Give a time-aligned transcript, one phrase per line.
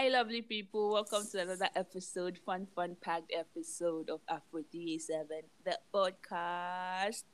[0.00, 0.92] Hi, lovely people.
[0.92, 7.24] Welcome to another episode, fun, fun packed episode of Afro 387, the podcast.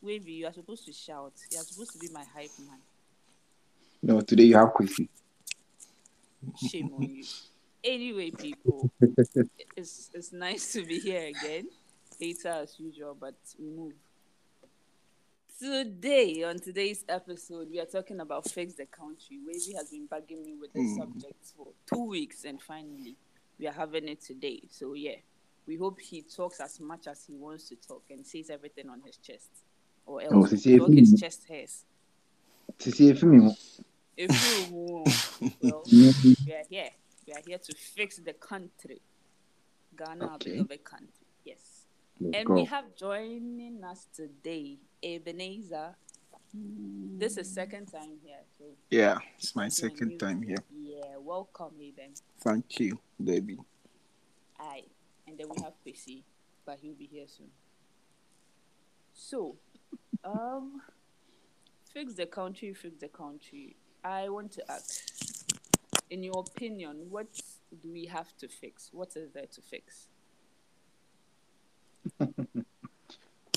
[0.00, 1.34] Wavy, you are supposed to shout.
[1.52, 2.80] You are supposed to be my hype man.
[4.02, 5.08] No, today you have Kwesi.
[6.68, 7.24] Shame on you.
[7.84, 8.90] Anyway, people,
[9.76, 11.68] it's it's nice to be here again.
[12.18, 13.92] Hater as usual, but we move.
[15.58, 19.38] Today, on today's episode, we are talking about Fix the Country.
[19.46, 20.96] Wavy has been bugging me with the Hmm.
[20.96, 23.16] subject for two weeks, and finally,
[23.58, 24.62] we are having it today.
[24.70, 25.16] So, yeah,
[25.66, 29.02] we hope he talks as much as he wants to talk and says everything on
[29.02, 29.50] his chest.
[30.04, 31.84] Or else, Oh, see, talk his chest hairs.
[34.16, 36.90] If you well, mm, we are here.
[37.26, 39.00] We are here to fix the country.
[39.96, 40.54] Ghana, Okay.
[40.54, 41.26] beloved country.
[41.44, 41.86] Yes.
[42.34, 42.54] And go.
[42.54, 45.94] we have joining us today Ebenezer.
[46.54, 48.40] This is second time here.
[48.58, 50.62] So Yeah, it's my second time here.
[50.70, 52.12] Yeah, welcome Eben.
[52.40, 53.58] Thank you, baby.
[54.60, 54.84] Aye.
[55.26, 56.22] And then we have Kwesi,
[56.66, 57.48] but he'll be here soon.
[59.14, 59.56] So,
[60.24, 60.82] um
[61.92, 63.76] fix the country, fix the country.
[64.04, 65.10] I want to ask,
[66.10, 67.26] in your opinion, what
[67.82, 68.90] do we have to fix?
[68.92, 70.08] What is there to fix?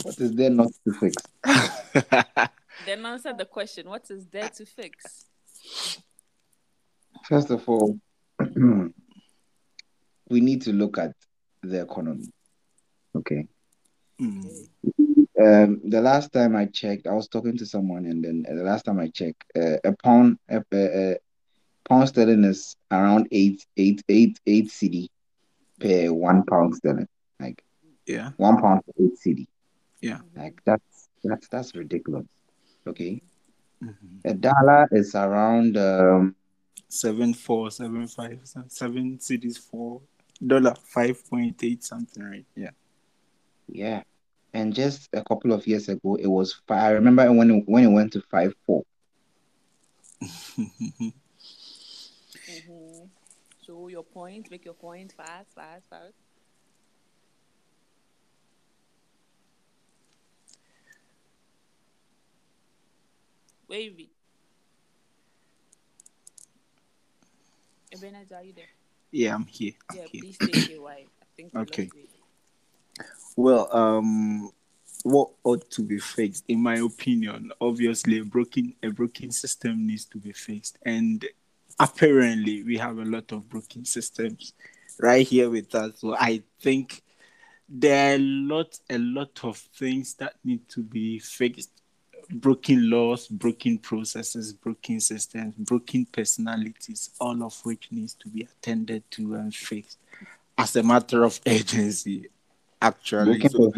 [0.06, 1.16] What is there not to fix?
[2.86, 5.26] Then answer the question, what is there to fix?
[7.24, 7.98] First of all,
[8.40, 8.92] we
[10.30, 11.16] need to look at
[11.64, 12.28] the economy.
[13.16, 13.48] Okay.
[14.22, 14.68] Mm,
[15.44, 18.64] Um, the last time I checked, I was talking to someone, and then uh, the
[18.64, 21.18] last time I checked, uh, a pound, a, a, a
[21.90, 25.08] pound sterling is around eight, eight, eight, eight cedi
[25.80, 27.08] per one pound sterling.
[27.40, 27.64] Like
[28.06, 29.48] yeah, one pound for eight cedi.
[30.02, 30.20] Yeah.
[30.36, 32.26] Like that's that's that's ridiculous.
[32.88, 33.22] Okay.
[33.84, 34.22] mhm.
[34.26, 36.36] A dollar is around um
[36.88, 40.02] Seven four, seven five, seven cedis four
[40.46, 42.46] dollar five point eight something, right?
[42.56, 42.70] Yeah.
[43.68, 44.04] Yeah.
[44.54, 46.84] And just a couple of years ago, it was five.
[46.84, 48.84] I remember when it, when it went to five four.
[52.48, 53.06] Mm-hmm.
[53.62, 56.14] So your point, make your point fast, fast, fast.
[63.68, 64.10] Wavy.
[67.92, 68.66] Ebenezer, are you there?
[69.12, 69.74] yeah, I'm here.
[69.90, 70.22] I'm Yeah, here.
[70.22, 70.82] please stay here.
[70.82, 71.06] Why?
[71.22, 71.90] I think Okay.
[73.38, 74.52] Well, um,
[75.04, 80.06] what ought to be fixed, in my opinion, obviously a broken a broken system needs
[80.06, 81.26] to be fixed, and
[81.80, 84.54] apparently we have a lot of broken systems
[85.00, 86.00] right here with us.
[86.00, 87.02] So I think
[87.70, 91.72] there are a lot a lot of things that need to be fixed.
[92.30, 99.04] Broken laws, broken processes, broken systems, broken personalities, all of which needs to be attended
[99.12, 99.98] to and fixed
[100.58, 102.30] as a matter of urgency
[102.82, 103.48] actually.
[103.48, 103.74] So,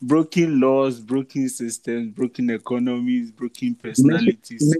[0.00, 4.76] broken laws, broken systems, broken economies, broken personalities.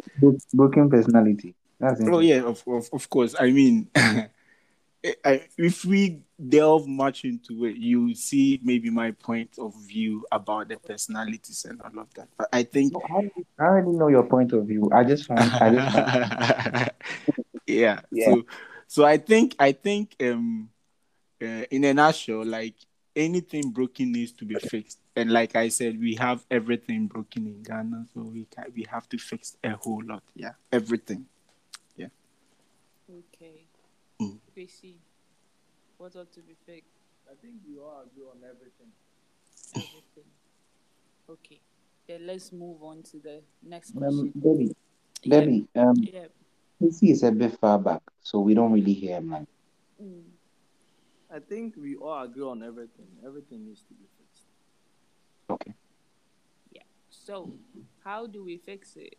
[0.53, 1.55] broken personality.
[1.79, 3.35] That's Oh yeah, of of, of course.
[3.39, 3.89] I mean,
[5.57, 10.77] if we delve much into it, you see maybe my point of view about the
[10.77, 12.29] personalities and all of that.
[12.37, 14.91] But I think No, I, I already know your point of view.
[14.93, 16.91] I just found I just found
[17.67, 18.01] yeah.
[18.11, 18.27] Yeah.
[18.27, 18.43] So
[18.87, 20.71] so I think I think um
[21.41, 22.75] uh, in a nutshell, like
[23.15, 24.99] anything broken needs to be fixed.
[25.17, 29.09] And like I said, we have everything broken in Ghana, so we can we have
[29.11, 30.23] to fix a whole lot.
[30.35, 31.27] Yeah, everything.
[31.97, 32.09] Yeah.
[33.11, 33.68] Okay.
[34.59, 34.95] Kwesi,
[35.99, 36.99] what ought to be fixed?
[37.31, 38.91] I think we all agree on everything.
[39.77, 40.31] Everything.
[41.31, 41.61] Okay.
[42.09, 44.33] Then let's move on to the next um, question.
[44.43, 44.77] Debbie.
[45.23, 46.27] Yeah, Debbie, um Yeah.
[46.83, 49.31] PC is a bit far back, so we don't really hear him.
[49.31, 49.47] Like,
[50.03, 50.23] Mm.
[51.31, 53.09] I think we all agree on everything.
[53.27, 54.47] Everything needs to be fixed.
[55.51, 55.75] okay.
[56.73, 56.83] Yeah.
[57.11, 57.53] So,
[58.05, 59.19] how do we fix it?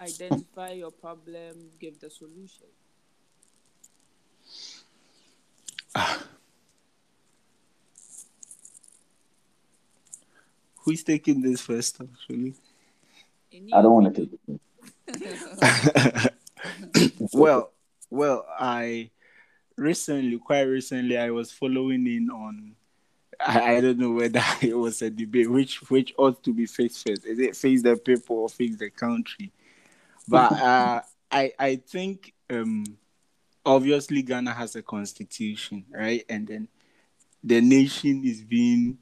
[0.00, 2.66] Identify your problem, give the solution.
[10.84, 12.54] Who's taking this first, actually?
[13.72, 14.60] I don't want to take it.
[17.32, 17.72] well,
[18.10, 19.10] well, I
[19.76, 22.74] recently, quite recently, I was following in on.
[23.40, 27.06] I, I don't know whether it was a debate which which ought to be fixed
[27.06, 27.24] first.
[27.24, 29.52] Is it fix the people or fix the country?
[30.26, 32.84] But uh, I I think um,
[33.68, 36.24] obviously Ghana has a constitution, right?
[36.28, 36.68] And then
[37.44, 38.98] the nation is being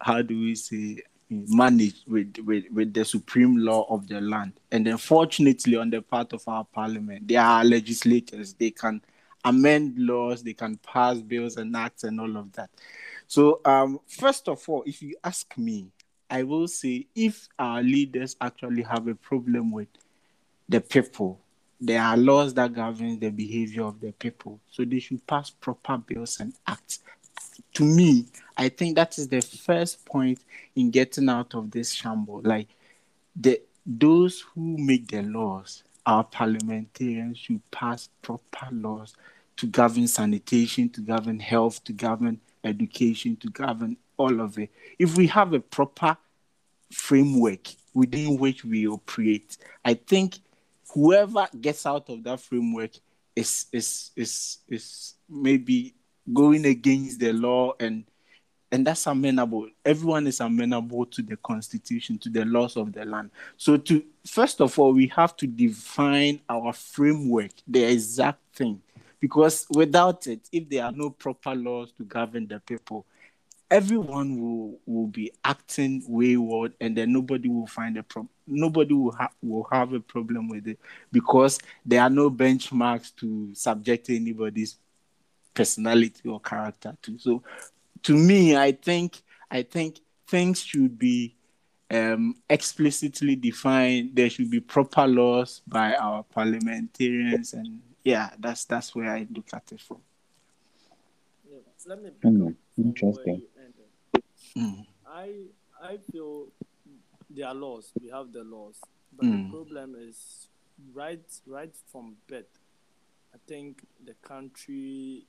[0.00, 0.98] how do we say
[1.30, 4.52] managed with, with, with the supreme law of the land.
[4.70, 8.54] And then, fortunately, on the part of our parliament, they are legislators.
[8.54, 9.00] They can
[9.44, 12.70] amend laws, they can pass bills and acts and all of that.
[13.26, 15.90] So, um, first of all, if you ask me,
[16.28, 19.88] I will say if our leaders actually have a problem with
[20.68, 21.41] the people,
[21.82, 24.60] there are laws that govern the behavior of the people.
[24.70, 27.00] So they should pass proper bills and acts.
[27.74, 28.26] To me,
[28.56, 30.38] I think that is the first point
[30.76, 32.40] in getting out of this shamble.
[32.44, 32.68] Like
[33.34, 39.16] the those who make the laws, our parliamentarians should pass proper laws
[39.56, 44.70] to govern sanitation, to govern health, to govern education, to govern all of it.
[45.00, 46.16] If we have a proper
[46.92, 50.38] framework within which we operate, I think
[50.92, 52.90] whoever gets out of that framework
[53.34, 55.94] is is is is maybe
[56.32, 58.04] going against the law and
[58.70, 59.68] and that's amenable.
[59.84, 63.30] Everyone is amenable to the constitution to the laws of the land.
[63.58, 68.80] So to first of all we have to define our framework the exact thing.
[69.20, 73.06] Because without it if there are no proper laws to govern the people
[73.72, 79.12] everyone will will be acting wayward and then nobody will find a problem nobody will,
[79.12, 80.78] ha- will have a problem with it
[81.10, 84.76] because there are no benchmarks to subject anybody's
[85.54, 87.18] personality or character to.
[87.18, 87.42] So
[88.02, 91.34] to me i think i think things should be
[91.90, 94.16] um, explicitly defined.
[94.16, 99.48] There should be proper laws by our parliamentarians and yeah that's that's where i look
[99.52, 99.98] at it from.
[101.86, 103.42] Let me where interesting.
[104.56, 104.86] Mm.
[105.06, 105.46] I
[105.82, 106.48] I feel
[107.30, 107.92] there are laws.
[108.00, 108.76] We have the laws,
[109.16, 109.44] but Mm.
[109.44, 110.48] the problem is
[110.92, 112.58] right right from birth.
[113.34, 115.26] I think the country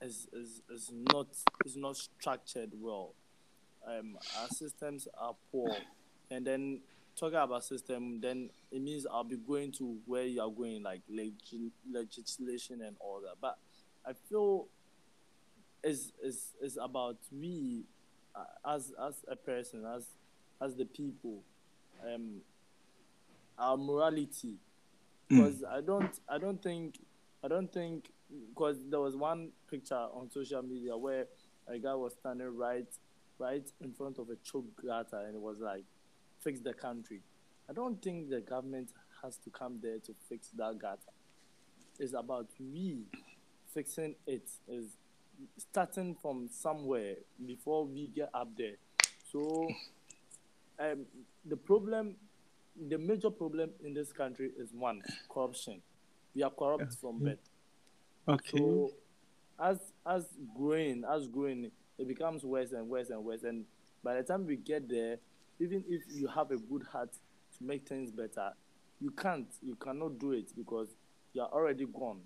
[0.00, 1.28] is is, is not
[1.64, 3.14] is not structured well.
[3.86, 5.74] Um, our systems are poor,
[6.30, 6.80] and then
[7.16, 11.02] talking about system, then it means I'll be going to where you are going, like
[11.08, 13.36] leg- legislation and all that.
[13.40, 13.58] But
[14.06, 14.66] I feel
[15.84, 17.84] is is is about we
[18.66, 20.06] as as a person as
[20.60, 21.42] as the people
[22.06, 22.40] um
[23.58, 24.56] our morality.
[25.28, 26.98] Because i don't i don't think
[27.44, 28.10] i don't think
[28.48, 31.26] because there was one picture on social media where
[31.66, 32.88] a guy was standing right
[33.38, 35.84] right in front of a choke gutter and it was like
[36.40, 37.20] fix the country.
[37.68, 38.90] I don't think the government
[39.22, 41.12] has to come there to fix that gutter.
[41.98, 43.02] It's about we
[43.74, 44.96] fixing it is
[45.56, 48.76] starting from somewhere before we get up there.
[49.32, 49.68] So,
[50.78, 51.06] um,
[51.44, 52.16] the problem,
[52.88, 55.02] the major problem in this country is one
[55.32, 55.82] corruption.
[56.34, 57.38] We are corrupt from birth.
[58.28, 58.92] okay So,
[59.60, 60.26] as as
[60.56, 63.42] growing, as growing, it becomes worse and worse and worse.
[63.42, 63.64] And
[64.02, 65.18] by the time we get there,
[65.60, 68.52] even if you have a good heart to make things better,
[69.00, 69.48] you can't.
[69.62, 70.88] You cannot do it because
[71.32, 72.20] you are already gone.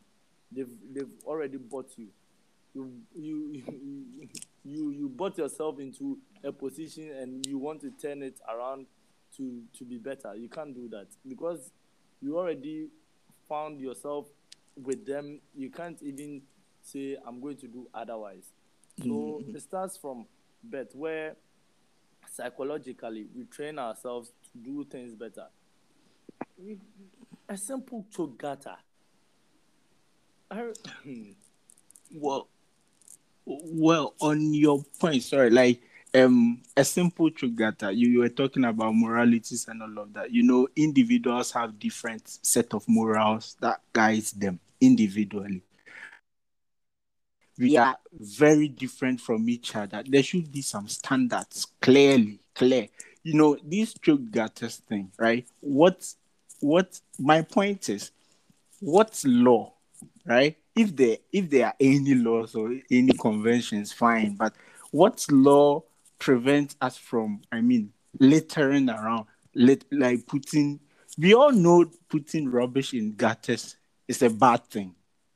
[0.50, 2.08] They've they've already bought you.
[2.74, 4.28] You you you
[4.64, 8.86] you, you bought yourself into a position and you want to turn it around
[9.36, 10.34] to to be better.
[10.34, 11.70] You can't do that because
[12.20, 12.88] you already
[13.48, 14.28] found yourself
[14.76, 15.40] with them.
[15.54, 16.42] You can't even
[16.82, 18.52] say I'm going to do otherwise.
[18.98, 19.56] So mm-hmm.
[19.56, 20.26] it starts from
[20.62, 21.36] birth where
[22.30, 25.46] psychologically we train ourselves to do things better.
[27.48, 28.76] A simple chogata.
[30.50, 31.30] I, hmm.
[32.14, 32.48] well
[33.46, 35.80] well on your point sorry like
[36.14, 40.42] um a simple chugata you, you were talking about moralities and all of that you
[40.42, 45.62] know individuals have different set of morals that guides them individually.
[47.58, 50.02] We are very different from each other.
[50.06, 52.88] There should be some standards clearly clear.
[53.22, 55.46] You know this chugatas thing right?
[55.60, 56.12] What
[56.60, 58.10] what my point is
[58.80, 59.74] what's law
[60.26, 64.54] right if there if there are any laws or any conventions fine but
[64.90, 65.82] what law
[66.18, 70.80] prevents us from i mean littering around lit, like putting
[71.18, 73.76] we all know putting rubbish in gutters
[74.08, 74.94] is a bad thing.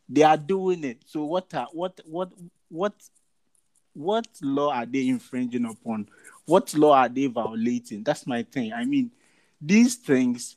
[0.08, 1.02] They are doing it.
[1.06, 2.32] So what are what what
[2.68, 2.94] what
[3.92, 6.08] what law are they infringing upon?
[6.44, 8.04] What law are they violating?
[8.04, 8.72] That's my thing.
[8.72, 9.10] I mean
[9.60, 10.56] these things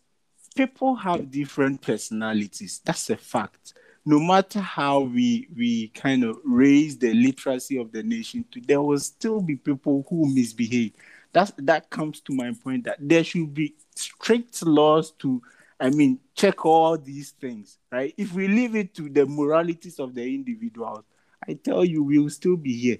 [0.55, 2.81] people have different personalities.
[2.83, 3.73] That's a fact
[4.09, 8.97] no matter how we we kind of raise the literacy of the nation there will
[8.97, 10.93] still be people who misbehave.
[11.31, 15.43] That's that comes to my point that there should be strict laws to
[15.79, 18.11] i mean check all these things right?
[18.17, 21.03] If we leave it to the moralities of the individuals
[21.47, 22.97] i tell you we will still be here.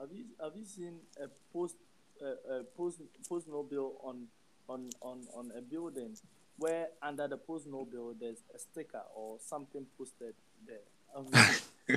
[0.00, 1.76] Have you have you seen a post
[2.20, 4.26] a, a post post no bill on
[4.68, 6.16] on on on a building
[6.58, 10.34] where under the post no bill there's a sticker or something posted
[10.66, 10.76] there.
[11.14, 11.28] Um,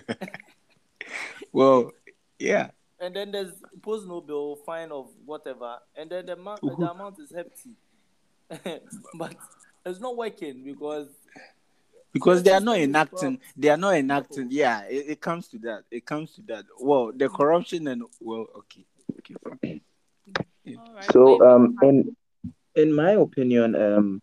[1.51, 1.91] well,
[2.39, 2.69] yeah.
[2.99, 7.19] and then there's post no bill fine of whatever, and then the amount the amount
[7.19, 7.75] is hefty,
[9.15, 9.35] but
[9.85, 11.07] it's not working because
[12.11, 15.83] because they are not enacting they are not enacting yeah it, it comes to that
[15.91, 18.85] it comes to that well the corruption and well okay
[19.19, 19.81] okay fine.
[20.77, 21.11] All right.
[21.11, 22.15] So um in
[22.75, 24.21] in my opinion, um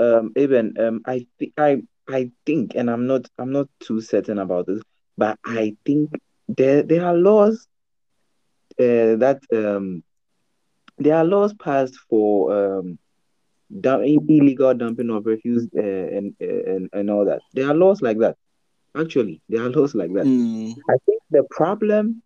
[0.00, 4.38] um even um I think I I think and I'm not I'm not too certain
[4.38, 4.82] about this,
[5.18, 6.10] but I think
[6.48, 7.66] there there are laws
[8.78, 10.02] uh, that um
[10.98, 12.98] there are laws passed for um
[13.80, 17.40] dump, illegal dumping of refuse uh, and, and and all that.
[17.54, 18.36] There are laws like that.
[18.96, 20.28] Actually, there are laws like that.
[20.28, 22.22] Mm, I think the problem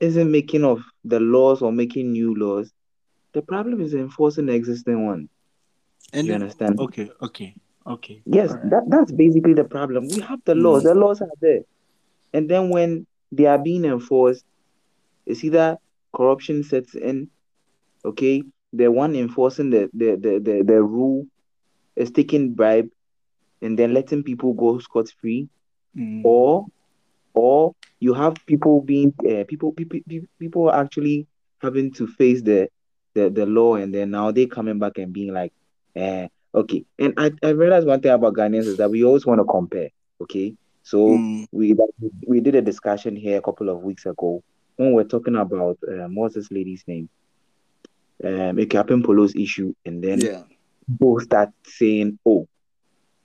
[0.00, 2.72] isn't making of the laws or making new laws.
[3.34, 5.28] The problem is enforcing the existing ones.
[6.12, 6.78] And You understand?
[6.78, 7.54] okay okay
[7.86, 8.70] okay Yes, Alright.
[8.70, 10.08] that, that's basically the problem.
[10.08, 10.84] We have the laws, Mm.
[10.84, 11.60] the laws are there.
[12.32, 14.44] And then when they are being enforced,
[15.26, 15.76] it's either
[16.14, 17.28] corruption sets in,
[18.04, 21.26] okay, the one enforcing the, the, the, the, the rule
[21.96, 22.88] is taking bribe
[23.62, 25.48] and then letting people go scot free,
[25.96, 26.66] Mm, or
[27.34, 29.98] or you have people being uh, people people
[30.38, 31.26] people actually
[31.62, 32.68] having to face the
[33.14, 35.52] the, the law and then now they coming back and being like
[35.98, 36.84] eh, okay.
[36.98, 39.90] And I, I realized one thing about Ghanaians is that we always want to compare
[40.20, 40.54] okay?
[40.82, 41.76] So mm, we
[42.26, 44.42] we did a discussion here a couple of weeks ago
[44.76, 47.08] when we are talking about um, what's this lady's name?
[48.24, 50.42] Um Akuapem Poloo's issue and then yeah.
[50.88, 52.48] people start saying, oh,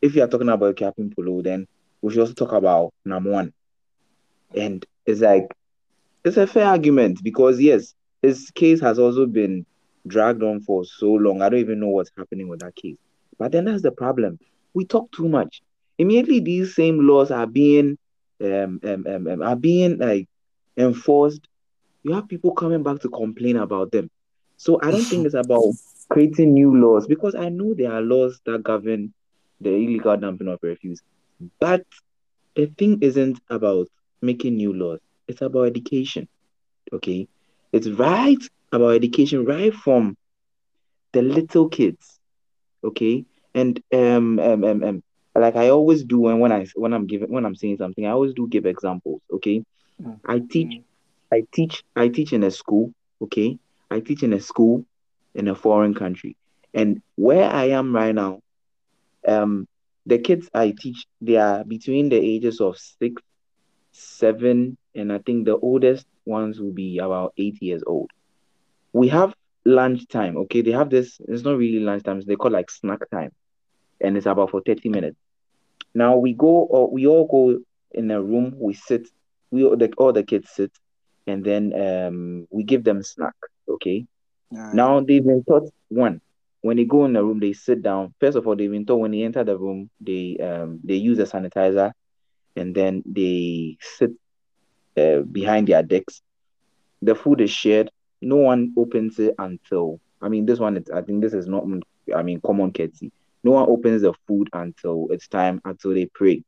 [0.01, 1.68] if you are talking about Captain Polo, then
[2.01, 3.53] we should also talk about Namuan.
[4.56, 5.48] And it's like,
[6.24, 9.65] it's a fair argument because, yes, his case has also been
[10.07, 11.41] dragged on for so long.
[11.41, 12.98] I don't even know what's happening with that case.
[13.38, 14.39] But then that's the problem.
[14.74, 15.62] We talk too much.
[15.98, 17.98] Immediately, these same laws are being
[18.43, 20.27] um, um, um, um, are being like
[20.77, 21.48] enforced.
[22.03, 24.10] You have people coming back to complain about them.
[24.57, 25.75] So I don't think it's about
[26.10, 29.13] creating new laws because I know there are laws that govern
[29.60, 31.01] the illegal dumping of refuse.
[31.60, 31.83] But
[32.55, 33.88] the thing isn't about
[34.22, 36.27] making new laws, it's about education.
[36.93, 37.27] Okay.
[37.72, 38.41] It's right
[38.74, 40.15] about education, right from
[41.13, 42.20] the little kids.
[42.84, 43.25] Okay.
[43.53, 45.03] And um, um, um, um
[45.36, 48.12] like I always do when, when I when I'm giving when I'm saying something, I
[48.12, 49.22] always do give examples.
[49.34, 49.63] Okay.
[50.01, 50.20] Mm.
[50.25, 50.82] I teach.
[51.32, 53.58] I teach I teach in a school, okay?
[53.89, 54.86] I teach in a school
[55.34, 56.36] in a foreign country.
[56.74, 58.39] And where I am right now,
[59.27, 59.68] um
[60.06, 63.22] the kids I teach, they are between the ages of six,
[63.92, 68.10] seven, and I think the oldest ones will be about eight years old.
[68.93, 69.33] We have
[69.65, 70.62] lunch time, okay?
[70.62, 73.31] They have this, it's not really lunch time, they call like snack time.
[74.01, 75.17] And it's about for 30 minutes.
[75.95, 77.59] Now we go or we all go
[77.91, 79.07] in a room, we sit,
[79.51, 80.71] we all the all the kids sit,
[81.27, 83.33] and then um we give them snack,
[83.69, 84.05] okay?
[84.71, 86.21] Now they've been taught one.
[86.62, 88.13] When they go in the room, they sit down.
[88.19, 91.19] First of all, they've been taught when they enter the room, they um they use
[91.19, 91.91] a sanitizer,
[92.55, 94.12] and then they sit
[94.97, 96.21] uh, behind their decks.
[97.01, 97.89] The food is shared.
[98.24, 100.84] No one opens it until I mean this one.
[100.94, 101.65] I think this is not
[102.15, 103.12] I mean common courtesy.
[103.44, 106.44] No one opens the food until it's time until they pray.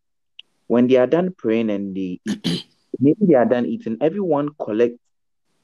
[0.67, 2.65] When they are done praying and they eat,
[2.99, 3.97] maybe they are done eating.
[4.01, 4.99] Everyone collects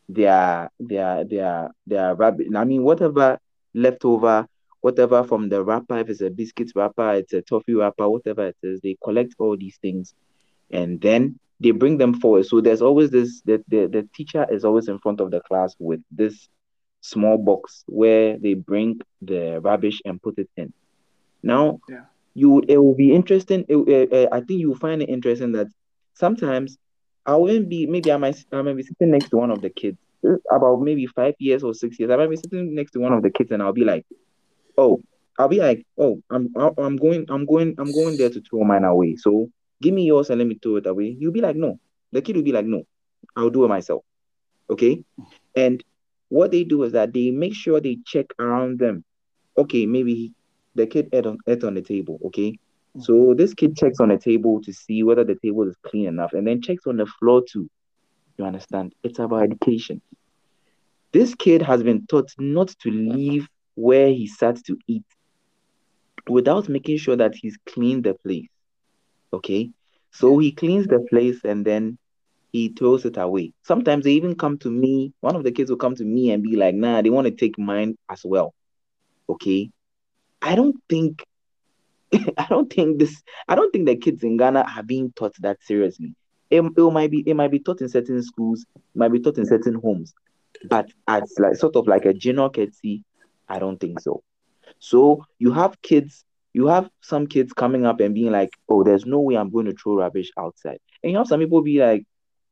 [0.09, 2.47] their their their their rabbit.
[2.55, 3.39] I mean, whatever
[3.73, 4.45] leftover,
[4.81, 8.57] whatever from the wrapper, if it's a biscuit wrapper, it's a toffee wrapper, whatever it
[8.61, 10.13] is, they collect all these things,
[10.71, 12.45] and then they bring them forward.
[12.45, 15.75] So there's always this that the, the teacher is always in front of the class
[15.79, 16.49] with this
[17.01, 20.73] small box where they bring the rubbish and put it in.
[21.43, 22.05] Now, Yeah.
[22.33, 23.65] you it will be interesting.
[23.67, 25.67] it- uh, I think you find it interesting that
[26.15, 26.77] sometimes
[27.25, 29.69] I wouldn't be maybe I might I might be sitting next to one of the
[29.69, 29.97] kids
[30.51, 32.11] about maybe five years or six years.
[32.11, 34.05] I might be sitting next to one of the kids and I'll be like,
[34.77, 35.01] oh,
[35.37, 38.63] I'll be like, oh, I'm I'm I'm going I'm going I'm going there to throw
[38.63, 39.15] mine away.
[39.17, 39.49] So
[39.81, 41.15] give me yours and let me throw it away.
[41.19, 41.79] You'll be like, no.
[42.11, 42.83] The kid will be like, no,
[43.35, 44.03] I'll do it myself.
[44.69, 45.03] Okay,
[45.55, 45.83] and
[46.29, 49.03] what they do is that they make sure they check around them.
[49.57, 50.33] Okay, maybe
[50.75, 52.19] the kid ate on ate on the table.
[52.25, 52.57] Okay,
[52.99, 53.37] so mm-hmm.
[53.37, 56.47] this kid checks on the table to see whether the table is clean enough, and
[56.47, 57.69] then checks on the floor too.
[58.37, 58.93] You understand?
[59.03, 60.01] It's about education.
[61.11, 65.03] This kid has been taught not to leave where he sat to eat
[66.29, 68.47] without making sure that he's cleaned the place.
[69.33, 69.71] Okay,
[70.11, 71.97] so he cleans the place and then
[72.51, 73.53] he throws it away.
[73.63, 75.13] Sometimes they even come to me.
[75.21, 77.31] One of the kids will come to me and be like, nah, they want to
[77.31, 78.53] take mine as well.
[79.29, 79.71] Okay.
[80.41, 81.23] I don't think
[82.37, 85.63] I don't think this I don't think the kids in Ghana are being taught that
[85.63, 86.15] seriously.
[86.49, 89.45] It, it might be it might be taught in certain schools, might be taught in
[89.45, 90.13] certain homes,
[90.69, 93.03] but as like sort of like a general courtesy,
[93.47, 94.23] I don't think so.
[94.79, 99.05] So you have kids, you have some kids coming up and being like, "Oh, there's
[99.05, 102.05] no way I'm going to throw rubbish outside," and you have some people be like,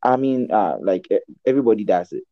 [0.04, 1.08] "I mean, uh, like
[1.46, 2.24] everybody does it."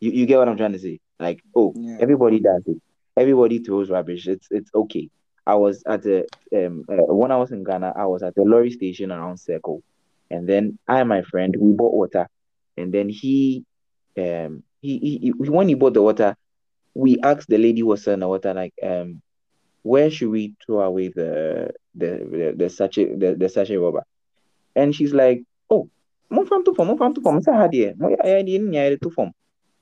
[0.00, 1.00] You you get what I'm trying to say?
[1.18, 1.98] Like, oh, yeah.
[2.00, 2.80] everybody does it.
[3.16, 4.26] Everybody throws rubbish.
[4.26, 5.10] It's it's okay.
[5.46, 8.42] I was at the um uh, when I was in Ghana, I was at the
[8.42, 9.82] lorry station around Circle,
[10.30, 12.28] and then I and my friend we bought water,
[12.76, 13.64] and then he
[14.18, 16.36] um he, he, he when he bought the water,
[16.94, 19.22] we asked the lady who was selling the water like um
[19.84, 24.04] where should we throw away the the the, the sachet the, the sachet rubber,
[24.74, 25.88] and she's like oh
[26.30, 27.76] move from to form move from to form say how to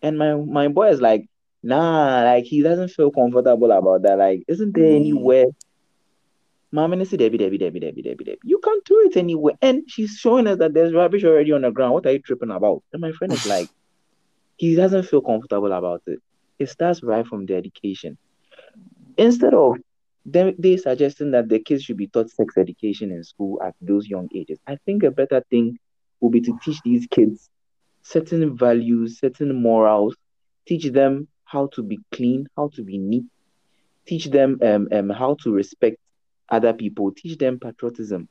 [0.02, 1.26] and my my boy is like
[1.62, 4.18] nah, like he doesn't feel comfortable about that.
[4.18, 4.96] Like, isn't there mm.
[4.96, 5.46] anywhere?
[6.74, 8.38] Mom and Debbie, Debbie, Debbie, Debbie, Debbie, Debbie.
[8.44, 9.54] You can't do it anywhere.
[9.60, 11.92] And she's showing us that there's rubbish already on the ground.
[11.92, 12.82] What are you tripping about?
[12.92, 13.68] And my friend is like,
[14.56, 16.20] he doesn't feel comfortable about it.
[16.58, 18.16] It starts right from the education.
[19.18, 19.76] Instead of
[20.24, 24.06] them they suggesting that the kids should be taught sex education in school at those
[24.08, 24.58] young ages.
[24.66, 25.78] I think a better thing
[26.20, 27.50] would be to teach these kids
[28.02, 30.16] certain values, certain morals,
[30.66, 33.24] teach them how to be clean, how to be neat,
[34.06, 35.96] teach them um, um, how to respect
[36.48, 38.28] other people, teach them patriotism.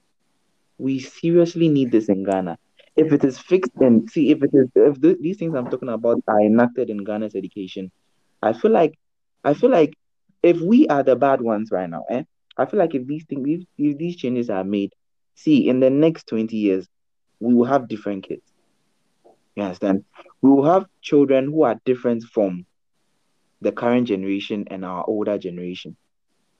[0.78, 2.58] We seriously need this in Ghana.
[2.96, 5.90] If it is fixed and see if it is if the, these things I'm talking
[5.90, 7.92] about are enacted in Ghana's education,
[8.42, 8.98] I feel like
[9.44, 9.94] I feel like
[10.44, 12.24] if we are the bad ones right now, eh?
[12.58, 14.94] I feel like if these things if, if these changes are made,
[15.36, 16.88] see in the next 20 years,
[17.40, 18.44] we will have different kids.
[19.56, 20.06] You understand?
[20.42, 22.66] We will have children who are different from
[23.62, 25.96] the current generation and our older generation.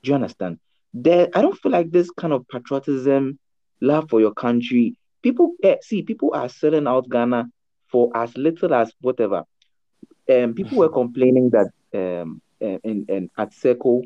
[0.02, 0.58] Do you understand?
[0.94, 3.38] There, I don't feel like this kind of patriotism,
[3.80, 4.96] love for your country.
[5.22, 7.46] People eh, see people are selling out Ghana
[7.90, 9.44] for as little as whatever.
[10.30, 14.02] Um, people were complaining that um, eh, in, in at Circle,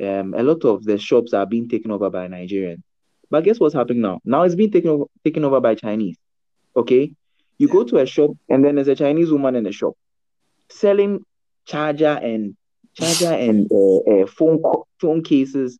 [0.00, 2.82] um, a lot of the shops are being taken over by Nigerians.
[3.30, 4.20] But guess what's happening now?
[4.24, 6.16] Now it's being taken over, taken over by Chinese.
[6.76, 7.12] Okay,
[7.58, 9.94] you go to a shop and then there's a Chinese woman in the shop
[10.70, 11.24] selling
[11.66, 12.56] charger and
[12.94, 14.60] charger and uh, uh, phone
[15.00, 15.78] phone cases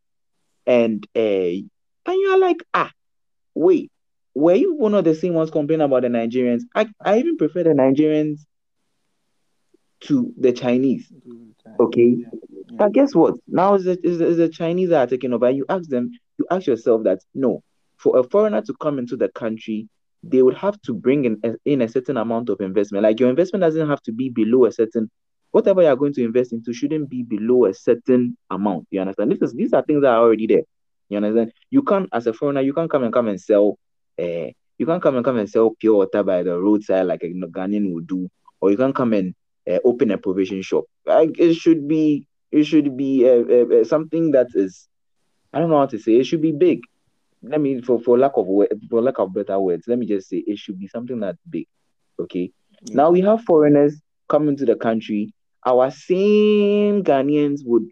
[0.67, 1.69] and uh, and
[2.07, 2.91] you're like ah
[3.55, 3.91] wait
[4.35, 6.63] were you one of the same ones complaining about the Nigerians?
[6.75, 8.41] I, I even prefer the Nigerians
[10.03, 11.13] to the Chinese.
[11.81, 12.17] Okay.
[12.19, 12.27] Yeah.
[12.71, 12.77] Yeah.
[12.79, 13.35] But guess what?
[13.47, 15.51] Now is the, is, the, is the Chinese that are taking over.
[15.51, 17.63] You ask them, you ask yourself that no,
[17.97, 19.89] for a foreigner to come into the country,
[20.23, 23.03] they would have to bring in a, in a certain amount of investment.
[23.03, 25.11] Like your investment doesn't have to be below a certain
[25.53, 28.89] whatever you are going to invest into shouldn't be below a certain amount.
[28.91, 29.31] You understand?
[29.31, 30.63] This is these are things that are already there.
[31.09, 31.53] You understand?
[31.71, 33.79] You can't, as a foreigner, you can't come and come and sell.
[34.19, 37.29] Uh, you can't come and come and sell pure water by the roadside like a
[37.29, 38.29] Ghanaian would do,
[38.61, 39.35] or you can't come and
[39.71, 40.85] uh, open a provision shop.
[41.07, 44.89] Like it should be, it should be uh, uh, something that is,
[45.53, 46.15] I don't know how to say.
[46.15, 46.81] It should be big.
[47.43, 48.47] Let me, for for lack of
[48.89, 51.67] for lack of better words, let me just say it should be something that's big.
[52.21, 52.53] Okay.
[52.83, 52.95] Yeah.
[52.97, 55.35] Now we have foreigners coming to the country
[55.67, 57.85] our same Ghanaians would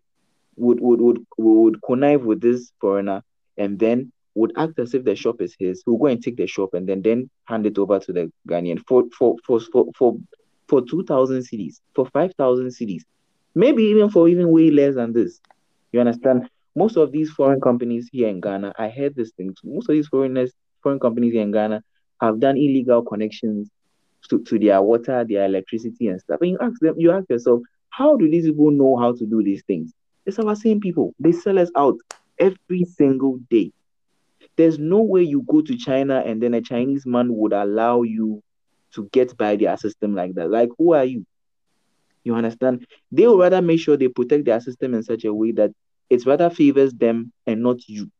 [0.56, 3.22] would would would, would connive with this foreigner
[3.56, 5.82] and then would act as if the shop is his.
[5.84, 8.80] He'll go and take the shop and then then hand it over to the Ghanaian
[8.86, 10.16] for for for for for,
[10.70, 13.02] for two thousand cedis, for five thousand cedis,
[13.54, 15.40] maybe even for even way less than this.
[15.92, 16.48] You understand?
[16.76, 19.54] Most of these foreign companies here in Ghana, I heard this thing.
[19.64, 20.52] Most of these foreigners,
[20.82, 21.82] foreign companies here in Ghana,
[22.20, 23.68] have done illegal connections
[24.28, 26.40] to, to their water, their electricity and stuff.
[26.40, 29.42] And you ask them, you ask yourself, how do these people know how to do
[29.42, 29.92] these things?
[30.26, 31.12] It's our same people.
[31.18, 31.96] They sell us out
[32.38, 33.72] every single day.
[34.56, 38.42] There's no way you go to China and then a Chinese man would allow you
[38.94, 40.50] to get by their system like that.
[40.50, 41.24] Like, who are you?
[42.24, 42.86] You understand?
[43.10, 45.70] They would rather make sure they protect their system in such a way that
[46.10, 48.10] it rather favors them and not you.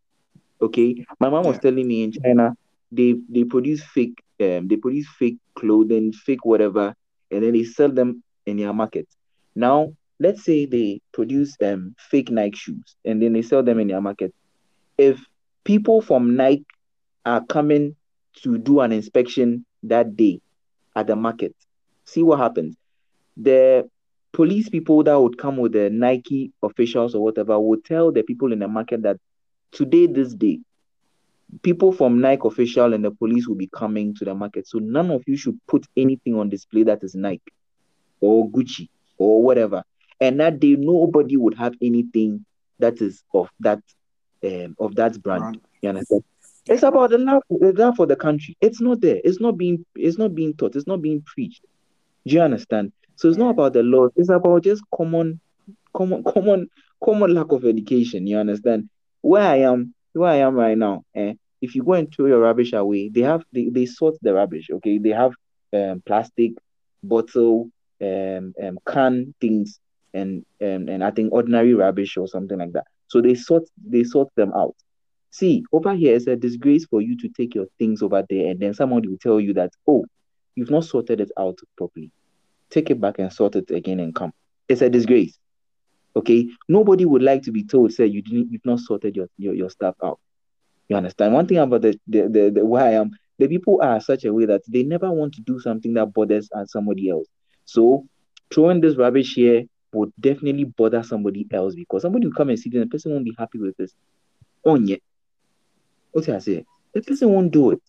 [0.63, 1.05] Okay.
[1.19, 2.55] My mom was telling me in China,
[2.91, 6.95] they they produce fake um, they produce fake clothing, fake whatever,
[7.31, 9.07] and then they sell them in their market.
[9.55, 13.89] Now, let's say they produce um fake Nike shoes and then they sell them in
[13.89, 14.33] their market.
[14.99, 15.21] If
[15.65, 16.65] people from Nike
[17.25, 17.97] are coming
[18.43, 20.41] to do an inspection that day
[20.97, 21.55] at the market,
[22.05, 22.77] see what happens.
[23.37, 23.89] The
[24.33, 28.53] police people that would come with the Nike officials or whatever would tell the people
[28.53, 29.19] in the market that
[29.73, 30.61] today, this day,
[31.63, 34.69] people from Nike official and the police will be coming to the market.
[34.69, 37.53] So none of you should put anything on display that is Nike
[38.21, 39.83] or Gucci or whatever.
[40.21, 42.45] And that day nobody would have anything
[42.79, 43.81] that is of that
[44.45, 45.41] um, of that brand.
[45.43, 45.61] Brand.
[45.83, 46.25] You understand?
[46.67, 48.57] It's about the love, the love for the country.
[48.61, 49.21] It's not there.
[49.25, 50.77] It's not being it's not being taught.
[50.77, 51.63] It's not being preached.
[52.27, 52.93] Do you understand?
[53.17, 54.09] So it's not about the law.
[54.17, 55.41] It's about just common,
[55.97, 56.69] common, common,
[57.05, 58.27] common lack of education.
[58.27, 58.89] You understand?
[59.23, 62.41] Where I am, where I am right now, eh, if you go and throw your
[62.41, 64.99] rubbish away, they have they, they sort the rubbish, okay?
[64.99, 65.33] They have
[65.75, 66.53] um plastic,
[67.03, 67.71] bottle,
[68.03, 69.79] um, um can things
[70.15, 72.87] and um, and I think ordinary rubbish or something like that.
[73.09, 74.75] So they sort they sort them out.
[75.31, 78.59] See, over here it's a disgrace for you to take your things over there and
[78.59, 80.05] then somebody will tell you that, oh,
[80.57, 82.11] you've not sorted it out properly.
[82.69, 84.33] Take it back and sort it again and come.
[84.69, 85.39] It's a disgrace.
[86.17, 86.49] Okay.
[86.69, 89.71] Nobody would like to be told, say you didn't you've not sorted your, your, your
[89.71, 90.19] stuff out.
[90.89, 91.33] You understand?
[91.33, 94.33] One thing about the, the, the, the where I am, the people are such a
[94.35, 97.27] way that they never want to do something that bothers uh, somebody else.
[97.65, 98.07] So
[98.53, 102.71] throwing this rubbish here would definitely bother somebody else because somebody will come and see
[102.71, 103.95] this and the person won't be happy with this.
[104.65, 104.97] Oh yeah.
[106.13, 106.65] What I say?
[106.95, 107.83] The person won't do it.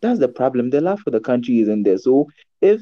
[0.00, 0.70] That's the problem.
[0.70, 1.98] The love for the country isn't there.
[1.98, 2.28] So
[2.60, 2.80] if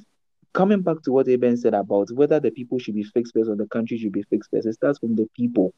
[0.52, 3.56] coming back to what Eben said about whether the people should be fixed first or
[3.56, 5.72] the country should be fixed first, it starts from the people.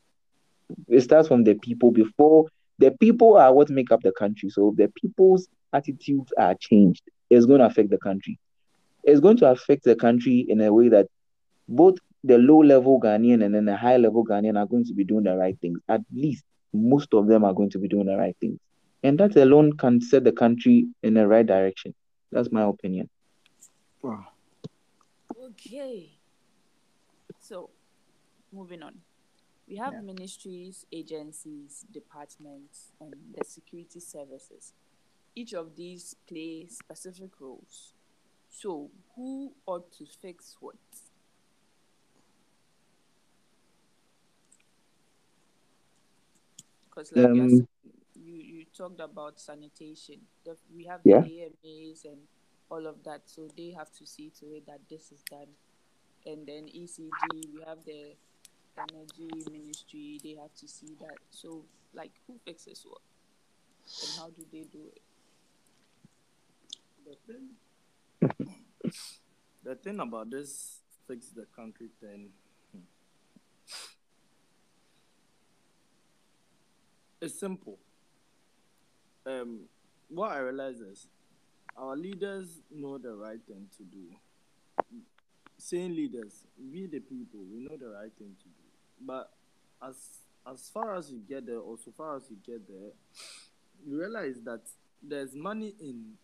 [0.89, 2.47] It starts from the people before
[2.79, 4.49] the people are what make up the country.
[4.49, 8.39] So the people's attitudes are changed, it's going to affect the country.
[9.05, 11.07] It's going to affect the country in a way that
[11.69, 15.05] both the low level Ghanaian and then the high level Ghanaian are going to be
[15.05, 15.79] doing the right things.
[15.89, 18.59] At least most of them are going to be doing the right things.
[19.03, 21.95] And that alone can set the country in the right direction.
[22.33, 23.09] That's my opinion.
[24.03, 24.27] Wow.
[25.43, 26.11] Okay.
[27.41, 27.71] So,
[28.53, 28.95] moving on.
[29.69, 30.01] We have Yeah.
[30.03, 34.75] ministries, agencies, departments, and the security services.
[35.35, 37.95] Each of these play specific roles.
[38.49, 40.75] So, who ought to fix what?
[46.89, 47.80] Because, like you, Um, you, you
[48.81, 50.21] talked about sanitation.
[50.45, 51.21] The, we have Yeah.
[51.23, 52.19] the AMAs and
[52.71, 55.49] all of that, so they have to see to it that this is done
[56.27, 57.11] and then ECG,
[57.55, 58.15] we have the
[58.79, 61.19] energy ministry, they have to see that.
[61.31, 61.65] So,
[61.95, 63.01] like, who fixes what?
[64.03, 65.03] And how do they do it?
[67.07, 67.49] The thing,
[69.65, 72.31] the thing about this fix the country thing,
[72.73, 72.81] hmm,
[77.21, 77.79] it's simple.
[79.31, 79.61] Um,
[80.09, 81.07] what I realize is
[81.77, 84.07] our leaders know the right thing to do.
[85.59, 88.65] Saying leaders, we the people, we know the right thing to do.
[89.01, 89.31] But
[89.83, 89.95] as
[90.51, 92.91] as far as you get there, or so far as you get there,
[93.87, 94.63] you realize that
[95.03, 96.15] there's money in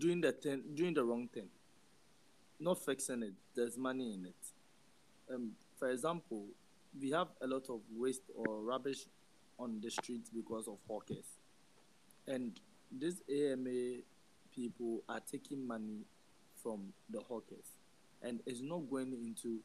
[0.00, 1.48] doing the thing, doing the wrong thing,
[2.58, 3.34] not fixing it.
[3.54, 5.34] There's money in it.
[5.34, 6.46] Um, for example,
[6.98, 9.04] we have a lot of waste or rubbish
[9.58, 11.26] on the streets because of hawkers,
[12.26, 12.52] and
[12.90, 14.00] these AMA
[14.54, 16.00] people are taking money
[16.62, 17.76] from the hawkers,
[18.22, 19.58] and it's not going into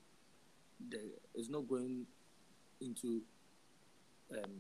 [0.90, 1.00] the
[1.36, 2.06] it's not going
[2.82, 3.22] into
[4.32, 4.52] um,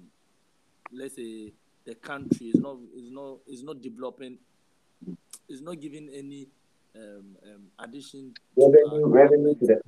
[0.91, 1.53] let's say
[1.85, 4.37] the country is not is not is not developing
[5.49, 6.47] is not giving any
[6.95, 9.81] um, um, addition to Revenue, revenue to the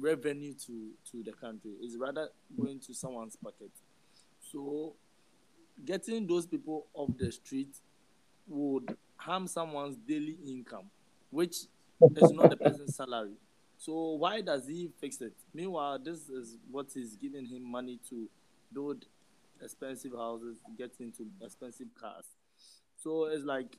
[0.00, 1.72] revenue to, to the country.
[1.80, 3.70] It's rather going to someone's pocket.
[4.52, 4.94] So
[5.84, 7.76] getting those people off the street
[8.46, 10.90] would harm someone's daily income,
[11.30, 11.56] which
[12.16, 13.34] is not the person's salary.
[13.78, 15.34] So why does he fix it?
[15.54, 18.28] Meanwhile, this is what is giving him money to
[18.72, 19.04] build
[19.62, 22.24] expensive houses, get into expensive cars.
[22.96, 23.76] So it's like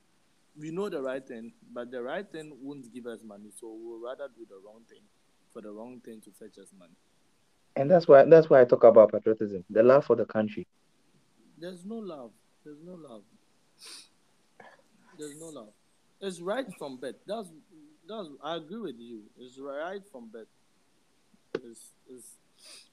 [0.57, 3.49] we know the right thing, but the right thing won't give us money.
[3.59, 5.01] So we'll rather do the wrong thing
[5.53, 6.95] for the wrong thing to fetch us money.
[7.75, 10.67] And that's why that's why I talk about patriotism, the love for the country.
[11.59, 12.31] There's no love.
[12.63, 13.23] There's no love.
[15.17, 15.69] There's no love.
[16.21, 17.15] It's right from bed.
[17.27, 17.47] That's
[18.07, 18.27] that's.
[18.43, 19.21] I agree with you.
[19.39, 20.45] It's right from bed.
[21.55, 22.27] It's, it's,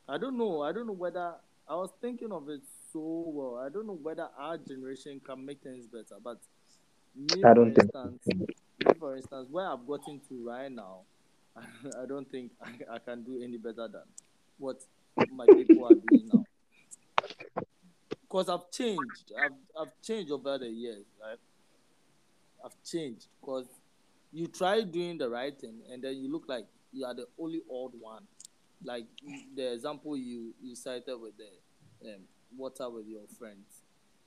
[0.09, 0.63] I don't know.
[0.63, 1.35] I don't know whether
[1.69, 2.61] I was thinking of it
[2.93, 3.63] so well.
[3.65, 6.21] I don't know whether our generation can make things better.
[6.23, 6.39] But
[7.15, 8.47] me, I don't think instance, me,
[8.99, 11.01] for instance, where I've gotten to right now,
[11.57, 14.03] I don't think I, I can do any better than
[14.59, 14.81] what
[15.33, 16.46] my people are doing now.
[18.37, 19.33] Because I've changed.
[19.43, 21.39] I've, I've changed over the years, right?
[22.63, 23.65] I've changed because
[24.31, 27.63] you try doing the right thing and then you look like you are the only
[27.73, 28.25] odd one.
[28.85, 29.07] Like
[29.55, 32.21] the example you, you cited with the um,
[32.55, 33.85] water with your friends.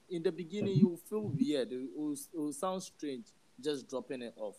[0.09, 1.71] in the beginning you feel weird.
[1.71, 3.27] It will, it will sound strange
[3.61, 4.55] just dropping it off.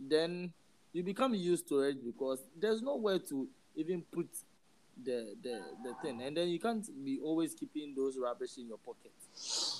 [0.00, 0.52] Then
[0.92, 4.28] you become used to it because there's nowhere to even put
[5.04, 8.78] the the the thing, and then you can't be always keeping those rubbish in your
[8.78, 9.12] pocket.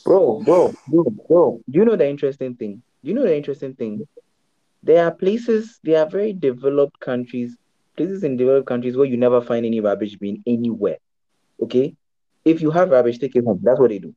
[0.05, 1.61] Bro, bro, bro, bro.
[1.69, 2.83] Do you know the interesting thing?
[3.03, 4.07] Do you know the interesting thing?
[4.83, 7.57] There are places, there are very developed countries,
[7.97, 10.99] places in developed countries where you never find any rubbish bin anywhere.
[11.63, 11.95] Okay?
[12.45, 13.61] If you have rubbish, take it home.
[13.63, 14.15] That's what they do.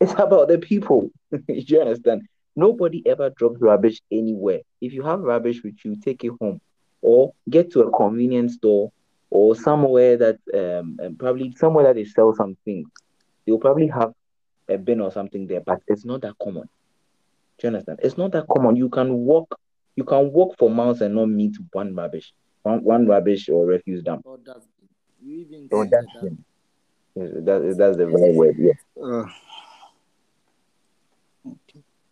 [0.00, 1.10] It's about the people.
[1.30, 2.28] Do you understand?
[2.56, 4.60] Nobody ever drops rubbish anywhere.
[4.80, 6.60] If you have rubbish with you, take it home.
[7.00, 8.92] Or get to a convenience store
[9.34, 12.84] or somewhere that um, probably somewhere that they sell something.
[13.44, 14.12] They'll probably have
[14.68, 16.68] a bin or something there, but it's not that common.
[17.58, 17.98] Do you understand?
[18.02, 18.76] It's not that common.
[18.76, 19.58] You can walk,
[19.96, 24.04] you can walk for miles and not meet one rubbish, one, one rubbish or refuse
[24.04, 24.22] dump.
[24.24, 24.88] Or dustbin.
[25.20, 28.56] You even Or see that- That, that's the right word.
[28.58, 28.72] Yeah.
[29.02, 29.26] Uh,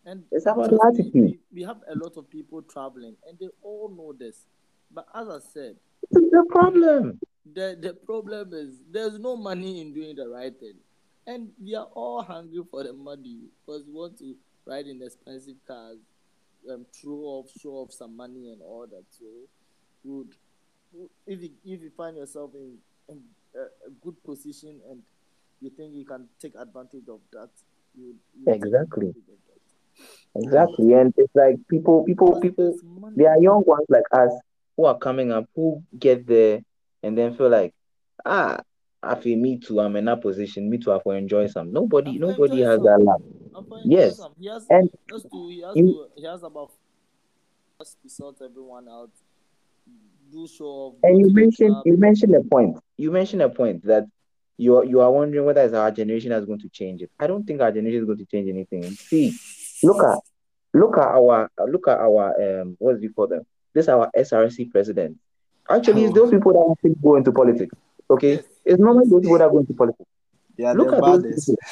[0.05, 1.13] And It's about attitude.
[1.13, 4.45] we, we have a lot of people traveling, and they all know this.
[4.93, 5.77] But as I said,
[6.11, 7.19] It's the problem.
[7.53, 10.75] the the problem is there's no money in doing the right thing,
[11.27, 14.35] and we are all hungry for the money because we want to
[14.65, 15.97] ride in expensive cars,
[16.71, 19.03] um, throw off, show off some money and all that.
[19.11, 19.25] So,
[20.03, 20.29] would
[21.27, 22.77] if you if you find yourself in,
[23.09, 23.21] in
[23.55, 25.01] a, a good position and
[25.61, 27.49] you think you can take advantage of that,
[27.95, 29.07] you, you Exactly.
[29.07, 30.43] advantage of that.
[30.43, 30.93] Exactly.
[30.93, 32.75] And it's like people, people, people,
[33.15, 34.31] there are young ones like us
[34.75, 36.61] who are coming up who get there
[37.01, 37.73] and then feel like,
[38.25, 38.59] ah,
[39.01, 41.71] I feel me too, I'm in that position, me too, I will enjoy some.
[41.73, 42.83] Nobody, I've nobody has some.
[42.83, 43.19] that.
[43.55, 43.65] I'm.
[43.85, 44.19] Yes.
[44.39, 46.71] He has, And has to, he has you- to, he has about
[48.03, 49.09] to sort everyone out,
[50.31, 50.95] do show off.
[51.03, 52.77] And you mentioned you mentioned a point.
[52.97, 54.05] You mentioned a point that
[54.57, 57.11] you are you are wondering whether it's our generation that's going to change it.
[57.19, 58.83] I don't think our generation is going to change anything.
[58.91, 59.33] See,
[59.83, 60.19] look at
[60.73, 63.43] look at our look at our um what do you call them?
[63.73, 65.17] This our SRC president.
[65.69, 66.21] Actually, it's Oh.
[66.21, 67.75] those people that actually go into politics.
[68.09, 68.43] Okay, Yes.
[68.65, 70.09] it's normally those people that go into politics.
[70.57, 71.47] they are Look the at those baddest.
[71.47, 71.63] people.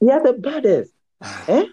[0.00, 0.92] They are the baddest.
[1.48, 1.66] eh?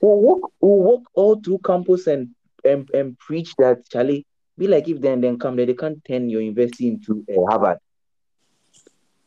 [0.00, 2.30] We'll walk, we'll walk all through campus and,
[2.64, 4.26] and and preach that Charlie.
[4.58, 7.78] Be like if then then come there, they can't turn your university into uh, Harvard.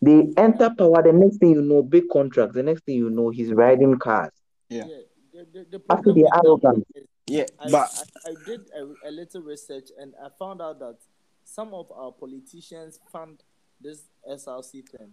[0.02, 1.02] They enter power.
[1.04, 2.56] The next thing you know, big contracts.
[2.56, 4.32] The next thing you know, he's riding cars.
[4.70, 4.86] Yeah.
[4.88, 4.96] Yeah.
[5.34, 6.86] The, the, the After the with them arrogance.
[7.28, 7.90] Yeah, I, but
[8.26, 10.98] I, I did a, a little research and I found out that
[11.44, 13.44] some of our politicians fund
[13.82, 15.12] this SRC thing.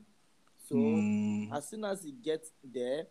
[0.69, 3.05] So Mm, as soon as you get there,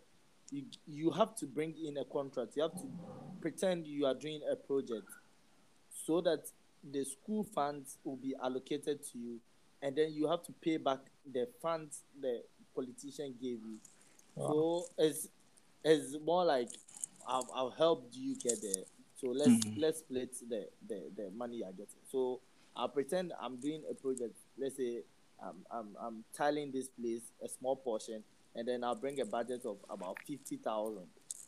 [0.52, 2.56] you you have to bring in a contract.
[2.56, 2.88] You have to
[3.42, 5.08] pretend you are doing a project,
[5.90, 6.46] so that
[6.92, 9.40] the school funds will be allocated to you,
[9.82, 11.00] and then you have to pay back
[11.32, 12.42] the funds the
[12.76, 13.78] politician gave you.
[14.36, 15.28] So it's
[15.84, 16.70] it's more like
[17.28, 18.84] I've, I've helped you get there.
[19.24, 19.78] So let's Mhm.
[19.78, 22.04] let's split the, the the money you're getting.
[22.12, 22.42] So
[22.76, 24.36] I'll pretend I'm doing a project.
[24.58, 25.04] Let's say
[25.42, 28.22] I'm, I'm, I'm tiling this place a small portion,
[28.54, 31.08] and then I'll bring a budget of about fifty thousand.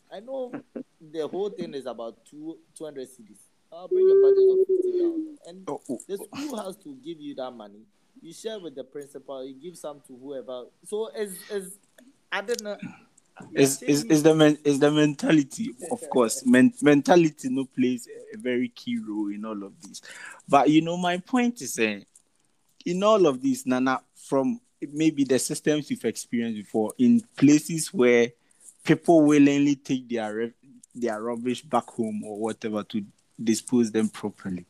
[0.09, 0.53] I know
[1.01, 3.39] the whole thing is about two two hundred cedis.
[3.73, 7.19] I'll bring a budget of fifty thousand, and oh, oh, the school has to give
[7.19, 7.81] you that money.
[8.21, 9.45] You share with the principal.
[9.45, 10.67] You give some to whoever.
[10.85, 11.77] So as as
[12.31, 12.77] I don't know.
[13.54, 18.38] Is is is the men, is the mentality of course men, mentality no plays a
[18.38, 20.02] very key role in all of this
[20.48, 22.00] but you know my point is uh,
[22.86, 24.60] in all of this nana from
[24.93, 28.30] maybe the systems you've experienced before in places where
[28.84, 30.54] people willingly take their
[30.93, 33.04] their rubbish back home or whatever to
[33.43, 34.65] dispose them properly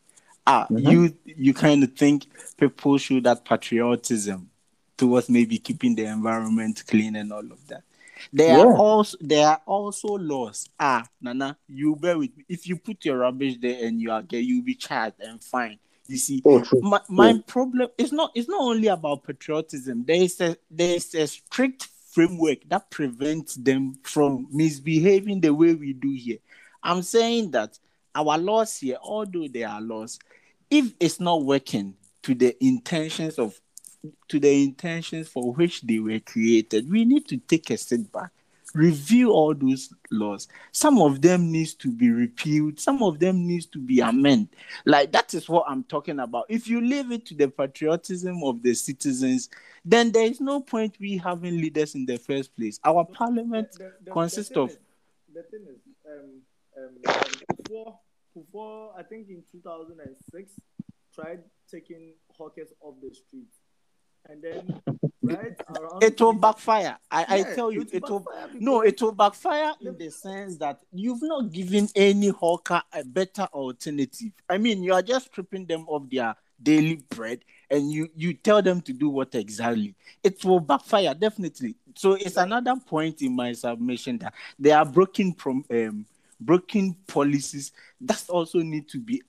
[0.47, 0.91] ah Mhm.
[0.91, 2.25] you you kind of think
[2.57, 4.49] people show that patriotism
[4.97, 7.83] towards maybe keeping the environment clean and all of that
[8.31, 10.69] there are also there are also laws.
[10.79, 12.45] Ah, Nana, you bear with me.
[12.49, 15.79] If you put your rubbish there and you are get, you'll be charged and fined.
[16.07, 20.05] You see, Oh, my, my problem is not it's not only about patriotism.
[20.05, 25.73] There is a there is a strict framework that prevents them from misbehaving the way
[25.73, 26.37] we do here.
[26.83, 27.77] I'm saying that
[28.13, 30.19] our laws here, although they are laws,
[30.69, 33.59] if it's not working to the intentions of
[34.27, 38.31] to the intentions for which they were created, we need to take a step back,
[38.73, 40.47] review all those laws.
[40.71, 44.49] Some of them needs to be repealed, some of them needs to be amended.
[44.85, 46.45] Like that is what I'm talking about.
[46.49, 49.49] If you leave it to the patriotism of the citizens,
[49.83, 52.79] then there is no point we having leaders in the first place.
[52.83, 54.77] Our parliament The- the- the- consists of- is-
[55.33, 56.41] the thing is, um,
[56.77, 56.95] um,
[57.63, 57.99] before,
[58.33, 60.51] before I think in 2006,
[61.13, 63.47] tried taking hawkers off the street.
[64.29, 64.81] And then
[65.21, 66.97] right around it will 20 backfire.
[67.11, 68.25] I, I tell you, it it will.
[68.53, 73.47] No, it will backfire in the sense that you've not given any hawker a better
[73.53, 74.31] alternative.
[74.49, 78.61] I mean, you are just stripping them of their daily bread, and you you tell
[78.61, 79.95] them to do what exactly?
[80.23, 81.75] It will backfire definitely.
[81.95, 86.05] So it's another point in my submission that there are broken from um
[86.39, 89.21] broken policies that also need to be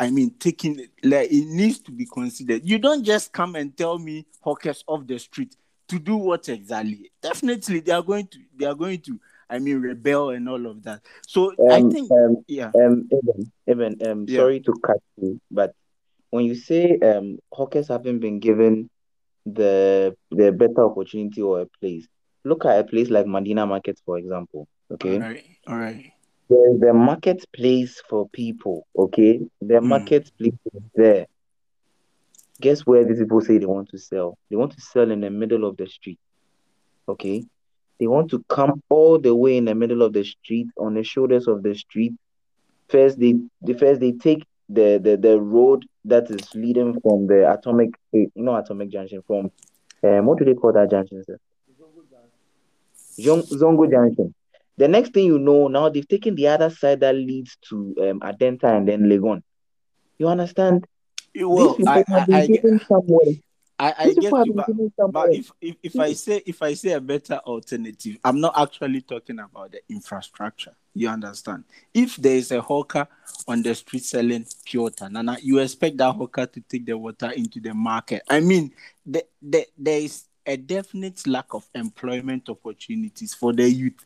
[0.00, 2.62] I mean, taking like it needs to be considered.
[2.64, 5.56] You don't just come and tell me hawkers off the street
[5.88, 7.10] to do what exactly.
[7.20, 8.38] Definitely, they are going to.
[8.56, 9.18] They are going to.
[9.50, 11.00] I mean, rebel and all of that.
[11.26, 14.40] So I Um, think, um, yeah, um, Eben, Eben, um, Yeah.
[14.40, 15.74] sorry to cut you, but
[16.30, 18.90] when you say um, hawkers haven't been given
[19.46, 22.06] the the better opportunity or a place,
[22.44, 24.68] look at a place like Medina Market, for example.
[24.90, 26.12] Okay, all right, all right,
[26.48, 28.86] there's the marketplace for people.
[28.96, 29.88] Okay, the Mm.
[29.88, 31.26] marketplace is there.
[32.60, 34.36] Guess where these people say they want to sell?
[34.50, 36.18] They want to sell in the middle of the street.
[37.08, 37.44] Okay,
[38.00, 41.02] they want to come all the way in the middle of the street on the
[41.02, 42.12] shoulders of the street
[42.88, 47.50] first they the first they take the, the the road that is leading from the
[47.50, 49.50] atomic eh, you know atomic junction from
[50.04, 51.38] um what do they call that junction sir?
[53.24, 54.34] Zong- Zongo junction.
[54.78, 58.20] The next thing you know, now they've taken the other side that leads to um
[58.20, 59.42] Adenta and then Legon.
[60.18, 60.86] You understand?
[61.34, 63.34] well, These people I, I, been I, get- somewhere.
[63.80, 67.00] I, I get you, but but if, if if I say if I say a
[67.00, 70.74] better alternative, I'm not actually talking about the infrastructure.
[70.94, 71.62] You understand?
[71.94, 73.06] If there is a hawker
[73.46, 77.60] on the street selling pure Nana, you expect that hawker to take the water into
[77.60, 78.22] the market.
[78.28, 78.72] I mean,
[79.06, 84.04] the, the, there is a definite lack of employment opportunities for the youth.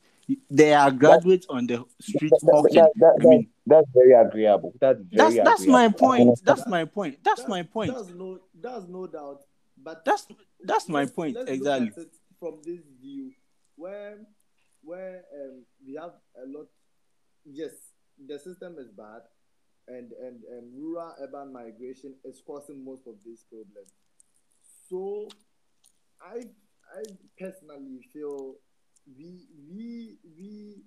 [0.50, 2.74] There are graduates on the street That, that, hawking.
[2.74, 4.72] that, that, I mean, that's very agreeable.
[4.80, 6.40] That's that's very that's my point.
[6.44, 7.18] That's my point.
[7.24, 7.94] That's That- my point.
[7.94, 9.40] That's no, that's no doubt.
[9.76, 10.26] But That's
[10.62, 11.86] that's my point let's exactly.
[11.88, 13.32] Look at it from this view,
[13.76, 14.18] where
[14.84, 16.66] where um, we have a lot.
[17.44, 17.72] Yes,
[18.24, 19.22] the system is bad,
[19.88, 23.90] and and um, rural urban migration is causing most of these problems.
[24.88, 25.26] So,
[26.20, 26.42] I
[26.96, 27.02] I
[27.38, 28.54] personally feel
[29.06, 30.82] we we we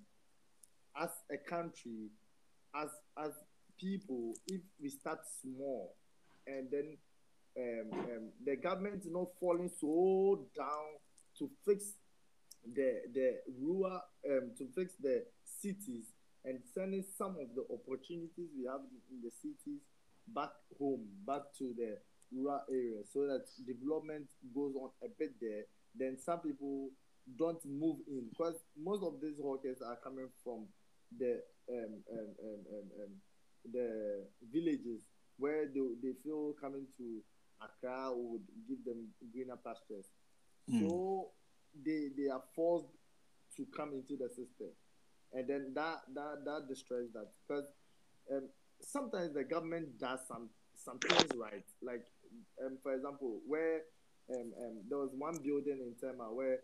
[1.01, 2.09] as a country,
[2.75, 3.31] as as
[3.79, 5.95] people, if we start small,
[6.47, 6.97] and then
[7.57, 10.99] um, um, the government is not falling so down
[11.39, 11.93] to fix
[12.73, 15.23] the the rural um, to fix the
[15.61, 16.05] cities
[16.45, 19.81] and sending some of the opportunities we have in the cities
[20.27, 21.97] back home, back to the
[22.31, 25.63] rural areas, so that development goes on a bit there.
[25.97, 26.89] Then some people
[27.37, 30.65] don't move in because most of these hawkers are coming from
[31.17, 33.11] the um, um, um, um, um,
[33.71, 35.01] the villages
[35.37, 37.21] where they, they feel coming to
[37.61, 40.05] Accra would give them greener pastures.
[40.69, 40.87] Mm.
[40.87, 41.29] So
[41.83, 42.87] they they are forced
[43.57, 44.69] to come into the system,
[45.33, 47.65] and then that that that destroys that because
[48.31, 48.49] um,
[48.81, 51.65] sometimes the government does some some things right.
[51.81, 52.05] Like
[52.63, 53.81] um, for example, where
[54.33, 56.59] um, um, there was one building in Tema where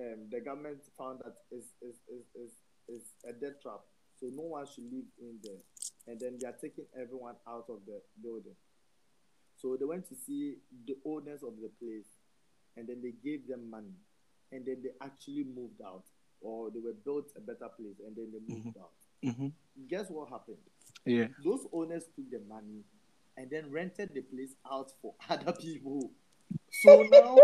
[0.00, 2.52] um, the government found that is is, is, is
[2.88, 3.80] is a death trap,
[4.18, 5.60] so no one should live in there,
[6.06, 8.56] and then they are taking everyone out of the building.
[9.56, 12.08] So they went to see the owners of the place,
[12.76, 13.94] and then they gave them money,
[14.52, 16.04] and then they actually moved out,
[16.40, 18.92] or they were built a better place, and then they moved out.
[19.36, 19.48] hmm
[19.88, 20.56] Guess what happened?
[21.04, 21.28] Yeah.
[21.44, 22.82] Those owners took the money
[23.36, 26.10] and then rented the place out for other people.
[26.82, 27.36] So now,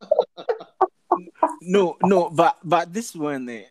[1.66, 3.64] no, no, but but this one, eh,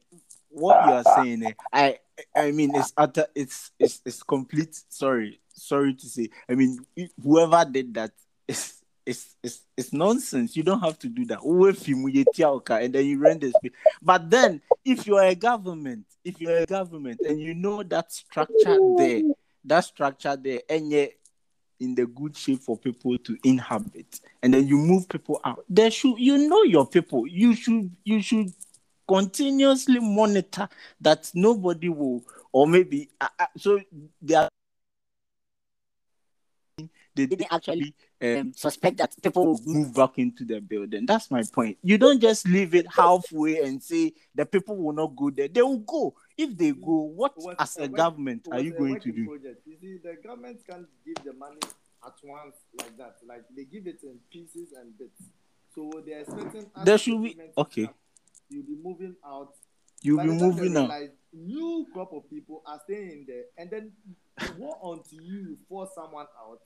[0.50, 2.00] what you are saying, eh, I
[2.36, 4.80] I mean, it's utter, it's it's it's complete.
[4.90, 6.30] Sorry, sorry to say.
[6.50, 6.80] I mean,
[7.22, 8.12] whoever did that
[8.48, 8.78] is.
[9.04, 10.56] It's, it's, it's nonsense.
[10.56, 11.40] You don't have to do that.
[11.42, 13.72] And then you rent space.
[14.00, 18.78] But then, if you're a government, if you're a government and you know that structure
[18.98, 19.24] there,
[19.66, 21.14] that structure there, and yet
[21.82, 24.22] in the good shape for people to inhabit.
[24.44, 25.66] And then you move people out.
[25.68, 27.28] There should you know your people.
[27.28, 28.54] You should you should
[29.08, 30.70] continuously monitor
[31.02, 33.80] that nobody will or maybe uh, uh, so
[34.22, 34.48] they
[37.26, 41.06] didn't actually um, suspect that people will move back into the building.
[41.06, 41.78] That's my point.
[41.82, 45.48] You don't just leave it halfway and say the people will not go there.
[45.48, 46.16] They will go.
[46.38, 49.26] If they go, what it as a work- government are you going to do?
[49.26, 49.62] Project.
[49.66, 51.60] You see, the government can't give the money
[52.06, 53.18] at once like that.
[53.28, 55.22] Like they give it in pieces and bits.
[55.76, 56.66] So they're expecting.
[56.84, 57.86] There should be- okay.
[57.86, 57.94] come,
[58.50, 59.54] You'll be moving out
[60.02, 61.02] You'll By be the time they moving out.
[61.34, 63.92] New crop of people are staying in there, and then
[64.58, 66.60] go on to you force someone out.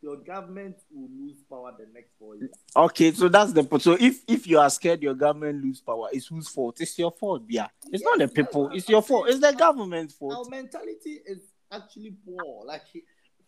[0.00, 2.50] Your government will lose power the next four years.
[2.76, 3.82] Okay, so that's the point.
[3.82, 6.80] So if if you are scared your government lose power, it's whose fault?
[6.80, 7.68] It's your fault, yeah.
[7.90, 8.70] It's not the people.
[8.72, 9.28] It's your fault.
[9.28, 10.34] It's the government's fault.
[10.36, 11.40] Our mentality is
[11.72, 12.64] actually poor.
[12.64, 12.82] Like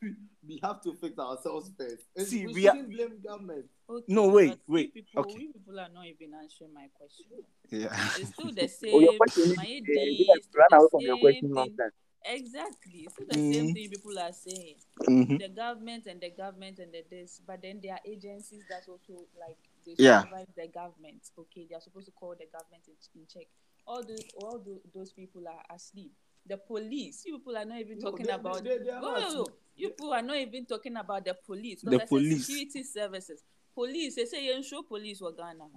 [0.46, 2.02] we have to fix ourselves first.
[2.16, 3.66] It's- See, we we shouldn't blame government.
[3.88, 5.34] Okay, No, wait, wait, People, okay.
[5.36, 7.26] We people are not even answering my question.
[7.70, 7.94] Yeah.
[8.18, 8.92] It's still the same.
[8.94, 11.00] Oh, your question is, my uh, ID, you guys it's still run the away from
[11.02, 11.76] your question long thing.
[11.76, 11.90] time.
[12.24, 13.04] Exactly.
[13.06, 13.74] It's still the same Mhm.
[13.74, 14.76] thing people are saying.
[15.00, 15.38] Mhm.
[15.38, 19.26] The government and the government and the this, but then there are agencies that also
[19.38, 19.56] like
[19.86, 20.22] they Yeah.
[20.22, 21.30] supervise the government.
[21.38, 23.46] Okay, they are supposed to call the government in, in check.
[23.86, 26.12] All those all tho- those people are asleep.
[26.46, 28.64] The police, you people are not even No, talking they- about.
[28.64, 29.46] they- they are no, no, no.
[29.76, 31.82] You people are not even talking about the police.
[31.82, 32.46] 'cause The police.
[32.46, 33.42] security services.
[33.74, 35.68] Police, they say you show police what Ghana.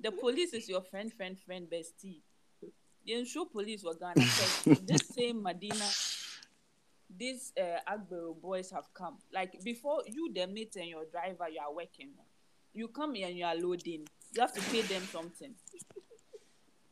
[0.00, 2.22] The police is your friend, friend, friend, bestie.
[3.08, 4.14] You show police what Ghana.
[4.16, 5.88] 'cause this same Medina,
[7.08, 9.16] these uh, Agbero boys have come.
[9.32, 12.10] Like before you, the mate and your driver, you are working.
[12.74, 14.06] You come here and you are loading.
[14.34, 15.54] You have to pay them something.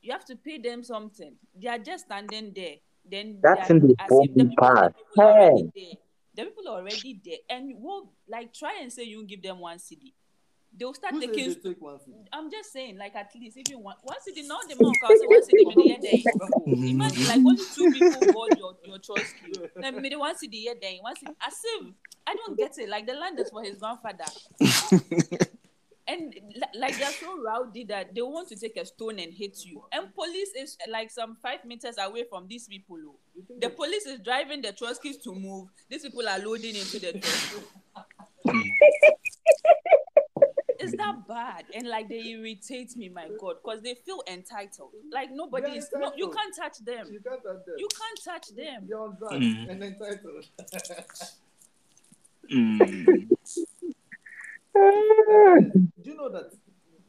[0.01, 1.37] You have to pay them something.
[1.55, 2.77] They are just standing there.
[3.05, 4.95] Then That's in the as if the people, part.
[5.19, 5.85] are already Hey.
[5.85, 5.99] there.
[6.47, 7.39] The people are already there.
[7.51, 10.15] And will like try and say you give them one cedi.
[10.79, 12.15] They'll start Who says taking take one seat?
[12.33, 15.17] I'm just saying, like at least if you want one cedi, now the monk I'll
[15.17, 16.91] say one cedi, maybe yeah, there.
[16.91, 19.69] Imagine like only two people board your your choice queue.
[19.77, 20.97] Then maybe one cedi yeah, there.
[21.01, 21.87] One cedi, as if
[22.27, 22.89] I don't get it.
[22.91, 24.25] Like the land is for his grandfather,
[26.09, 26.35] and
[26.79, 29.83] like they're so rowdy that they want to take a stone and hit you.
[29.93, 32.99] And police is like some five meters away from these people.
[33.09, 33.17] oh.
[33.61, 35.69] The police is driving the trotro's to move.
[35.89, 37.19] These people are loading into the
[40.77, 40.85] truck.
[40.89, 41.65] Is that bad?
[41.75, 44.91] And like they irritate me, my God, because they feel entitled.
[45.13, 45.89] Like nobody is.
[45.95, 47.09] No, you can't touch them.
[47.13, 47.75] You can't touch them.
[47.79, 48.87] You can't touch them.
[48.89, 49.71] You're on Mm.
[49.71, 50.47] and entitled.
[52.53, 53.29] Mm.
[54.77, 56.53] Do you know that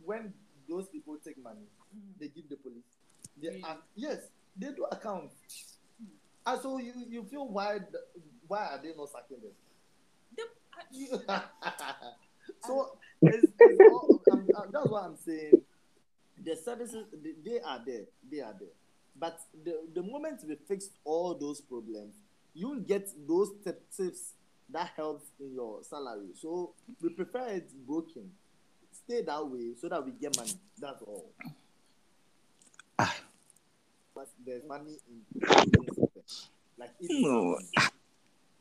[0.06, 0.34] when
[0.70, 1.68] those people take money,
[2.20, 2.84] they give the police?
[3.42, 3.64] They Really?
[3.64, 4.18] are, yes,
[4.58, 5.32] they do account.
[6.46, 7.80] And so you, you feel why
[8.48, 9.52] why are they not sacking them?
[10.36, 11.22] Them- I- You-
[12.66, 15.54] so it's, it's all, I'm, I'm- that's what I'm saying.
[16.44, 17.06] The services
[17.44, 18.70] they, are there, they are there.
[19.20, 22.14] But the, the moment we fix all those problems,
[22.54, 24.34] you'll get those tip- tips
[24.70, 26.28] that helps in your salary.
[26.40, 28.30] So we prefer it broken.
[28.92, 30.52] Stay that way so that we get money.
[30.80, 31.32] That's all.
[33.00, 33.16] Ah.
[34.14, 35.42] But there's money in.
[36.78, 37.58] Like No.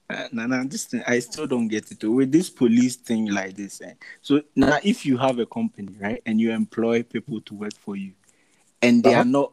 [0.08, 2.04] Uh, Nana, this thing I still don't get it.
[2.04, 3.94] With this police thing like this, eh?
[4.22, 7.96] so now if you have a company, right, and you employ people to work for
[7.96, 8.12] you,
[8.82, 9.22] and they Uh-huh.
[9.22, 9.52] are not,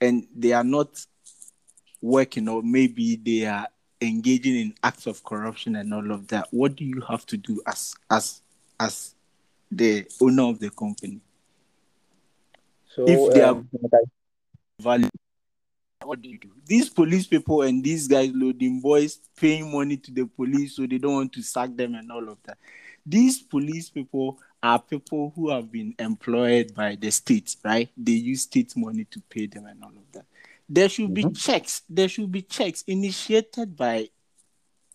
[0.00, 1.06] and they are not
[2.02, 3.68] working, or maybe they are
[4.00, 7.62] engaging in acts of corruption and all of that, what do you have to do
[7.66, 8.42] as as
[8.80, 9.14] as
[9.70, 11.20] the owner of the company?
[12.94, 14.02] So If they are- um, like,
[14.82, 15.08] value.
[16.06, 16.50] What do you do?
[16.66, 20.98] These police people and these guys loading boys paying money to the police so they
[20.98, 22.58] don't want to sack them and all of that.
[23.06, 27.90] These police people are people who have been employed by the state, right?
[27.96, 30.24] They use state money to pay them and all of that.
[30.68, 31.34] There should be mm-hmm.
[31.34, 31.82] checks.
[31.88, 34.08] There should be checks initiated by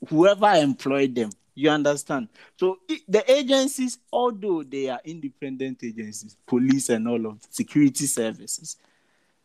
[0.07, 1.29] whoever employed them.
[1.53, 2.29] You understand?
[2.57, 8.77] So the agencies, although they are independent agencies, police and all of security services,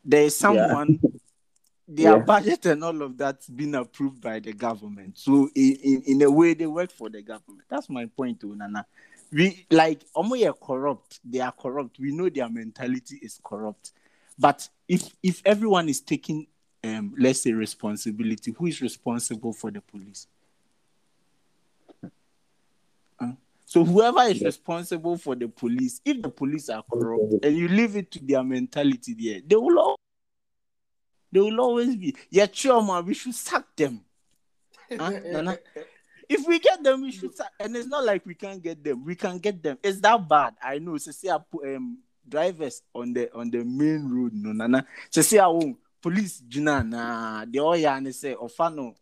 [0.05, 1.01] there is someone
[1.87, 2.25] their Yeah.
[2.25, 5.19] budget and all of that's been approved by the government.
[5.19, 7.65] So in, in, in a way they work for the government.
[7.69, 8.87] That's my point, to Nana.
[9.33, 11.99] We like Omo are corrupt, they are corrupt.
[11.99, 13.93] We know their mentality is corrupt.
[14.39, 16.47] But if if everyone is taking
[16.83, 20.27] um let's say responsibility, who is responsible for the police?
[23.21, 23.33] Huh?
[23.67, 27.97] So whoever is responsible for the police, if the police are corrupt and you leave
[27.97, 29.97] it to their mentality there, they will al-
[31.35, 32.15] they will always be.
[32.31, 32.47] Yeah,
[32.81, 34.01] man, we should sack them.
[34.91, 35.59] Huh, Nana?
[36.29, 37.51] If we get them, we should sack.
[37.59, 39.05] And it's not like we can't get them.
[39.05, 39.79] We can get them.
[39.83, 40.55] It's that bad.
[40.63, 40.97] I know.
[40.99, 44.87] So say I put um drivers on the on the main road, no nana.
[45.11, 48.95] So say I won't police jina na the all ya and say ofano.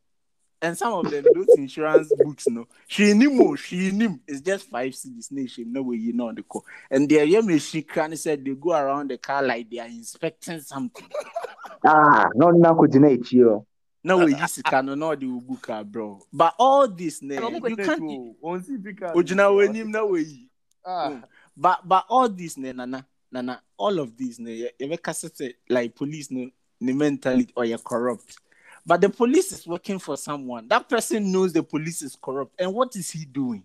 [0.62, 2.68] And some of them those insurance books, no.
[2.86, 4.20] She nimo, she nim.
[4.28, 5.72] It's just five cedis nation.
[5.72, 6.64] No way you know the call.
[6.88, 9.88] And the yeah, me she can said they go around the car like they are
[9.88, 11.08] inspecting something.
[11.86, 13.66] ah, no, no, coordinate you.
[14.04, 16.20] No way you see can no the ubuka, bro.
[16.32, 18.00] But all this, ne, you can't.
[18.40, 19.14] On CPK.
[19.14, 20.48] Ojina wenim na way.
[20.86, 21.22] Ah,
[21.56, 26.30] But but all this, ne, nana, nana, all of these, ne, you cassette like police,
[26.30, 26.48] no,
[26.80, 28.36] the mentality or you're corrupt.
[28.84, 30.68] But the police is working for someone.
[30.68, 33.64] That person knows the police is corrupt, and what is he doing?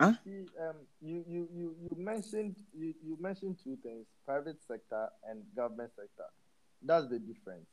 [0.00, 5.42] See, um, you, you, you, you mentioned you, you mentioned two things: private sector and
[5.54, 6.28] government sector.
[6.82, 7.66] That's the difference.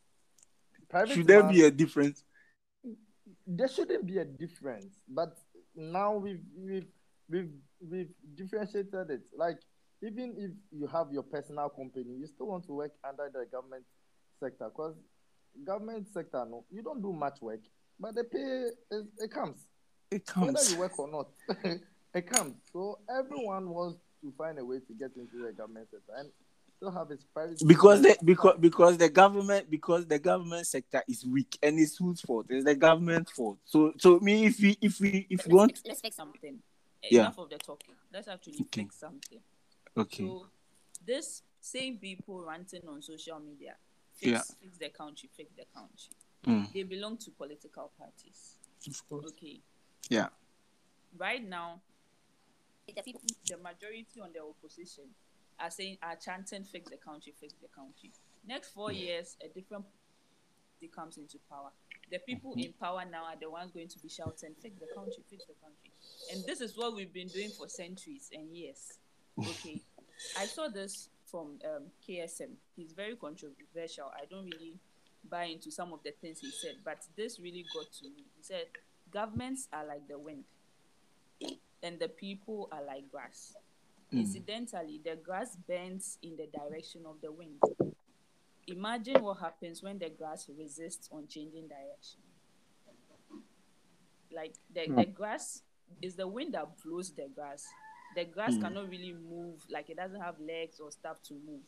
[0.90, 2.24] Private Should there man- be a difference?
[3.46, 5.38] there shouldn't be a difference, but
[5.76, 6.88] now we've we've
[7.30, 7.52] we've
[7.82, 9.22] we've differentiated it.
[9.36, 9.58] Like
[10.02, 13.84] even if you have your personal company, you still want to work under the government
[14.40, 14.96] sector because
[15.66, 17.62] government sector no, you don't do much work,
[18.00, 19.58] but the pay is, it comes
[20.12, 20.54] It comes.
[20.54, 21.28] whether you work or not.
[22.14, 22.56] it comes.
[22.72, 26.30] So everyone wants to find a way to get into the government sector and
[26.78, 31.26] still have its private because the because because the government because the government sector is
[31.26, 32.46] weak and it's whose fault?
[32.50, 33.58] It's the government fault.
[33.66, 36.60] So so me if we if we if we let's, want fix, let's fix something.
[37.10, 37.22] Yeah.
[37.22, 37.96] Enough of the talking.
[38.14, 38.84] Let's actually Okay.
[38.84, 39.40] fix something.
[39.98, 40.48] okay So
[41.06, 43.76] this same people ranting on social media,
[44.16, 44.42] fix, Yeah.
[44.62, 46.16] fix the country, fix the country.
[46.46, 46.72] Mm.
[46.74, 48.58] They belong to political parties.
[48.88, 49.62] of course Okay.
[50.10, 50.30] yeah
[51.18, 51.80] Right now,
[52.88, 55.06] the people, the majority on the opposition
[55.60, 58.12] are saying are chanting fix the country, fix the country.
[58.46, 61.72] Next four years, a different party comes into power.
[62.12, 65.24] The people in power now are the ones going to be shouting, fix the country,
[65.30, 65.92] fix the country.
[66.34, 68.98] And this is what we've been doing for centuries and years.
[69.40, 69.82] Okay.
[70.38, 72.52] I saw this from um, KSM.
[72.76, 74.12] He's very controversial.
[74.14, 74.76] I don't really
[75.28, 78.26] buy into some of the things he said, but this really got to me.
[78.38, 78.66] He said,
[79.12, 80.44] governments are like the wind,
[81.82, 83.56] and the people are like grass.
[84.12, 87.60] Incidentally, the grass bends in the direction of the wind.
[88.68, 92.20] Imagine what happens when the grass resists on changing direction.
[94.32, 95.64] Like the, the grass
[96.00, 97.66] is the wind that blows the grass.
[98.16, 101.62] The grass cannot really move, like it doesn't have legs or stuff to move.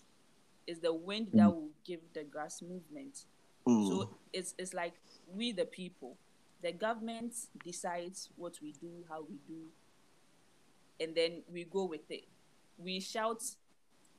[0.67, 3.25] It's the wind that will give the grass movement.
[3.67, 3.87] Mm.
[3.87, 4.93] So it's it's like
[5.33, 6.17] we the people,
[6.61, 7.33] the government
[7.63, 9.61] decides what we do, how we do,
[10.99, 12.25] and then we go with it.
[12.77, 13.41] We shout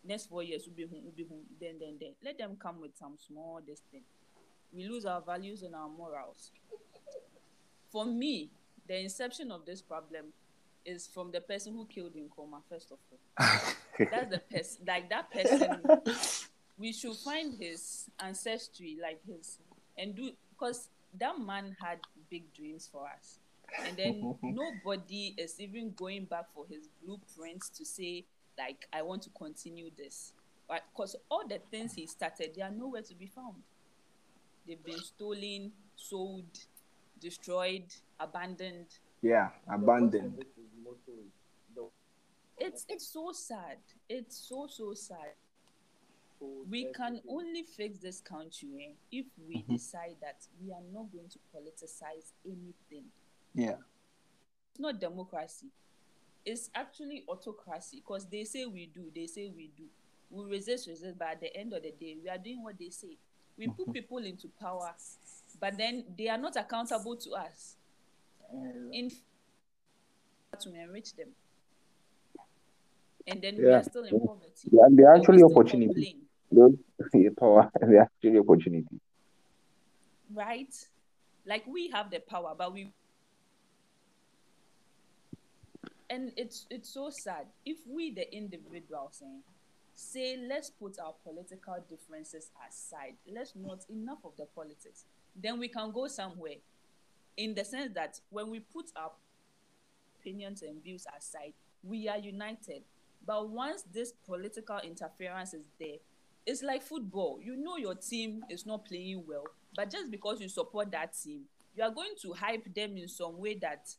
[0.05, 2.13] next four years will be home, will be home, then then then.
[2.25, 4.03] Let them come with some small this thing.
[4.73, 6.51] We lose our values and our morals.
[7.91, 8.51] For me,
[8.89, 10.27] the inception of this problem
[10.87, 13.49] is from the person who killed Nkrumah, first of all.
[13.99, 15.81] That's the person like that person
[16.79, 19.59] we should find his ancestry, like his,
[19.97, 21.99] and do because that man had
[22.31, 23.39] big dreams for us,
[23.87, 28.25] and then nobody is even going back for his blueprints to say
[28.59, 30.33] like I want to continue this?
[30.69, 33.63] Because all the things he started, they are nowhere to be found.
[34.67, 36.45] They've been stolen, sold,
[37.21, 37.85] destroyed,
[38.19, 38.87] abandoned.
[39.27, 41.25] Yeah abandoned This is mostly
[41.75, 41.85] the
[42.59, 43.79] It's it's so sad.
[44.09, 45.33] It's so so sad.
[46.71, 51.29] we can only fix this country eh, if we decide that we are not going
[51.29, 53.07] to politicize anything.
[53.55, 53.79] yeah
[54.71, 55.69] It's not democracy.
[56.45, 59.85] It's actually autocracy because they say we do, they say we do.
[60.31, 62.91] We resist, resist, but at the end of the day, we are doing what they
[62.91, 63.17] say.
[63.59, 64.93] We put people into power,
[65.61, 67.77] but then they are not accountable to us.
[68.53, 69.11] In
[70.61, 71.29] to enrich them.
[73.27, 73.79] And then we Yeah.
[73.79, 74.71] are still in poverty.
[74.71, 76.15] They are, they are And actually still opportunities.
[76.51, 77.33] complain.
[77.39, 79.01] Power, they are actually opportunity.
[80.33, 80.75] right?
[81.45, 82.93] Like we have the power, but we
[86.09, 89.41] and it's it's so sad if we the individuals eh,
[89.95, 95.69] say let's put our political differences aside let's not enough of the politics then we
[95.69, 96.55] can go somewhere
[97.37, 99.13] in the sense that when we put our
[100.19, 102.83] opinions and views aside we are united
[103.25, 105.99] but once this political interference is there
[106.47, 107.41] it's like football.
[107.43, 111.43] You know your team is not playing well, but just because you support that team,
[111.77, 113.91] you are going to hype them in some way that,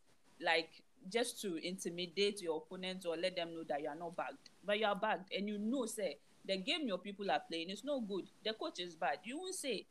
[0.41, 0.69] like,
[1.11, 4.49] just to intimidate your opponents or let them know that you are not bagged.
[4.65, 7.83] But you are bagged, and you know, say, the game your people are playing is
[7.83, 8.29] no good.
[8.45, 9.19] The coach is bad.
[9.25, 9.85] You won't say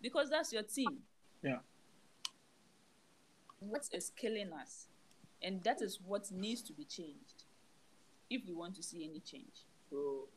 [0.00, 0.98] because that's your team.
[1.42, 1.58] Yeah.
[3.68, 4.86] What is killing us,
[5.42, 7.44] and that is what needs to be changed
[8.30, 9.64] if we want to see any change.
[9.90, 10.28] So,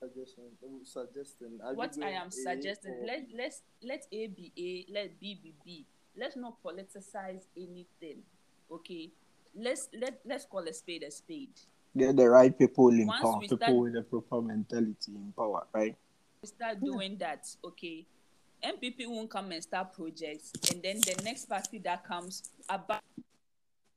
[0.00, 1.58] suggestion, um, suggesting.
[1.62, 5.20] are you what I am A suggesting, or- let let's let A be A, let
[5.20, 5.84] B be B.
[6.16, 8.22] Let's not politicize anything.
[8.70, 9.10] Okay.
[9.54, 11.50] Let's let let's call a spade a spade.
[11.94, 15.66] They're the right people in Once power, people start- with the proper mentality in power,
[15.72, 15.96] right?
[16.42, 18.06] We start doing that, okay.
[18.62, 23.00] NPP won't come and start projects, and then the next party that comes about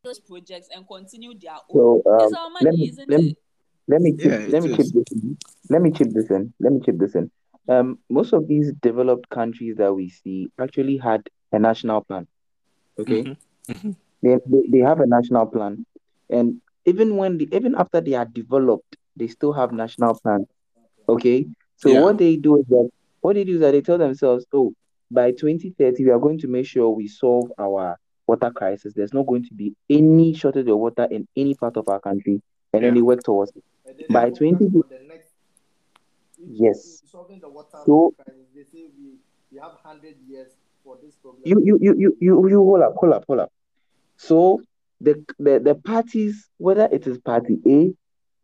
[0.03, 1.77] those projects and continue their own.
[1.77, 3.37] So um, it's our money, let me isn't let me it?
[3.87, 4.77] let me chip, Yeah, let me is.
[4.77, 5.37] chip this in.
[5.69, 6.53] Let me chip this in.
[6.59, 7.31] Let me chip this in.
[7.69, 12.27] um, most of these developed countries that we see actually had a national plan.
[12.99, 13.95] Okay, Mhm.
[14.21, 15.85] they, they they have a national plan,
[16.29, 20.47] and even when the even after they are developed, they still have national plans.
[21.07, 21.47] Okay,
[21.77, 22.01] so Yeah.
[22.01, 22.89] what they do is that
[23.23, 24.73] what they do is that they tell themselves, oh,
[25.09, 27.97] by 2030 we are going to make sure we solve our
[28.27, 28.93] water crisis.
[28.93, 32.41] There's not going to be any shortage of water in any part of our country,
[32.73, 32.93] and then Yeah.
[32.95, 33.63] they work towards it.
[34.09, 35.29] By they focus 20 on the next.
[36.37, 37.01] if Yes.
[37.05, 39.13] Solving the water So- crisis, they say we,
[39.51, 40.49] we have hundred years
[40.83, 41.41] for this problem.
[41.45, 43.51] you you you you you you hold up, hold up, hold up.
[44.17, 44.61] So
[44.99, 47.93] the the the parties, whether it is party A,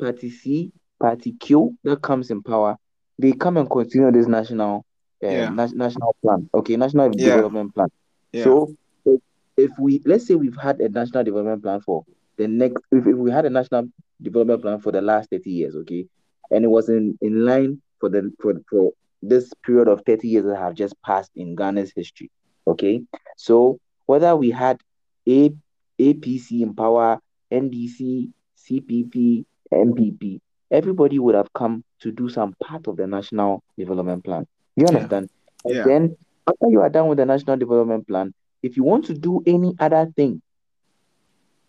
[0.02, 2.78] party C, party Q that comes in power,
[3.20, 4.86] they come and continue this national
[5.24, 5.50] uh, Yeah.
[5.50, 6.50] na- national plan.
[6.54, 7.36] Okay, national Yeah.
[7.36, 7.90] development plan.
[8.34, 8.44] Yeah.
[8.46, 8.74] So
[9.06, 9.22] if,
[9.58, 12.06] if we let's say we've had a national development plan for
[12.38, 13.90] the next if, if we had a national
[14.22, 16.08] development plan for the last 30 years, okay,
[16.52, 18.92] and it was in, in line for the for, for
[19.22, 22.32] this period of 30 years that have just passed in Ghana's history.
[22.68, 23.02] Okay.
[23.38, 24.80] So whether we had
[25.28, 25.52] a
[26.00, 27.20] APC in power,
[27.52, 30.40] NDC, CPP, NPP,
[30.72, 34.46] everybody would have come to do some part of the national development plan.
[34.76, 34.90] You Yeah.
[34.90, 35.30] understand?
[35.66, 35.84] And Yeah.
[35.84, 36.18] then
[36.48, 39.76] after you are done with the national development plan, if you want to do any
[39.80, 40.42] other thing,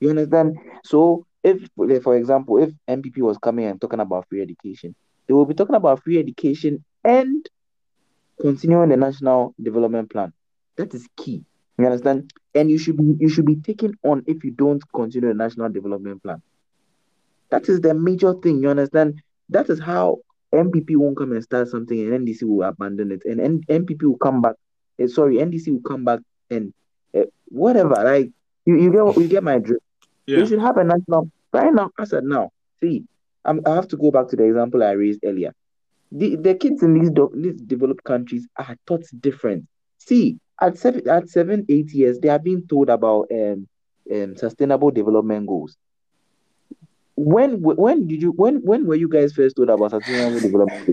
[0.01, 0.57] you understand?
[0.84, 1.68] So if
[2.03, 4.94] for example, if NPP was coming and talking about free education,
[5.26, 7.46] they will be talking about free education and
[8.40, 10.32] continuing the national development plan.
[10.76, 11.44] That is key.
[11.78, 12.30] You understand?
[12.55, 15.70] And you should be you should be taken on if you don't continue the national
[15.70, 16.42] development plan.
[17.51, 18.62] That is the major thing.
[18.62, 19.20] You understand?
[19.48, 20.18] That is how
[20.53, 24.18] NPP won't come and start something and NDC will abandon it, and N- NPP will
[24.18, 24.55] come back.
[24.98, 26.20] eh, sorry, NDC will come back
[26.51, 26.72] and
[27.16, 27.94] uh, whatever.
[28.05, 28.30] Like
[28.66, 29.82] you, you get you get my drift.
[30.26, 30.40] Yeah.
[30.40, 31.90] They should have a national right now.
[31.98, 32.51] I said now.
[32.80, 33.05] See,
[33.44, 35.53] I'm, I have to go back to the example I raised earlier.
[36.12, 39.64] The, the kids in these, do, these developed countries are taught different.
[39.98, 43.66] See, at seven, at seven, eight years, they are being told about um,
[44.12, 45.76] um sustainable development goals.
[47.21, 50.91] When when did you when when were you guys first told about sustainable development?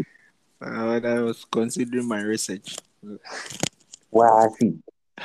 [0.61, 2.75] Uh, when I was considering my research.
[4.11, 4.73] Wow, see,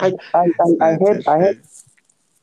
[0.00, 1.56] I, I, I, I heard I heard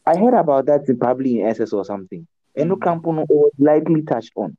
[0.06, 2.28] I heard about that in, probably in SS or something.
[2.56, 2.82] And no Mhm.
[2.82, 4.56] Campono was likely touched on.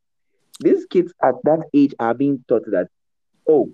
[0.59, 2.87] These kids at that age are being taught that,
[3.47, 3.73] oh,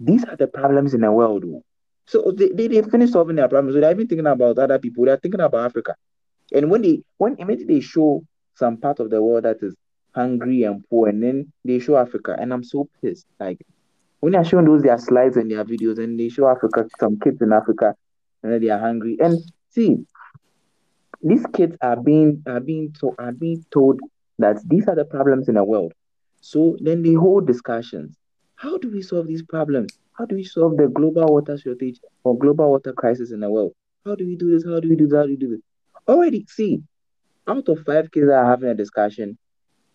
[0.00, 1.44] these are the problems in the world.
[1.46, 1.62] oh.
[2.06, 3.74] So they, they, they finish solving their problems.
[3.74, 5.04] So they're even thinking about other people.
[5.04, 5.94] They're thinking about Africa.
[6.52, 8.24] And when they when immediately they show
[8.54, 9.74] some part of the world that is
[10.14, 13.26] hungry and poor, and then they show Africa, and I'm so pissed.
[13.40, 13.58] Like
[14.20, 17.40] when they're showing those their slides and their videos, and they show Africa, some kids
[17.42, 17.94] in Africa,
[18.42, 19.16] and they are hungry.
[19.20, 19.38] And
[19.70, 19.96] see,
[21.22, 24.00] these kids are being are being told are being told
[24.38, 25.92] that these are the problems in the world.
[26.40, 28.16] So then they hold discussions.
[28.56, 29.98] How do we solve these problems?
[30.12, 33.72] How do we solve the global water shortage or global water crisis in the world?
[34.04, 34.64] How do we do this?
[34.64, 35.16] How do we do that?
[35.16, 35.60] How do we do this?
[36.08, 36.82] Already, see,
[37.46, 39.38] out of five kids that are having a discussion,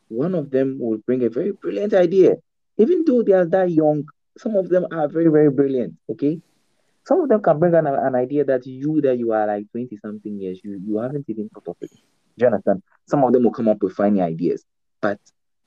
[0.09, 2.35] one of them will bring a very brilliant idea.
[2.77, 4.05] Even though they are that young,
[4.37, 5.95] some of them are very, very brilliant.
[6.09, 6.41] Okay.
[7.05, 9.97] Some of them can bring an, an idea that you that you are like 20
[9.97, 11.91] something years, you, you haven't even thought of it.
[11.91, 11.99] Do
[12.37, 12.83] you understand?
[13.07, 14.63] Some of them will come up with funny ideas.
[15.01, 15.19] But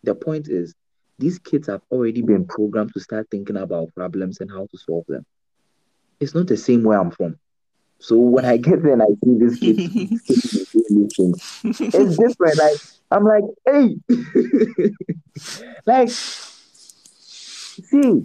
[0.02, 0.74] the point is,
[1.18, 5.04] these kids have already been programmed to start thinking about problems and how to solve
[5.08, 5.24] them.
[6.18, 7.38] It's not the same where I'm from.
[8.00, 10.18] So when I get there and I see this doing
[11.62, 12.58] it's different.
[12.58, 12.78] Like
[13.10, 13.96] I'm like, hey,
[15.86, 18.24] like, see,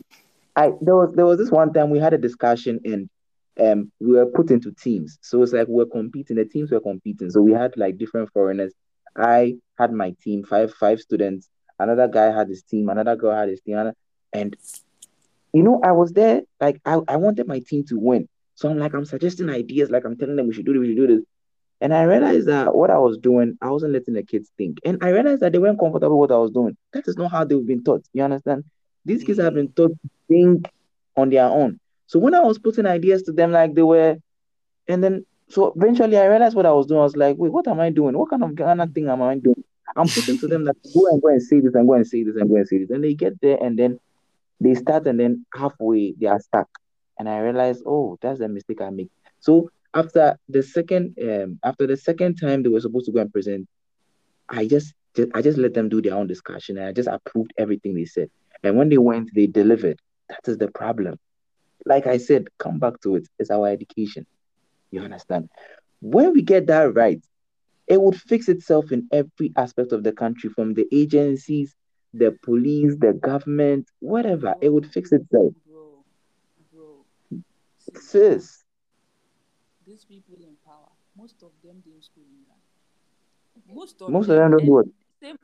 [0.56, 3.10] I there was there was this one time we had a discussion and
[3.60, 5.20] um we were put into teams.
[5.22, 6.38] So it's like we we're competing.
[6.38, 7.30] The teams were competing.
[7.30, 8.74] So we had like different foreigners.
[9.16, 11.50] I had my team, five five students.
[11.80, 12.88] Another guy had his team.
[12.90, 13.92] Another girl had his team.
[14.32, 14.56] And
[15.54, 16.44] you know, I was there.
[16.62, 18.30] Like I, I wanted my team to win.
[18.56, 19.90] So I'm like, I'm suggesting ideas.
[19.90, 21.26] Like I'm telling them we should do this, we should do this.
[21.82, 24.80] And I realized that what I was doing, I wasn't letting the kids think.
[24.86, 26.78] And I realized that they weren't comfortable with what I was doing.
[26.94, 28.06] That is not how they've been taught.
[28.14, 28.64] You understand?
[29.04, 30.68] These kids have been taught to think
[31.18, 31.80] on their own.
[32.08, 34.16] So when I was putting ideas to them, like they were,
[34.88, 37.00] and then so eventually I realized what I was doing.
[37.00, 38.18] I was like, wait, what am I doing?
[38.18, 39.64] What kind of Ghana thing am I doing?
[39.96, 42.24] I'm putting to them that go and go and say this and go and say
[42.24, 42.90] this and go and say this.
[42.90, 44.00] And they get there and then
[44.60, 46.68] they start and then halfway they are stuck.
[47.20, 49.10] And I realized, oh, that's a mistake I make.
[49.40, 53.32] So after the second um after the second time they were supposed to go and
[53.32, 53.68] present,
[54.50, 54.94] I just
[55.34, 58.30] I just let them do their own discussion and I just approved everything they said.
[58.64, 60.00] And when they went, they delivered.
[60.30, 61.18] That is the problem.
[61.86, 63.28] Like I said, come back to it.
[63.40, 64.26] It's our education.
[64.92, 65.50] You understand?
[66.02, 67.22] When we get that right,
[67.88, 71.76] it would fix itself in every aspect of the country, from the agencies,
[72.14, 74.56] the police, the government, whatever.
[74.62, 75.54] It would fix itself.
[78.00, 78.64] Sis.
[79.86, 83.76] These people in power, most of them didn't school in Ghana.
[83.76, 84.86] Most of Most of them don't and do what?
[85.22, 85.38] same,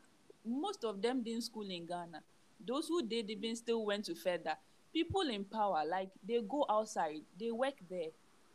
[0.45, 2.21] most of them didn't school in Ghana.
[2.65, 4.55] Those who did even still went to further.
[4.93, 8.09] People in power, like they go outside, they work there,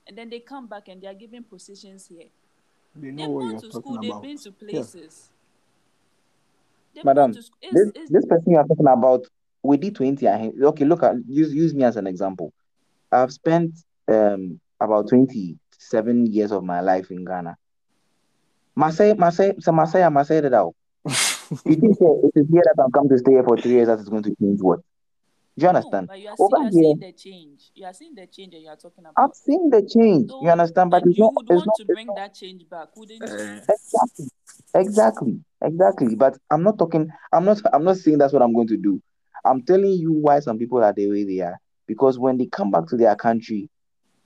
[0.07, 2.27] and then they come back and they are given positions here.
[2.95, 4.23] They know They've what gone you're to talking school, they've about.
[4.23, 5.31] been to places.
[6.95, 7.35] They've Madam, gone.
[7.35, 9.25] This It's, it's, this person you are talking about,
[9.63, 10.27] we did 20.
[10.29, 12.53] Okay, look at use use me as an example.
[13.11, 13.73] I've spent
[14.09, 17.57] um about 27 years of my life in Ghana.
[18.75, 20.75] Masai, Masai, so Masai, Masai it out.
[21.65, 24.01] You think it is here that I'm come to stay here for three years that
[24.01, 24.81] is going to change what?
[25.57, 26.09] Do you no, understand?
[26.09, 27.71] but you are, see, you are here, seeing the change.
[27.75, 29.15] You are seeing the change and you are talking about.
[29.17, 30.31] I've about seen the change.
[30.43, 30.91] You understand?
[30.91, 32.95] But and it's you not would it's want not to bring not that change back,
[32.95, 33.27] wouldn't you?
[33.27, 34.27] Eh, exactly.
[34.75, 35.41] Exactly.
[35.63, 36.15] Exactly.
[36.15, 39.01] But I'm not talking I'm not I'm not saying that's what I'm going to do.
[39.47, 41.59] I'm telling you why some people are the way they are.
[41.87, 43.71] Because when they come back to their country,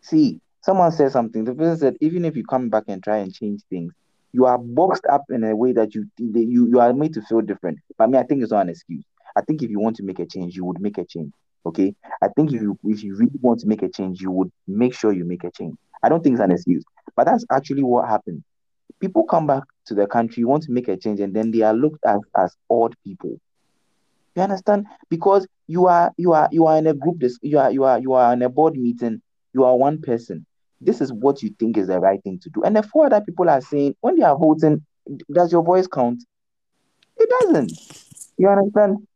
[0.03, 1.44] See, someone said something.
[1.44, 3.92] The person said, even if you come back and try and change things,
[4.32, 7.40] you are boxed up in a way that you you you are made to feel
[7.40, 7.78] different.
[7.98, 9.05] But me, I think it's not an excuse.
[9.36, 11.32] I think if you want to make a change, you would make a change.
[11.66, 11.94] Okay.
[12.22, 14.94] I think if you if you really want to make a change, you would make
[14.94, 15.76] sure you make a change.
[16.03, 16.84] I don't think it's an excuse,
[17.16, 18.42] but that's actually what happened.
[19.01, 21.74] People come back to the country, want to make a change, and then they are
[21.74, 23.38] looked at as odd people.
[24.36, 24.86] You understand?
[25.09, 27.18] Because you are you are you are in a group.
[27.18, 29.20] This you are you are you are in a board meeting.
[29.53, 30.46] You are one person.
[30.80, 32.62] This is what you think is the right thing to do.
[32.62, 34.84] And the four other people are saying when they are voting,
[35.32, 36.22] does your voice count?
[37.16, 37.72] It doesn't.
[38.38, 39.07] You understand?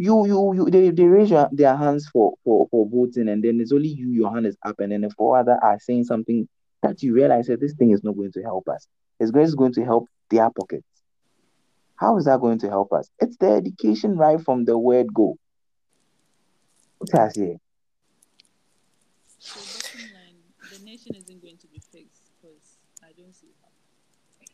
[0.00, 3.60] You you you they, they raise your, their hands for, for for voting, and then
[3.60, 6.48] it's only you, your hand is up, and then the four other are saying something
[6.82, 8.86] that you realize that this thing is not going to help us.
[9.18, 10.86] It's going, to help their pockets.
[11.96, 13.10] How is that going to help us?
[13.18, 15.36] It's the education right from the word go.
[16.98, 17.58] What's that say?
[19.40, 20.36] So bottom line,
[20.72, 23.68] the nation isn't going to be fixed because I don't see how.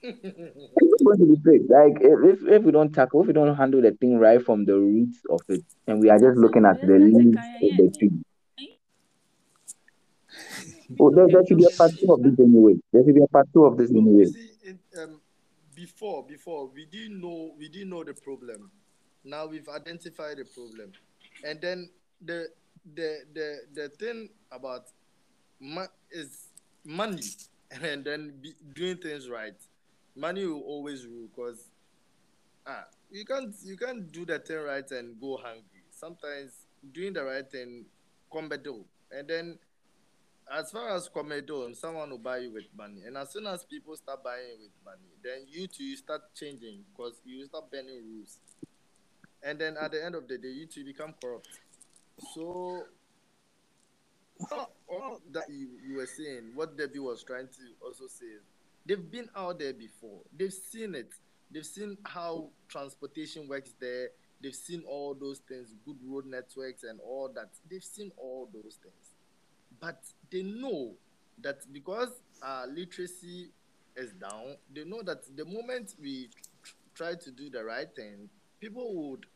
[0.06, 1.70] It's going to be fixed.
[1.70, 4.74] Like if, if we don't tackle, if we don't handle the thing right from the
[4.74, 8.10] roots of it, and we are just looking at the leaves of the tree.
[11.00, 12.74] Oh, there, there should be a part two of this anyway.
[12.92, 14.26] There should be a part two of this anyway.
[14.64, 15.20] in, um,
[15.74, 18.70] before before we didn't know we didn't know the problem.
[19.24, 20.92] Now we've identified the problem,
[21.44, 21.90] and then
[22.24, 22.48] the
[22.94, 24.84] the the the thing about
[25.60, 26.48] ma- is
[26.84, 27.22] money,
[27.82, 29.54] and then be, doing things right.
[30.16, 31.70] Money will always rule because
[32.66, 35.84] ah you can't you can't do the thing right and go hungry.
[35.90, 37.84] Sometimes doing the right thing
[38.32, 38.50] come
[39.10, 39.58] and then
[40.52, 43.02] as far as Comedo, someone will buy you with money.
[43.06, 46.84] And as soon as people start buying with money, then you too you start changing
[46.92, 48.38] because you start bending rules.
[49.42, 51.48] And then at the end of the day, you two become corrupt.
[52.34, 52.84] So
[54.88, 58.42] all that you, you were saying, what Debbie was trying to also say is
[58.86, 60.20] they've been out there before.
[60.36, 61.14] They've seen it.
[61.50, 64.08] They've seen how transportation works there.
[64.42, 67.50] They've seen all those things, good road networks and all that.
[67.70, 69.14] They've seen all those things
[69.80, 70.94] but they know
[71.42, 72.10] that because
[72.68, 73.50] literacy
[73.96, 76.28] is down, they know that the moment we
[76.62, 78.28] tr- try to do the right thing,
[78.60, 79.26] people would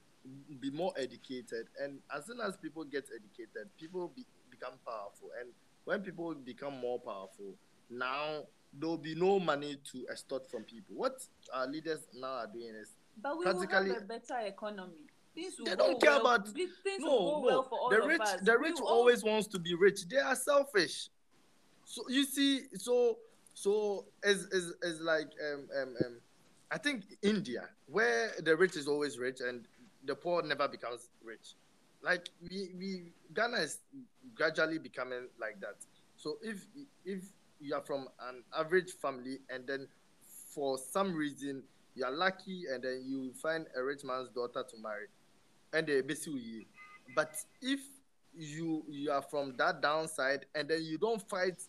[0.61, 1.67] be more educated.
[1.83, 5.31] And as soon as people get educated, people be, become powerful.
[5.41, 5.51] And
[5.85, 7.55] when people become more powerful,
[7.91, 10.95] now there will be no money to extort from people.
[10.97, 11.21] What
[11.55, 12.91] our leaders now are doing is
[13.21, 14.95] But we will have a better economy.
[15.35, 17.41] Things They don't care well, about- Things no, no.
[17.45, 20.09] well for all the rich, the rich always wants to be rich.
[20.09, 21.11] They are selfish.
[21.85, 23.19] So you see, so
[23.55, 26.21] so is is is like um um um,
[26.71, 29.67] I think India where the rich is always rich and
[30.05, 31.55] the poor never becomes rich.
[32.03, 33.79] Like we we Ghana is
[34.35, 35.77] gradually becoming like that.
[36.17, 36.67] So if
[37.05, 37.23] if
[37.61, 39.87] you are from an average family and then
[40.55, 41.63] for some reason
[41.95, 45.07] you are lucky and then you find a rich man's daughter to marry
[45.73, 46.65] and they basically you.
[47.15, 47.81] But if
[48.37, 51.61] you you are from that downside and then you don't fight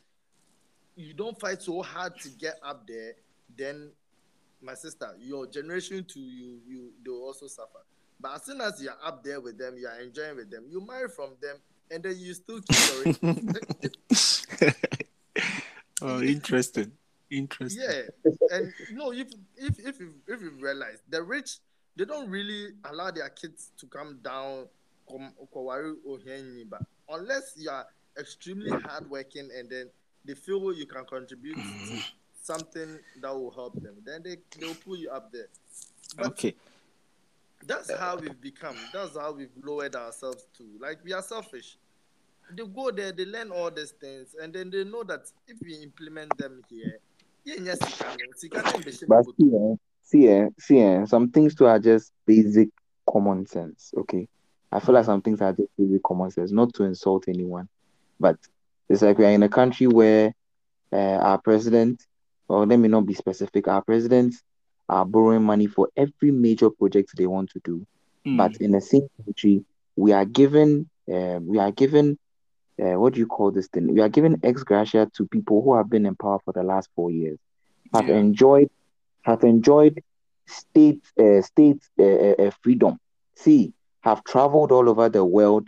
[0.95, 3.13] you don't fight so hard to get up there,
[3.57, 3.91] then
[4.61, 7.79] my sister, your generation too, you you they'll also suffer.
[8.19, 10.85] But as soon as you're up there with them, you are enjoying with them, you
[10.85, 11.55] marry from them,
[11.89, 12.77] and then you still keep
[14.11, 14.71] your
[16.01, 16.91] oh, interesting.
[17.29, 17.83] Interesting.
[17.83, 21.59] Yeah, and no, if if if you if you realize the rich,
[21.95, 24.65] they don't really allow their kids to come down,
[25.07, 25.31] come
[26.69, 27.85] but unless you are
[28.19, 29.89] extremely hardworking and then
[30.25, 31.97] they feel you can contribute to mm-hmm.
[32.41, 35.47] something that will help them, then they they'll pull you up there.
[36.17, 36.55] But Okay.
[37.65, 38.75] that's how we've become.
[38.93, 40.63] That's how we've lowered ourselves to.
[40.79, 41.77] Like we are selfish.
[42.55, 45.75] They go there, they learn all these things, and then they know that if we
[45.83, 46.99] implement them here,
[47.45, 47.79] yeah, yes,
[49.07, 52.69] but see, eh, see, eh, see, eh, some things too are just basic
[53.09, 53.91] common sense.
[53.97, 54.27] Okay,
[54.71, 57.67] I feel like some things are just basic common sense, not to insult anyone,
[58.19, 58.37] but
[58.89, 60.33] it's like we are in a country where
[60.91, 62.05] uh, our president,
[62.47, 64.41] or let me not be specific, our presidents
[64.89, 67.85] are borrowing money for every major project they want to do.
[68.25, 68.37] Mm.
[68.37, 69.63] But in the same country,
[69.95, 72.17] we are given, uh, we are given,
[72.81, 73.93] uh, what do you call this thing?
[73.93, 76.89] We are giving ex gratia to people who have been in power for the last
[76.95, 77.37] four years,
[77.93, 78.17] have Yeah.
[78.17, 78.69] enjoyed,
[79.23, 80.01] have enjoyed
[80.47, 82.97] state, uh, state uh, uh, uh, freedom.
[83.35, 83.73] See,
[84.03, 85.67] have traveled all over the world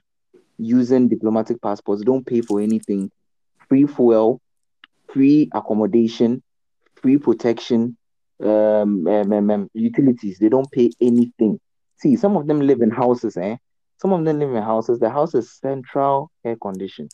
[0.58, 2.04] using diplomatic passports.
[2.04, 3.12] Don't pay for anything.
[3.70, 4.40] Free fuel,
[5.14, 6.42] free accommodation,
[7.02, 7.98] free protection,
[8.44, 10.40] um, um, um, um, utilities.
[10.40, 11.60] They don't pay anything.
[11.98, 13.58] See, some of them live in houses, eh?
[14.02, 15.00] Some of them live in houses.
[15.00, 17.08] The house is central air condition.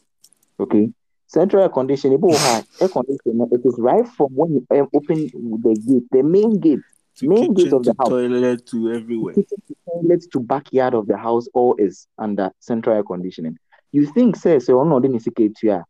[0.60, 0.90] Okay,
[1.28, 2.14] central air condition.
[2.14, 2.20] It
[2.82, 3.48] air condition.
[3.52, 5.30] It is right from when you um, open
[5.64, 6.80] the gate, the main gate,
[7.18, 8.10] To main gate of the to house.
[8.10, 9.34] toilet to everywhere.
[9.36, 13.58] kitchen to toilet to backyard of the house all is under central air conditioning.
[13.92, 15.84] You think, say, so no, then it's a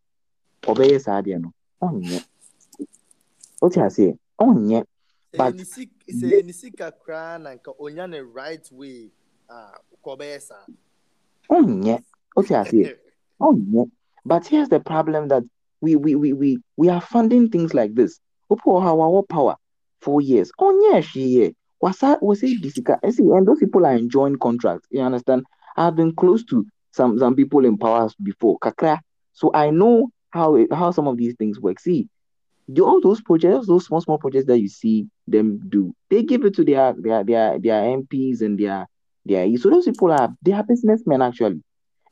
[0.67, 1.51] obey Sadia no.
[1.81, 2.19] Oh, yeah.
[3.59, 4.15] What you say?
[4.39, 4.81] Oh, yeah.
[5.35, 9.11] But- sɛ nisika koraa na nka onya ne right way
[9.49, 10.65] a kɔbɛyɛ saa
[11.49, 11.99] Oh, yeah.
[12.33, 12.95] What you say?
[13.39, 13.83] Oh, yeah.
[14.25, 15.43] But here's the problem that
[15.81, 18.19] we we we we, we are funding things like this.
[18.49, 19.55] Our power
[20.01, 20.51] four years.
[20.59, 21.49] Oh, yeah, she yeah.
[21.81, 22.97] Was that was it Disika?
[23.03, 24.87] And see, and those people are enjoying contracts.
[24.89, 25.45] You understand?
[25.75, 28.57] I've been close to some some people in powers before.
[28.59, 28.99] Kakra.
[29.33, 31.79] So I know how it, how some of these things work.
[31.79, 32.09] See,
[32.67, 36.45] the, all those projects, those small small projects that you see them do, they give
[36.45, 38.87] it to their their their their MPs and their
[39.27, 41.61] their so those people are they are businessmen actually.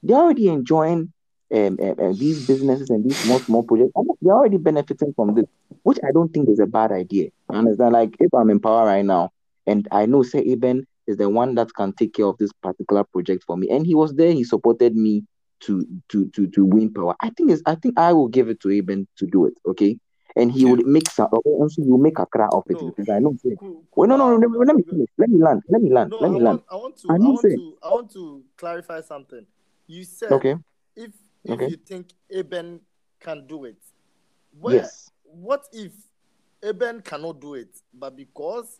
[0.03, 1.11] They're already enjoying
[1.53, 3.91] um, um, um, these businesses and these small small projects.
[4.21, 5.45] They're already benefiting from this,
[5.83, 7.29] which I don't think is a bad idea.
[7.49, 7.93] You understand?
[7.93, 9.31] Like if I'm in power right now
[9.67, 13.03] and I know say Eben is the one that can take care of this particular
[13.03, 15.23] project for me, and he was there, he supported me
[15.61, 17.15] to to to to win power.
[17.21, 19.53] I think is I think I will give it to Eben to do it.
[19.65, 19.97] Okay.
[20.35, 20.71] And he Yeah.
[20.71, 22.89] would make some, also he will make a cry of it No.
[22.89, 23.35] because I know.
[23.41, 25.07] Say, Cool, Wait, no, no, no, no, let me finish.
[25.17, 25.61] Let me land.
[25.69, 26.09] Let me land.
[26.11, 26.59] No, let I me land.
[26.59, 29.45] want, I want to, I I, want to, I want to clarify something.
[29.87, 30.55] You said Okay.
[30.95, 31.11] if
[31.43, 31.67] if Okay.
[31.69, 32.81] you think Eben
[33.19, 33.77] can do it,
[34.59, 35.09] where, Yes.
[35.23, 35.91] what if
[36.63, 38.79] Eben cannot do it, but because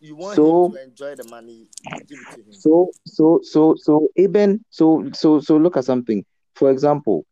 [0.00, 1.68] you want So- him to enjoy the money,
[2.06, 2.52] give it to him?
[2.52, 6.24] So so so so Eben so so so look at something.
[6.54, 7.26] For example,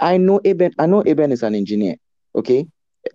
[0.00, 1.96] I know Eben I know Eben is an engineer.
[2.34, 2.66] Okay,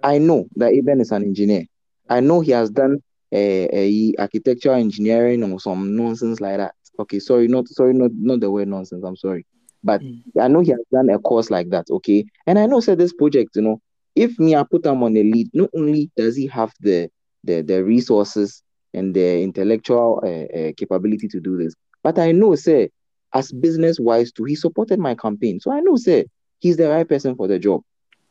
[0.04, 1.66] I know that Eben is an engineer.
[2.10, 6.76] I know he has done a, a architectural engineering or some nonsense like that.
[7.00, 9.04] Okay, sorry, not sorry, not not the word nonsense.
[9.04, 9.46] I'm sorry,
[9.84, 10.22] but Mm.
[10.40, 11.86] I know he has done a course like that.
[11.90, 13.82] Okay, and I know said this project, you know,
[14.16, 17.10] if me I put him on the lead, not only does he have the
[17.44, 18.64] the the resources
[18.94, 21.74] and the intellectual uh, uh, capability to do this,
[22.04, 22.90] but I know, say,
[23.34, 26.26] as business wise too, he supported my campaign, so I know, say,
[26.60, 27.82] he's the right person for the job.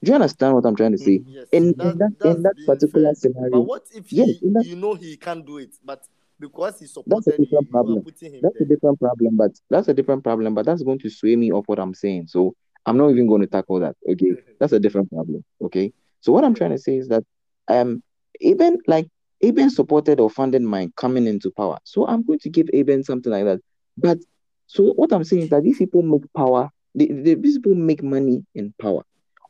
[0.03, 1.21] Do you understand what I'm trying to say?
[1.27, 3.15] Yes, In, that- in that in that particular fair.
[3.15, 6.03] scenario, But what if Yes, he, that- you know he can't do it, but
[6.39, 8.03] because he That's a different you problem.
[8.05, 11.11] putting him That's a different problem, but that's a different problem, but that's going to
[11.11, 12.29] sway me off what I'm saying.
[12.29, 12.55] So
[12.87, 13.97] I'm not even going to tackle that.
[14.09, 14.35] Okay.
[14.61, 15.45] That's a different problem.
[15.63, 15.93] Okay.
[16.21, 17.23] So what I'm trying to say is that
[17.69, 18.03] um
[18.41, 19.09] even like
[19.43, 21.79] Eben supported or funded my coming into power.
[21.85, 23.61] So I'm going to give Eben something like that.
[23.97, 24.19] But
[24.67, 28.03] so what I'm saying is that these people make power, they, they, these people make
[28.03, 29.03] money in power.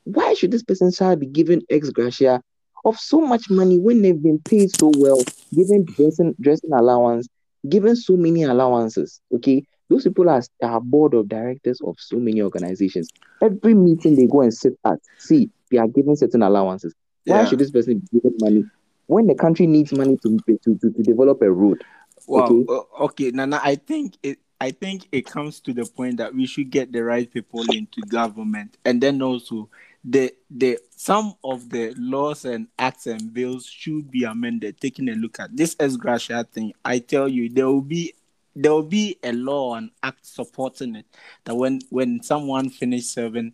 [0.08, 2.40] Why should this person shall be given ex gratia
[2.84, 5.22] of so much money when they've been paid so well,
[5.54, 7.28] given dressing dressing allowance,
[7.68, 9.20] given so many allowances?
[9.34, 13.10] Okay, those people are, are board of directors of so many organizations.
[13.42, 16.94] Every meeting they go and sit at, see, they are given certain allowances.
[17.24, 17.44] Why Yeah.
[17.44, 18.64] should this person be given money
[19.08, 21.84] when the country needs money to to, to, to develop a road?
[22.26, 22.64] Well, Okay.
[22.72, 24.38] uh, okay, Nana, I think it.
[24.60, 28.02] I think it comes to the point that we should get the right people into
[28.08, 29.68] government, and then also
[30.08, 34.80] the the some of the laws and acts and bills should be amended.
[34.80, 38.14] Taking a look at this ex gratia thing, I tell you, there will be
[38.56, 41.06] there will be a law and act supporting it.
[41.44, 43.52] That when when someone finish serving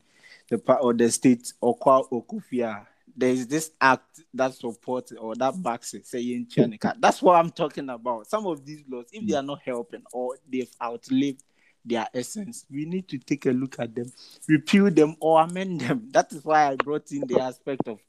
[0.49, 2.87] the part or the state or kwa okufia,
[3.17, 6.95] there is this act that supports or that backs it, saying Chanika.
[7.01, 8.29] That's what I'm talking about.
[8.29, 11.43] Some of these laws, if they are not helping or they've outlived
[11.85, 14.11] their essence, we need to take a look at them,
[14.49, 16.09] repeal them or amend them.
[16.13, 18.01] That is why I brought in the aspect of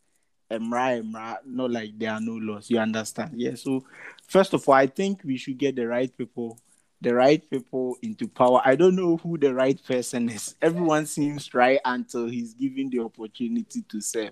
[0.49, 2.69] Emra Emra, not like there are no laws.
[2.69, 3.31] You understand?
[3.35, 3.55] Yeah.
[3.55, 3.83] So
[4.27, 6.59] first of all, I think we should get the right people
[7.01, 8.61] the right people into power.
[8.63, 10.55] I don't know who the right person is.
[10.61, 14.31] Everyone seems right until he's given the opportunity to serve.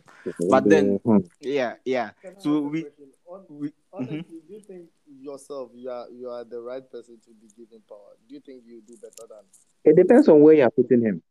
[0.50, 1.18] But then, Hmm.
[1.42, 2.12] yeah, yeah.
[2.22, 3.12] Can I So ask a we, question?
[3.28, 4.42] Hon- we Honestly,
[5.24, 8.16] do you think yourself you are you are the right person to be given power?
[8.28, 9.46] Do you think you do better than
[9.86, 11.22] It depends on where you're putting him.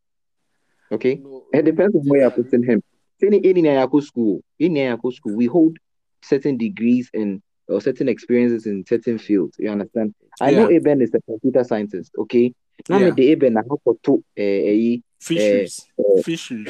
[0.90, 1.16] Okay?
[1.16, 1.44] no?
[1.52, 2.82] It depends on where you're putting him.
[3.20, 5.76] In in Nyako school, in Nyako school, we hold
[6.22, 9.56] certain degrees and or certain experiences in certain fields.
[9.58, 10.14] You understand?
[10.40, 10.76] I know Yeah.
[10.76, 12.12] Eben is a computer scientist.
[12.18, 12.52] Okay.
[12.88, 13.06] Now Yeah.
[13.06, 16.66] me the Eben na how to eh fisheries, uh, fisheries.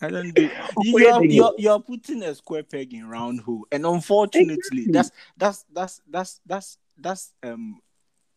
[0.00, 0.48] I don't do.
[0.80, 5.10] You, Where are you're, you're putting a square peg in round hole, and unfortunately, that's
[5.36, 7.80] that's that's that's that's that's um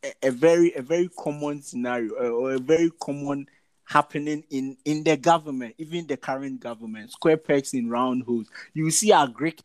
[0.03, 3.47] a, a very a very common scenario uh, or a very common
[3.86, 7.11] happening in in the government, even the current government.
[7.11, 8.47] Square pegs in round holes.
[8.74, 9.61] You see a Greek.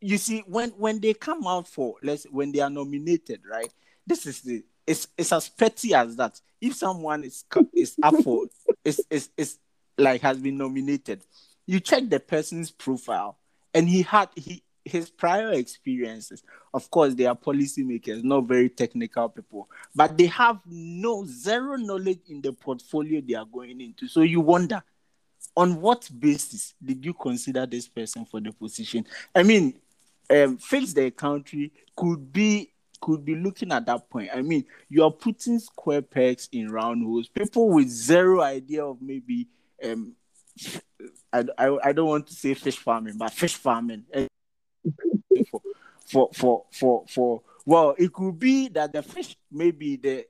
[0.00, 3.72] You see when when they come out for let's when they are nominated, right?
[4.06, 6.40] This is the it's it's as petty as that.
[6.60, 7.44] If someone is
[7.74, 8.46] is up for
[8.84, 9.58] is is is
[9.98, 11.24] like has been nominated,
[11.66, 13.38] you check the person's profile,
[13.74, 16.42] and he had he his prior experiences.
[16.74, 22.20] Of course, they are policymakers, not very technical people, but they have no zero knowledge
[22.28, 24.08] in the portfolio they are going into.
[24.08, 24.82] So you wonder,
[25.56, 29.06] on what basis did you consider this person for the position?
[29.34, 29.74] I mean,
[30.30, 32.70] um, fix the country could be
[33.00, 34.30] could be looking at that point.
[34.32, 37.28] I mean, you are putting square pegs in round holes.
[37.28, 39.48] People with zero idea of maybe
[39.84, 40.14] um,
[41.32, 44.26] I, I, I don't want to say fish farming, but fish farming eh,
[45.50, 45.60] for
[46.10, 50.26] for for for for well, it could be that the fish maybe the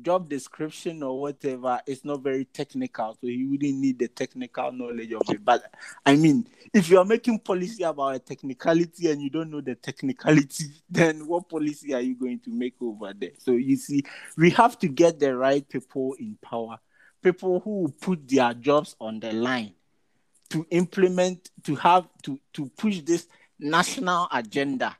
[0.00, 5.12] job description or whatever is not very technical, so you wouldn't need the technical knowledge
[5.12, 5.44] of it.
[5.44, 5.64] But
[6.04, 9.74] I mean, if you are making policy about a technicality and you don't know the
[9.74, 13.32] technicality, then what policy are you going to make over there?
[13.38, 14.02] So you see,
[14.36, 16.78] we have to get the right people in power,
[17.22, 19.72] people who put their jobs on the line
[20.50, 23.26] to implement, to have to to push this
[23.58, 24.96] national agenda.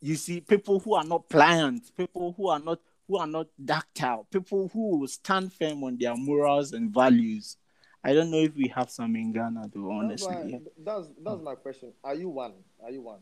[0.00, 4.26] You see, people who are not pliant, people who are not who are not ductile,
[4.30, 7.56] people who stand firm on their morals and values.
[8.04, 10.60] I don't know if we have some in Ghana though, honestly.
[10.78, 11.92] that's that's my question.
[12.02, 12.54] Are you one?
[12.82, 13.20] Are you one?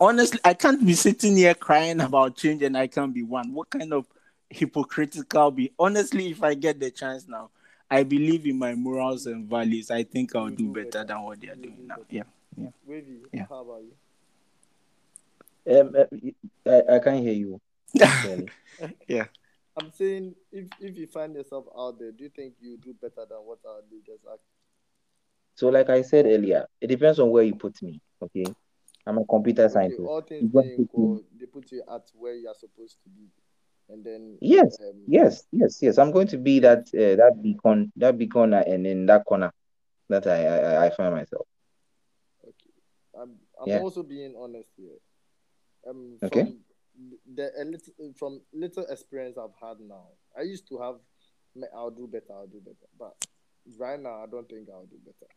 [0.00, 3.52] Honestly, I can't be sitting here crying about change and I can't be one.
[3.52, 4.06] What kind of
[4.52, 7.50] hypocritical be honestly if I get the chance now,
[7.90, 9.90] I believe in my morals and values.
[9.90, 11.04] I think I'll You do do better better.
[11.04, 11.96] than what they are You doing do now.
[11.96, 12.06] better.
[12.10, 12.68] Yeah.
[12.86, 13.46] Wavy, Yeah.
[13.48, 13.92] how about you?
[15.80, 17.60] Um, uh, I, I can't hear you.
[19.08, 19.26] yeah.
[19.76, 23.24] I'm saying if if you find yourself out there, do you think you do better
[23.28, 24.38] than what our leaders are?
[25.54, 28.00] So, like I said earlier, it depends on where you put me.
[28.22, 28.44] Okay,
[29.06, 30.00] I'm a computer Okay, scientist.
[30.00, 32.96] all things You got being to equal, they put you at where you are supposed
[33.04, 33.28] to be,
[33.92, 35.98] and then Yes, um, yes, yes, yes.
[35.98, 39.52] I'm going to be that uh, that beacon, that beacon, uh, and in that corner
[40.08, 41.46] that I I, I find myself.
[42.42, 42.72] Okay,
[43.20, 43.78] I'm I'm Yeah.
[43.78, 44.98] also being honest here.
[45.88, 46.42] Um, Okay.
[46.42, 46.58] from
[47.34, 50.96] the a little, from little experience I've had now, I used to have,
[51.74, 53.14] I'll do better, I'll do better, but
[53.78, 55.30] right now I don't think I'll do better.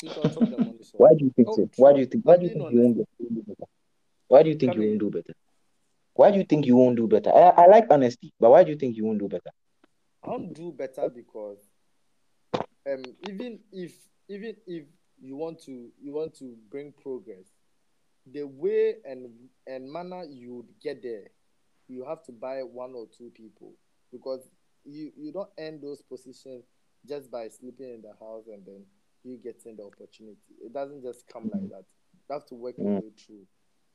[0.00, 1.68] Since I'll chop the money, so Why do you think Oh, so?
[1.76, 2.24] Why do you think?
[2.26, 3.68] Why do you think you won't do better?
[4.28, 5.34] Why do you think you won't do better?
[6.14, 7.30] Why do you think you won't do better?
[7.34, 9.50] I, I like honesty, but why do you think you won't do better?
[10.22, 11.58] I won't do better because
[12.86, 13.92] um even if
[14.28, 14.84] even if
[15.20, 17.46] you want to you want to bring progress,
[18.32, 19.28] the way and
[19.66, 21.28] and manner you would get there,
[21.88, 23.72] you have to buy one or two people
[24.12, 24.48] because
[24.84, 26.64] you you don't earn those positions
[27.08, 28.82] just by sleeping in the house and then
[29.24, 30.38] you getting the opportunity.
[30.64, 31.84] It doesn't just come like that.
[32.28, 32.98] You have to work your Mm.
[32.98, 33.46] way through,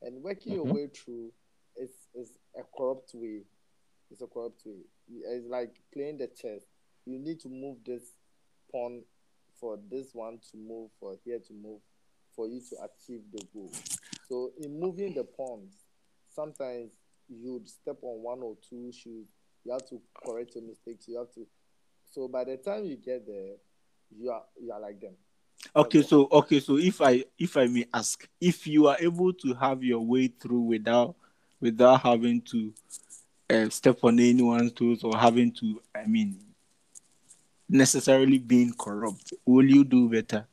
[0.01, 0.73] and working your Mhm.
[0.73, 1.31] way through
[1.79, 3.41] is is a corrupt way.
[4.11, 4.81] It's a corrupt way.
[5.09, 6.61] It's like playing the chess.
[7.05, 8.03] You need to move this
[8.71, 9.03] pawn
[9.59, 11.79] for this one to move, for here to move,
[12.35, 13.71] for you to achieve the goal.
[14.27, 15.73] So in moving the pawns,
[16.29, 16.91] sometimes
[17.27, 19.27] you'd step on one or two shoes.
[19.65, 21.07] You have to correct your mistakes.
[21.07, 21.45] You have to.
[22.11, 23.55] So by the time you get there,
[24.17, 25.13] you are you are like them.
[25.75, 29.53] Okay, so okay, so if I if I may ask, if you are able to
[29.55, 31.15] have your way through without
[31.61, 32.73] without having to
[33.49, 36.39] uh, step on anyone's toes or having to, I mean,
[37.67, 40.45] necessarily being corrupt, will you do better?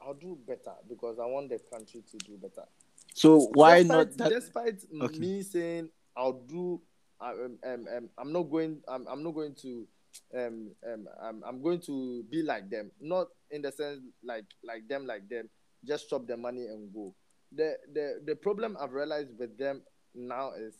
[0.00, 2.66] I'll do better because I want the country to do better.
[3.14, 4.28] So why despite, not that?
[4.30, 5.18] Despite Okay.
[5.18, 6.80] me saying I'll do,
[7.20, 8.78] um, um, um, I'm not going.
[8.88, 9.86] I'm, I'm not going to.
[10.34, 12.90] Um, um, I'm, I'm going to be like them.
[13.00, 15.48] Not in the sense like like them, like them.
[15.84, 17.14] Just chop the money and go.
[17.54, 19.82] The the the problem I've realized with them
[20.14, 20.74] now is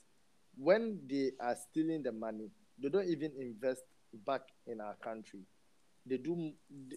[0.56, 2.50] when they are stealing the money,
[2.82, 3.82] they don't even invest
[4.26, 5.40] back in our country.
[6.06, 6.52] They do.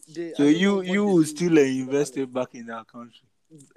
[0.07, 1.79] They, So I don't know you what you will do still with the money.
[1.79, 3.27] invest it back in our country.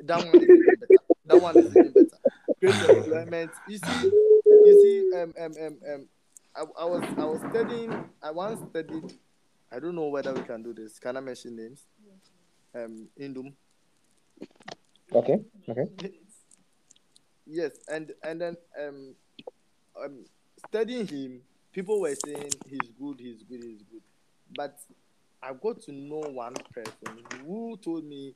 [0.01, 1.03] That one is even better.
[1.27, 2.19] That one is even better.
[2.61, 3.51] Great employment.
[3.69, 4.11] You see,
[4.65, 6.09] you see, um, um, um, um,
[6.57, 8.05] I, I was, I was studying.
[8.23, 9.13] I once studied.
[9.71, 10.99] I don't know whether we can do this.
[10.99, 11.87] Can I mention names?
[12.75, 13.53] Um, Indum.
[15.13, 15.41] Okay.
[15.69, 16.13] Okay.
[17.47, 19.15] Yes, and and then um,
[20.03, 20.25] um,
[20.69, 21.41] studying him,
[21.73, 24.03] people were saying he's good, he's good, he's good,
[24.55, 24.79] but
[25.43, 28.35] I got to know one person who told me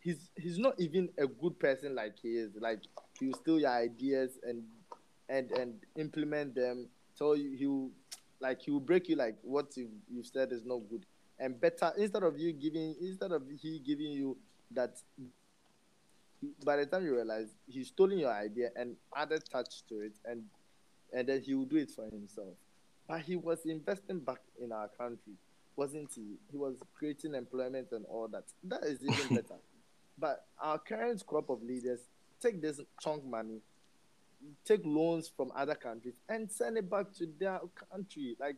[0.00, 2.50] he's he's not even a good person like he is.
[2.60, 2.80] Like
[3.18, 4.62] he'll steal your ideas and
[5.28, 6.88] and and implement them.
[7.16, 7.90] Tell you he'll
[8.40, 11.06] like he'll break you like what you you said is not good.
[11.38, 14.36] And better instead of you giving instead of he giving you
[14.72, 14.96] that
[16.64, 20.42] by the time you realize he's stolen your idea and added touch to it and
[21.12, 22.54] and then he will do it for himself.
[23.06, 25.34] But he was investing back in our country,
[25.76, 26.38] wasn't he?
[26.50, 28.44] He was creating employment and all that.
[28.64, 29.60] That is even better.
[30.18, 32.00] But our current crop of leaders
[32.40, 33.60] take this chunk money,
[34.64, 38.36] take loans from other countries, and send it back to their country.
[38.40, 38.56] Like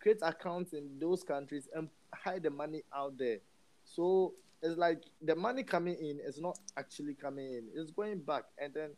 [0.00, 3.38] create accounts in those countries and hide the money out there.
[3.84, 8.44] So it's like the money coming in is not actually coming in; it's going back,
[8.58, 8.90] and then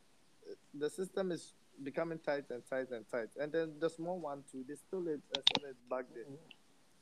[0.51, 3.29] uh, the system is becoming tight and tight and tight.
[3.41, 6.25] And then the small one too, they steal it and send it back there.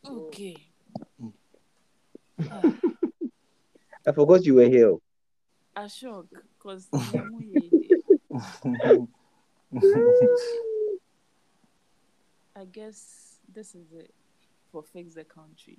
[0.04, 0.56] So, Okay.
[4.06, 4.96] I forgot you were here.
[5.76, 6.26] Ashok,
[6.58, 6.88] because
[12.56, 14.12] I guess this is it
[14.72, 15.78] for fix the country.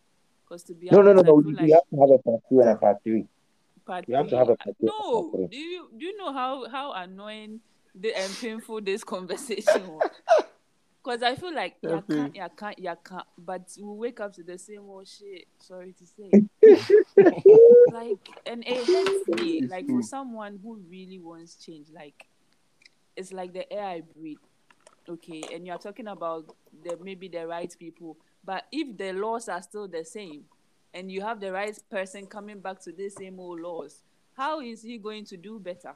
[0.52, 1.40] Because to be No, no, no, no.
[1.40, 3.26] You, feel you have to have a part two and a part three.
[3.86, 6.34] part you have to have a part two No, part do you do you know
[6.34, 7.62] how how annoying
[7.96, 10.10] the and painful this conversation was?
[11.02, 14.44] Because I feel like you can't, you can't, you can't, but we wake up to
[14.44, 15.48] the same old shit.
[15.60, 16.44] Sorry to say,
[17.92, 19.66] like, and it hurts me.
[19.68, 22.26] Like for someone who really wants change, like
[23.16, 24.38] it's like the air I breathe.
[25.08, 29.62] Okay, and you're talking about the maybe the right people, but if the laws are
[29.62, 30.46] still the same,
[30.94, 34.04] and you have the right person coming back to the same old laws,
[34.36, 35.96] how is he going to do better?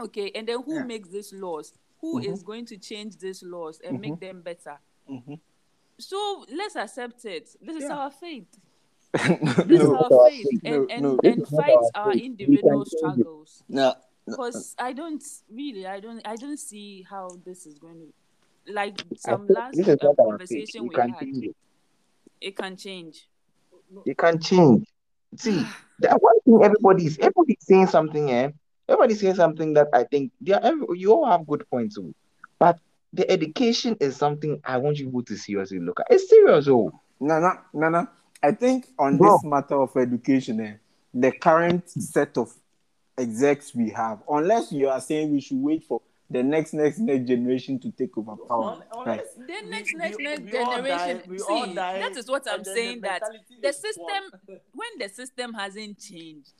[0.00, 0.84] Okay, and then who Yeah.
[0.84, 1.72] makes these laws?
[2.00, 2.32] Who Mhm.
[2.32, 4.78] is going to change these laws and make them better?
[5.08, 5.38] Mhm.
[5.98, 7.54] So let's accept it.
[7.60, 8.48] This is our faith.
[9.68, 11.10] This is our faith, no, and and, no.
[11.22, 12.98] and This is not fight our our individual can change it.
[12.98, 13.64] struggles.
[13.68, 13.94] no,
[14.26, 18.12] Because I don't really, I don't, I don't see how this is going to,
[18.68, 20.68] like some last this is uh, not our faith.
[20.70, 21.18] conversation We we had.
[21.20, 21.56] change it.
[22.40, 23.28] It can change.
[24.06, 24.86] It can change.
[25.36, 25.64] See,
[26.00, 28.50] that one thing everybody is everybody's saying something, eh?
[28.88, 32.12] Everybody's saying something that I think they are, every- you all have good points, oh.
[32.58, 32.78] But
[33.12, 36.06] the education is something I want you people to seriously look at.
[36.10, 36.92] It's serious, oh.
[37.20, 38.10] Nana, Nana,
[38.42, 39.34] I think on Bro.
[39.36, 40.74] this matter of education, eh,
[41.14, 42.52] the current set of
[43.16, 46.00] execs we have, unless you are saying we should wait for
[46.32, 49.20] the next, next, next generation to take over power, Un- right?
[49.20, 51.16] unless The we- next, we- next, next we all generation.
[51.18, 53.00] die- we all see, die, that is what I'm and then saying.
[53.02, 53.22] That
[53.62, 54.04] the system,
[54.46, 54.60] one.
[54.74, 56.54] when the system hasn't changed,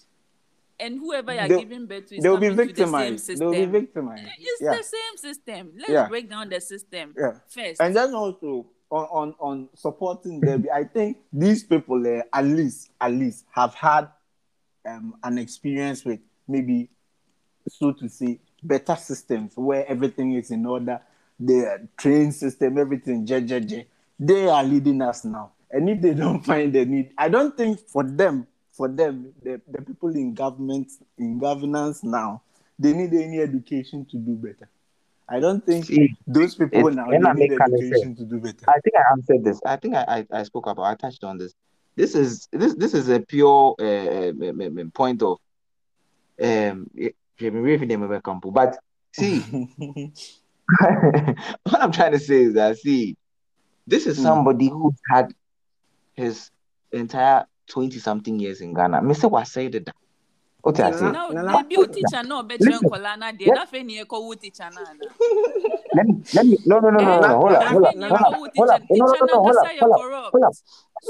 [0.81, 3.39] and whoever you're giving birth to is They'll be coming to the same victimized.
[3.39, 4.29] They'll be victimized.
[4.39, 4.77] It's Yeah.
[4.77, 5.73] the same system.
[5.77, 6.09] Let's Yeah.
[6.09, 7.39] break down the system Yeah.
[7.49, 7.81] first.
[7.81, 12.91] And then also on on, on supporting them, I think these people uh, at least
[13.01, 14.09] at least have had
[14.85, 16.91] um, an experience with maybe
[17.69, 21.01] so to say better systems where everything is in order.
[21.41, 23.87] The train system, everything, je, je, je.
[24.19, 25.53] they are leading us now.
[25.71, 29.61] And if they don't find the need, I don't think for them, for them, the,
[29.69, 32.43] the people in government, in governance now,
[32.79, 34.69] they need any education to do better.
[35.29, 38.39] I don't think See, those people now I need make kind of education to do
[38.39, 38.65] better.
[38.69, 39.61] I think I answered this.
[39.65, 40.85] I think I, I, I spoke about.
[40.85, 41.55] I touched on this.
[41.97, 44.33] This is this this is a pure uh,
[44.95, 45.39] point of
[46.43, 46.91] um,
[47.45, 48.51] um, um, point of um.
[48.53, 48.79] But
[49.13, 49.41] see,
[50.81, 53.17] what I'm trying to say is that see,
[53.87, 54.23] this is Mm.
[54.23, 55.33] somebody who's had
[56.15, 56.51] his
[56.93, 59.01] entire twenty something years in Ghana.
[59.03, 59.31] Mr.
[59.31, 59.95] was said that.
[60.63, 61.11] What I say?
[61.11, 62.89] now Nana- they be a teacher no better Listen.
[62.89, 65.05] nkola na de na fe ni e ko wo teacher na na
[65.95, 67.93] Let me let me no no no no no, Eh, no hold up hold up
[67.93, 69.39] fe ni hold up ko wo hold up teacher no no teacher no na no
[69.43, 70.01] hold up kasa ye hold up
[70.33, 70.55] hold up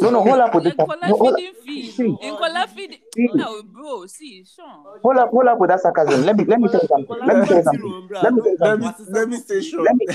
[0.02, 1.38] no no hold up with this nkola no, hold up.
[1.38, 2.16] feeding fee See.
[2.32, 3.28] nkola feeding See.
[3.36, 6.22] no bro see Sean hold up hold up with that sarcasm.
[6.22, 7.16] Let me let me tell you something.
[7.26, 8.08] Let me tell you something.
[8.22, 9.14] Let me tell you let me something.
[9.14, 9.84] let me stay short.
[9.84, 10.06] Let me-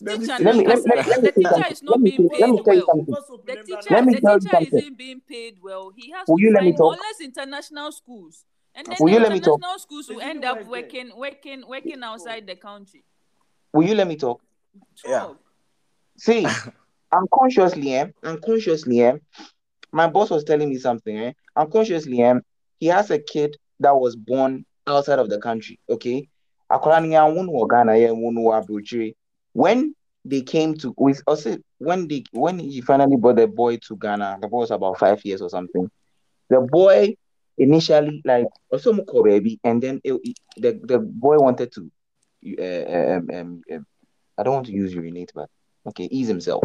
[0.00, 1.28] Let me teacher stay Let me na let me kasa let me the let me
[1.28, 1.86] say teacher is something.
[1.88, 3.14] not Let me being say- let me paid tell you well something.
[3.46, 4.78] the teacher Let me the tell you teacher something.
[4.78, 6.94] isn't being paid well he has Will to you let me find talk?
[6.94, 8.44] unless international schools
[8.78, 9.58] and then Will you let me talk?
[9.58, 13.04] international schools will Is he end up working working working outside the country
[13.72, 14.40] Will you let me talk?
[15.06, 15.32] Yeah.
[16.16, 16.46] See,
[17.12, 18.06] unconsciously, eh?
[18.22, 19.18] Unconsciously, eh?
[19.92, 21.32] My boss was telling me something, eh?
[21.54, 22.34] Unconsciously, eh?
[22.80, 26.28] He has a kid that was born outside of the country, okay?
[26.70, 29.14] Akwara ni wunu wɔ Ghana, yeah, wunu wɔ
[29.52, 29.94] When
[30.24, 34.38] they came to with also when they when he finally brought the boy to Ghana,
[34.40, 35.90] the boy was about five years or something.
[36.50, 37.16] The boy
[37.58, 40.14] initially like also muko baby, and then it,
[40.56, 41.90] the the boy wanted to
[42.58, 43.86] uh, um, um, um,
[44.38, 45.48] I don't want to use urinate, but
[45.86, 46.62] okay, ease himself.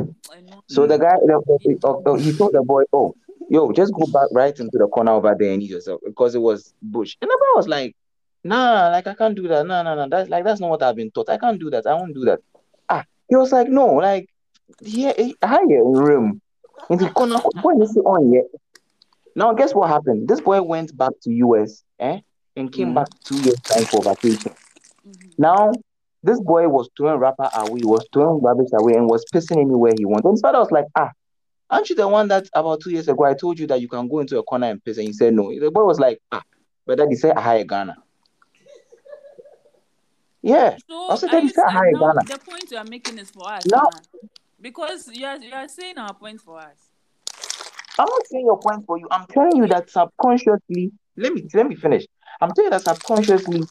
[0.67, 3.15] So the guy, the, the, the- uh, he told the boy, "Oh,
[3.49, 6.39] yo, just go back right into the corner over there and ease yourself," because it
[6.39, 7.15] was bush.
[7.21, 7.95] And the boy was like,
[8.43, 9.65] "Nah, like I can't do that.
[9.65, 10.07] Nah, nah, nah.
[10.07, 11.29] That's like that's not what I've been taught.
[11.29, 11.85] I can't do that.
[11.87, 12.39] I won't do that."
[12.89, 14.29] Ah, he was like, "No, like
[14.83, 15.13] here,
[15.43, 16.41] higher room
[16.89, 17.37] in the corner.
[17.61, 18.43] Boy, you on here."
[19.35, 20.27] Now, guess what happened?
[20.27, 22.19] This boy went back to US, eh,
[22.55, 22.95] and came Mhm.
[22.95, 24.53] back two years time for vacation.
[25.07, 25.33] Mhm.
[25.37, 25.71] Now,
[26.21, 30.05] this boy was throwing wrapper away, was throwing rubbish away, and was pissing anywhere he
[30.05, 30.25] wanted.
[30.25, 31.11] And his father was like, ah,
[31.69, 34.07] aren't you the one that about two years ago I told you that you can
[34.07, 34.97] go into a corner and piss?
[34.97, 35.49] And he said no.
[35.49, 36.43] The boy was like, ah,
[36.85, 37.97] but daddy said, hi, Ghana.
[40.41, 40.77] Yeah.
[40.89, 42.21] So Also, daddy said, hi, Ghana.
[42.27, 43.89] the point you are making is for us now?
[44.61, 46.77] Because you are you are saying our point for us.
[47.99, 49.07] I'm not saying your point for you.
[49.11, 52.05] I'm telling you that subconsciously, let me let me finish.
[52.41, 53.63] I'm telling you that subconsciously,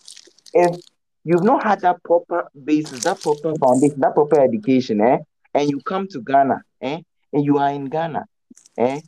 [0.55, 0.77] if
[1.25, 5.19] you've not had that proper basis, that proper foundation, that proper education, eh,
[5.55, 7.01] and you come to Ghana, eh,
[7.33, 8.25] and you are in Ghana,
[8.79, 9.01] eh,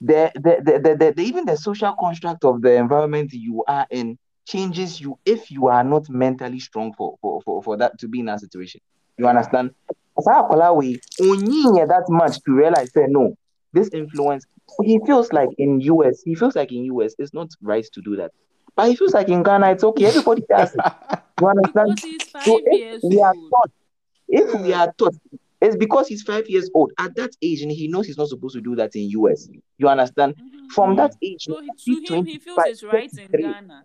[0.00, 4.18] the the, the, the, the, even the social construct of the environment you are in
[4.46, 8.20] changes you if you are not mentally strong for for, for, for that to be
[8.20, 8.80] in that situation.
[9.18, 9.74] You understand?
[10.16, 13.36] Wei, onyinye that much to realize say no,
[13.72, 14.44] this influence.
[14.82, 18.16] He feels like in US, he feels like in US, it's not right to do
[18.16, 18.32] that.
[18.76, 20.06] But he feels like in Ghana, it's okay.
[20.06, 20.80] Everybody does it.
[21.40, 21.88] You understand?
[21.96, 23.70] Because he's five So if we are taught,
[24.28, 25.14] if we are taught,
[25.60, 26.92] it's because he's five years old.
[26.98, 29.48] At that age, and he knows he's not supposed to do that in US.
[29.78, 30.36] You understand?
[30.36, 30.70] Mhm.
[30.70, 33.84] From that age, So he, to him, he feels 25, it's right in Ghana.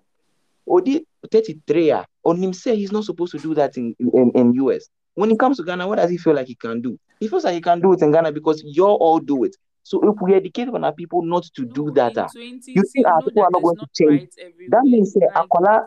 [0.67, 4.53] Odi 33 ah, on him say he's not supposed to do that in, in, in
[4.53, 4.87] US.
[5.15, 6.97] When he comes to Ghana, what does he feel like he can do?
[7.19, 9.55] He feels like he can do it in Ghana because you all do it.
[9.83, 12.83] So if we educate on our people not to do that, in ah, 20s, you
[12.93, 14.21] think our people are not it's going to not change?
[14.21, 14.67] right everywhere.
[14.69, 15.85] That means say Like, Akola,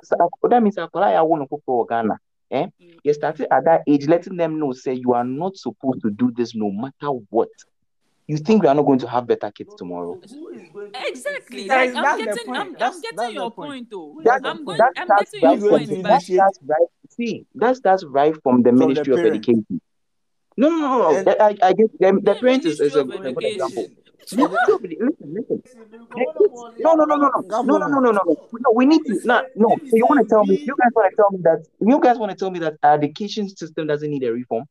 [0.50, 2.18] that means Akola ya won for Ghana.
[2.50, 2.66] Eh?
[2.80, 2.98] Mm.
[3.02, 6.30] You started at that age letting them know say you are not supposed to do
[6.36, 7.48] this no matter what.
[8.28, 10.14] You think we are not going to have better kids tomorrow?
[10.14, 11.66] Who is going to Exactly.
[11.66, 12.56] Like I'm that's the getting.
[12.56, 13.68] I'm, That's- I'm getting that's your point.
[13.70, 14.20] point, though.
[14.24, 16.88] That's I'm going, that I'm getting right your going from point, that but right.
[17.10, 19.20] See, that starts right from the the Ministry of.
[19.20, 19.80] Education.
[20.56, 21.16] No, no, no, no.
[21.16, 23.82] And- I, I get the, the The parent is, is a, Ministry a good example.
[23.82, 23.96] Education.
[24.30, 25.62] The Ministry of Edu- listen, listen.
[26.78, 28.36] No, no, no, no, no, no, no, no, no, no, no.
[28.52, 29.20] No, we need to.
[29.24, 29.68] Not, no.
[29.88, 30.58] So you want to tell me?
[30.64, 31.66] You guys want to tell me that?
[31.80, 34.64] You guys want to tell me that our education system doesn't need a reform?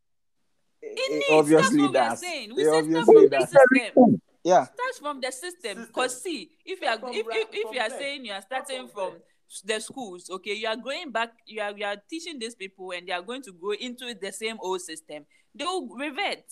[0.82, 1.24] It It needs.
[1.32, 2.22] obviously That's what does.
[2.22, 2.56] we're saying.
[2.56, 3.50] We It say start obviously from the does.
[3.50, 4.22] system.
[4.44, 4.64] Yeah.
[4.66, 5.78] Start from the system.
[5.78, 5.94] System.
[5.94, 9.12] Cause see, if you are if, if, if you are saying you are starting from
[9.12, 9.14] from
[9.64, 13.08] the schools, okay, you are going back, you are you are teaching these people and
[13.08, 16.46] they are going to go into the same old system, they will revert.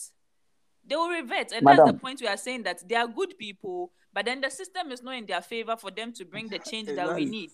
[0.86, 1.52] They will revert.
[1.54, 4.50] And that's the point we are saying that they are good people, but then the
[4.50, 7.52] system is not in their favor for them to bring the change that we need.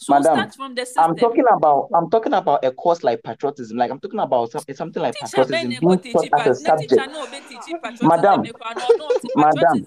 [0.00, 1.02] So Madam, start from the system.
[1.02, 1.88] I'm talking about.
[1.92, 3.76] I'm talking about a course like patriotism.
[3.76, 7.10] Like I'm talking about some, something like teacher patriotism ben being taught as a subject.
[7.10, 8.42] no be Madam.
[8.42, 9.84] ne kwa no no te Madam.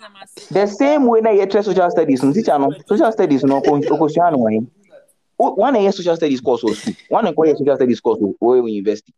[0.50, 4.32] The same way na yɛtrɛ social studies no teacher no social studies no ɔkɔ ɔkɔsua
[4.34, 4.68] no wɔn
[5.44, 8.36] Oh, one year social studies course was one year social studies course was
[8.72, 9.12] university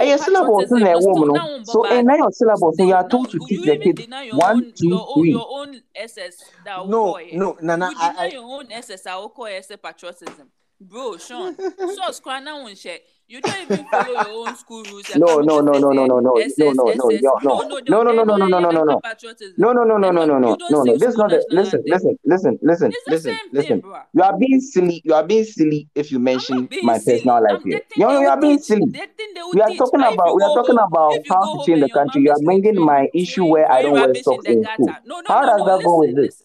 [0.00, 3.08] eh, ɛyɛ syllabus na ɛwɔ mu no so eh, ɛna yɛ syllabus no you are
[3.08, 3.98] told to teach the kid
[4.32, 5.34] one two your three.
[5.34, 9.60] own, No, own SS no no nana i i your own ss a wokɔ yɛ
[9.68, 10.48] sɛ patriotism.
[10.80, 11.54] Bro, Sean,
[11.96, 13.00] source kwa na won share.
[13.28, 15.14] You don't even follow your own school rules.
[15.14, 17.10] No no no no no no no no no no no
[17.86, 19.00] No, no no, no no no no no no no no.
[19.58, 20.48] no no no no no And no no no.
[20.50, 23.82] you don't no no sing this not listen listen listen listen listen listen.
[24.14, 27.82] you are being silly you are being silly if you mention my personal life here.
[27.96, 28.86] you, they you are being silly.
[28.86, 31.80] The thing they will we are talking about we are talking about how to change
[31.82, 32.22] the country.
[32.22, 34.86] You are bringing my issue where I don't wear socks in school.
[35.04, 35.66] No, no, how no, does no.
[35.76, 36.42] that go with this.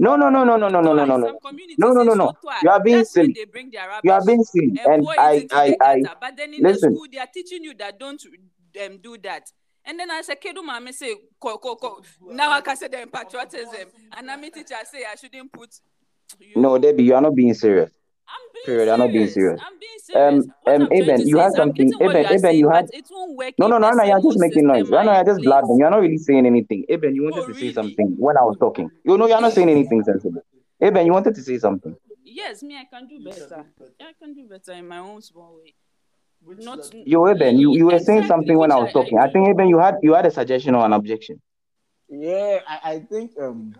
[0.00, 1.38] No no no no no no no no no no
[1.78, 2.32] no no no no
[2.62, 6.02] you are being silly they bring their you are being silly and I I I.
[6.18, 8.22] But then in the listen school, they are teaching you that don't
[8.84, 9.50] um, do that.
[9.84, 12.02] And then as a kid, mommy say, ko, ko, ko.
[12.28, 13.88] now I can say them patriotism.
[14.16, 15.70] And I'm a teacher say I shouldn't put
[16.38, 16.60] you.
[16.60, 17.90] no Debbie you are not being serious
[18.32, 19.34] I'm being period you are not being serious.
[19.34, 20.44] serious I'm being serious.
[20.44, 22.40] um what um I'm Eben you say had something getting what Eben you are Eben
[22.40, 24.80] saying, you had it won't work No, if no, no, no, you're just making noise.
[24.82, 25.76] system Right now, you're just blabbing.
[25.78, 26.84] You're not really saying anything.
[26.88, 28.90] Eben, you wanted Oh, to say something when I was talking.
[29.04, 30.42] You know, you're not saying anything sensible.
[30.80, 31.96] Eben, you wanted to say something.
[32.24, 33.66] Yes, me, I can do better.
[34.00, 35.74] I can do better in my own small way.
[36.64, 39.18] Not that- Yo, Eben, you, you were saying something when I which was I- talking.
[39.18, 41.40] I think Eben, you had you had a suggestion or an objection.
[42.08, 43.74] Yeah, I, I think um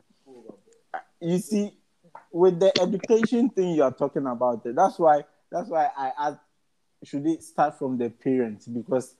[1.21, 1.73] you see
[2.31, 6.41] with the education thing you are talking about that's why that's why I asked
[7.03, 9.15] should it start from the parents because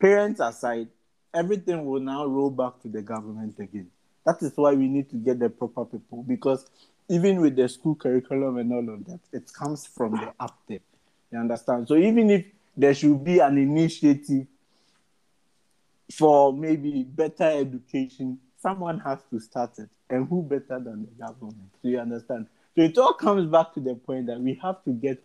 [0.00, 0.88] parents aside
[1.32, 3.88] everything will now roll back to the government again
[4.24, 6.66] that is why we need to get the proper people because
[7.08, 10.78] even with the school curriculum and all of that it comes from the up there
[11.32, 12.46] you understand so even if
[12.76, 14.46] there should be an initiative
[16.12, 19.88] for maybe better education, someone has to start it.
[20.10, 21.70] And who better than the government?
[21.82, 22.46] Do you understand?
[22.76, 25.22] So it all comes back to the point that we have to get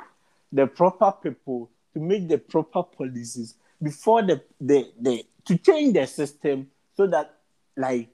[0.52, 6.06] the proper people to make the proper policies before the the, the to change the
[6.06, 7.34] system so that
[7.76, 8.10] like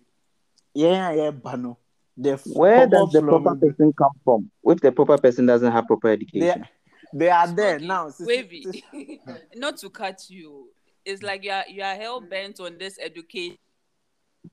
[0.74, 1.78] yeah yeah bano
[2.18, 4.52] the Where does the proper flow- person come from?
[4.64, 6.66] If the proper person doesn't have proper education,
[7.14, 8.10] they are there Okay, now.
[8.20, 8.84] Wavy,
[9.56, 10.70] not to cut you.
[11.04, 13.58] It's like you are you are hell bent on this education.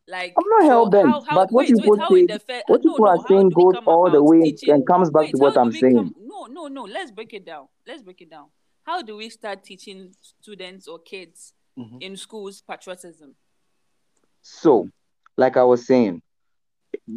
[0.09, 2.85] Like I'm not so hell-bent, how- how- but what wait, people wait, say- the what
[2.85, 5.37] no, people no, are how saying goes all the way teaching- and comes back to
[5.39, 5.95] what I'm we saying.
[5.97, 6.83] come- no, no, no.
[6.85, 7.69] Let's break it down.
[7.87, 8.47] Let's break it down.
[8.85, 12.03] How do we start teaching students or kids Mhm.
[12.03, 13.35] in schools patriotism?
[14.43, 14.89] So,
[15.37, 16.21] like I was saying,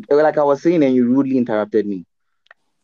[0.10, 2.06] like I was saying, and you rudely interrupted me.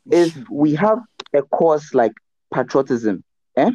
[0.10, 1.00] If we have
[1.34, 2.14] a course like
[2.54, 3.24] patriotism,
[3.56, 3.70] eh?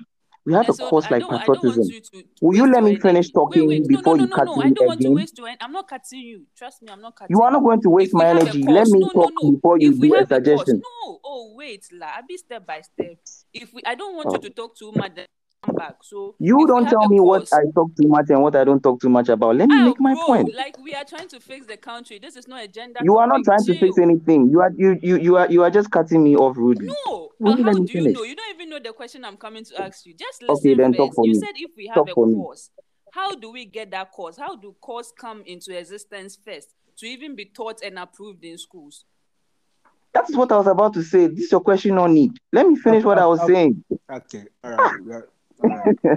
[0.47, 1.91] We have And a so course like don't, I don't patriotism.
[2.13, 2.25] you.
[2.41, 3.33] Will you let me finish energy.
[3.33, 3.91] talking wait, wait.
[3.91, 5.49] No, before no, you no, cut no, me I don't want to waste your.
[5.49, 6.47] en- I'm not cutting you.
[6.57, 8.63] Trust me, I'm not cutting You You are not going to waste my energy.
[8.63, 10.83] Let me talk before you if we do a have a course, suggestion.
[10.83, 11.21] no.
[11.25, 12.07] Oh wait, la.
[12.07, 13.17] I be step by step.
[13.53, 14.41] If we, I don't want you Oh.
[14.41, 15.19] to talk too much.
[15.63, 15.97] Then come back.
[16.03, 18.83] So You don't tell a me what I talk too much and what I don't
[18.83, 19.57] talk too much about.
[19.57, 20.55] Let me Oh, make my bro, point.
[20.55, 22.19] like we are trying to fix the country.
[22.19, 23.01] This is not a gender.
[23.03, 23.45] You are not topic.
[23.45, 24.49] trying to fix anything.
[24.51, 26.89] You are you you you are you are just cutting me off rudely.
[27.07, 28.15] No, Will you how do you finish?
[28.15, 28.23] know?
[28.23, 30.15] You don't even know the question I'm coming to ask you.
[30.15, 31.17] Just Okay, listen then talk first.
[31.17, 31.41] for You me.
[31.41, 32.35] said if we have Talk a for me.
[32.35, 32.71] course,
[33.13, 34.37] how do we get that course?
[34.37, 39.05] How do course come into existence first to even be taught and approved in schools?
[40.13, 41.27] That is what I was about to say.
[41.27, 42.33] This is your question on need.
[42.53, 43.53] Let me finish what I was Okay.
[43.53, 43.85] saying.
[44.11, 45.25] Okay, all right.
[45.63, 46.17] We are- all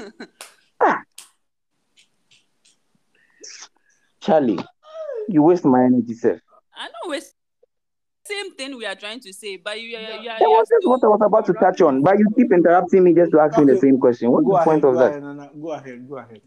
[0.00, 0.12] right.
[4.20, 4.58] Charlie,
[5.28, 6.40] you waste my energy, sir.
[6.74, 7.34] I know it's
[8.24, 10.50] same thing we are trying to say, but you are you are, you That are
[10.50, 13.32] was just what I was about to touch on, but you keep interrupting me just
[13.32, 14.30] to ask me the same question.
[14.30, 15.10] What's Go the ahead, point go of that?
[15.10, 15.50] ahead, Nana.
[15.60, 16.40] Go ahead, go ahead.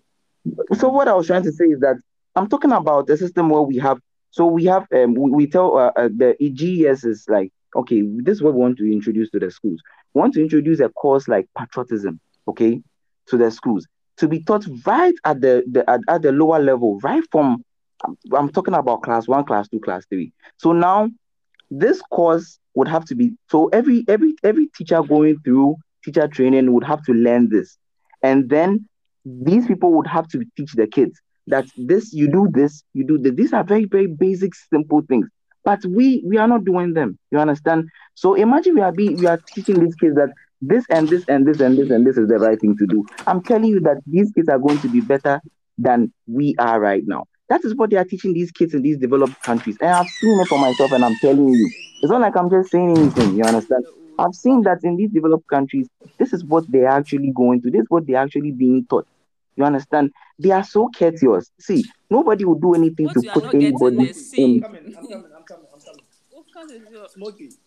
[0.76, 1.98] So what I was trying to say is that
[2.36, 4.00] I'm talking about a system where we have
[4.32, 8.38] so we have um we, we tell uh, uh, the EGS is like okay this
[8.38, 9.82] is what we want to introduce to the schools.
[10.16, 12.82] Want to introduce a course like patriotism, okay,
[13.28, 13.86] to the schools.
[14.18, 17.64] To be taught right at the, the at, at the lower level, right from
[18.04, 20.32] I'm, I'm talking about class one, class two, class three.
[20.58, 21.10] So now
[21.70, 26.72] this course would have to be so every every every teacher going through teacher training
[26.74, 27.78] would have to learn this,
[28.24, 28.88] and then
[29.26, 33.18] these people would have to teach the kids that this you do this you do
[33.18, 35.28] this these are very very basic simple things
[35.66, 37.18] but we we are not doing them.
[37.32, 37.90] You understand?
[38.14, 40.30] So imagine we are being we are teaching these kids that
[40.62, 43.04] this and this and this and this and this is the right thing to do.
[43.28, 45.42] I'm telling you that these kids are going to be better
[45.78, 47.26] than we are right now.
[47.50, 49.78] That is what they are teaching these kids in these developed countries.
[49.82, 51.70] And i've seen it for myself and i'm telling you.
[52.02, 53.84] It's not like i'm just saying anything you understand?
[54.18, 55.90] I've seen that in these developed countries
[56.20, 59.08] this is what they're actually going to this is what they're actually being taught.
[59.58, 60.12] You understand?
[60.38, 61.50] They are so courteous.
[61.60, 64.44] See, nobody will do anything What to you are put not getting anybody is see.
[64.44, 64.64] in.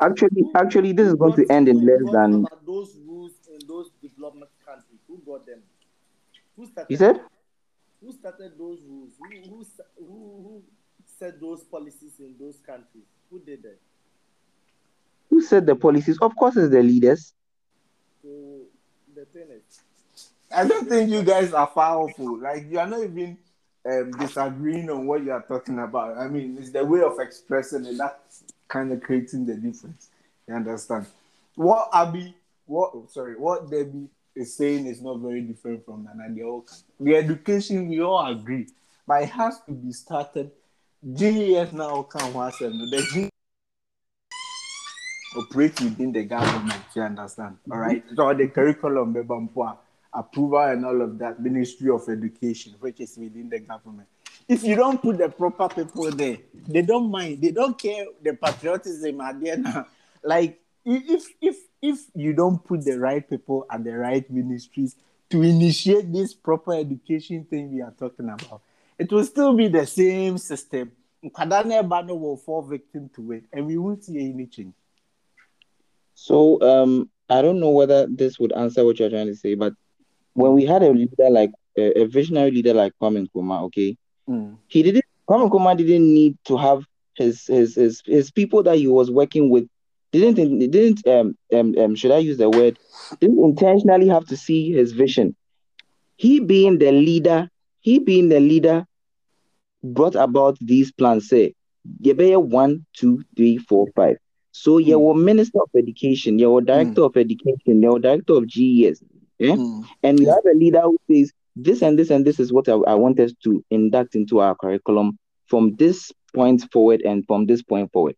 [0.00, 2.46] Actually, actually, this is going to end in less than.
[2.66, 5.00] those rules in those development countries.
[5.06, 5.60] Who got them?
[6.56, 6.90] Who started?
[6.90, 7.20] You said?
[8.02, 9.12] Who started those rules?
[9.18, 9.66] Who who
[9.98, 10.62] who, who
[11.18, 13.04] set those policies in those countries?
[13.30, 13.78] Who did that?
[15.30, 16.18] Who set the policies?
[16.20, 17.34] Of course, it's the leaders.
[18.22, 18.62] So
[19.14, 19.80] the thing is,
[20.54, 22.38] I don't think you guys are powerful.
[22.38, 23.36] Like you are not even
[23.86, 26.16] um, disagreeing on what you are talking about.
[26.16, 28.27] I mean, it's the way of expressing it that's
[28.68, 30.08] kind of creating the difference.
[30.46, 31.06] You understand?
[31.54, 32.34] What Abby,
[32.66, 36.32] what oh, sorry, what Debbie is saying is not very different from Nana.
[36.32, 36.42] They
[37.00, 38.68] the education we all agree,
[39.06, 40.50] but it has to be started.
[41.14, 43.30] GES now can once and the G
[45.36, 46.82] operate within the government.
[46.94, 47.58] You understand?
[47.70, 48.02] All right.
[48.14, 49.76] So the curriculum, the
[50.12, 54.08] approval, and all of that, Ministry of Education, which is within the government.
[54.48, 57.42] If you don't put the proper people there, they don't mind.
[57.42, 59.86] They don't care the patriotism now.
[60.24, 64.96] Like if if if you don't put the right people at the right ministries
[65.30, 68.62] to initiate this proper education thing we are talking about,
[68.98, 70.90] it will still be the same system.
[71.24, 74.74] Nkwadaa na ɛba no will fall victim to it, and we won't see any change.
[76.14, 79.74] So, um, I don't know whether this would answer what you're trying to say, but
[80.34, 83.96] when we had a leader like a, a visionary leader like Kwame Nkrumah, okay,
[84.28, 84.58] Mm.
[84.68, 86.82] he didn't Kwame Nkrumah didn't need to have
[87.16, 89.66] his his his, his people that he was working with
[90.12, 90.36] didn't
[90.70, 92.78] didn't um, um um should I use the word
[93.20, 95.34] didn't intentionally have to see his vision.
[96.16, 97.48] He being the leader,
[97.80, 98.84] he being the leader
[99.82, 101.28] brought about these plans.
[101.28, 101.54] Say,
[102.02, 104.16] Yebeye one, two, three, four, five.
[104.52, 108.46] So you were minister of education, you were director of education, you were director of
[108.46, 109.02] GES,
[109.38, 109.56] yeah?
[109.56, 109.84] Mm.
[110.02, 112.72] and you have a leader who says this and this and this is what I,
[112.72, 117.62] I want us to induct into our curriculum from this point forward and from this
[117.62, 118.16] point forward.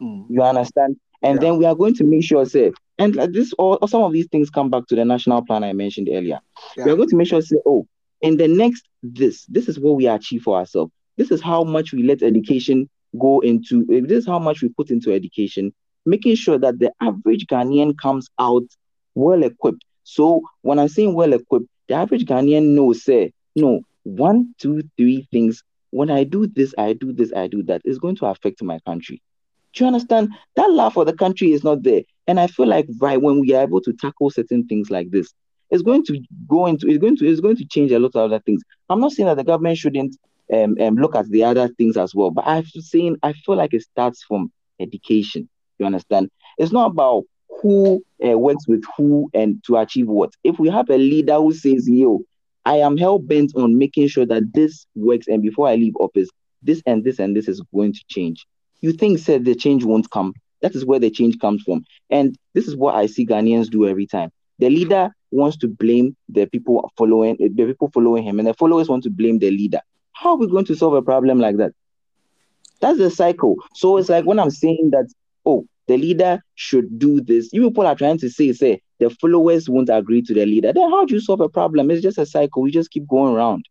[0.00, 0.26] Mm.
[0.28, 0.96] You understand?
[1.22, 1.40] And Yeah.
[1.50, 4.26] then we are going to make sure, say, and this, all or some of these
[4.28, 6.40] things come back to the national plan I mentioned earlier.
[6.76, 7.86] We are going to make sure, say, oh,
[8.20, 10.92] in the next this, this is what we achieve for ourselves.
[11.16, 12.88] This is how much we let education
[13.20, 13.86] go into.
[13.92, 15.72] eh, This is how much we put into education,
[16.06, 18.64] making sure that the average Ghanaian comes out
[19.14, 19.84] well equipped.
[20.04, 25.28] So when I'm saying well equipped, the average Ghanaian knows, say, no, one, two, three
[25.30, 25.62] things.
[25.90, 27.82] When I do this, I do this, I do that.
[27.84, 29.20] It's going to affect my country.
[29.74, 30.30] Do you understand?
[30.56, 32.00] That love for the country is not there.
[32.26, 35.34] And I feel like right when we are able to tackle certain things like this,
[35.68, 38.32] it's going to go into it's going to it's going to change a lot of
[38.32, 38.62] other things.
[38.88, 40.16] I'm not saying that the government shouldn't
[40.50, 43.74] um, um look at the other things as well, but I'm saying I feel like
[43.74, 44.50] it starts from
[44.80, 45.46] education.
[45.78, 46.30] You understand?
[46.56, 47.24] It's not about
[47.62, 50.32] who uh, works with who and to achieve what.
[50.44, 52.22] If we have a leader who says, "Yo,
[52.66, 56.28] I am hell bent on making sure that this works, and before I leave office,
[56.62, 58.44] this and this and this is going to change,"
[58.80, 60.34] you think said the change won't come.
[60.60, 63.86] That is where the change comes from, and this is what I see Ghanaians do
[63.86, 64.30] every time.
[64.58, 68.88] The leader wants to blame the people following the people following him, and the followers
[68.88, 69.80] want to blame the leader.
[70.12, 71.72] How are we going to solve a problem like that?
[72.80, 73.56] That's the cycle.
[73.74, 75.08] So it's like when I'm saying that,
[75.46, 77.50] oh, the leader should do this.
[77.52, 80.72] You people are trying to say, say the followers won't agree to the leader.
[80.72, 81.90] Then how do you solve a problem?
[81.90, 82.62] It's just a cycle.
[82.62, 83.66] We just keep going around.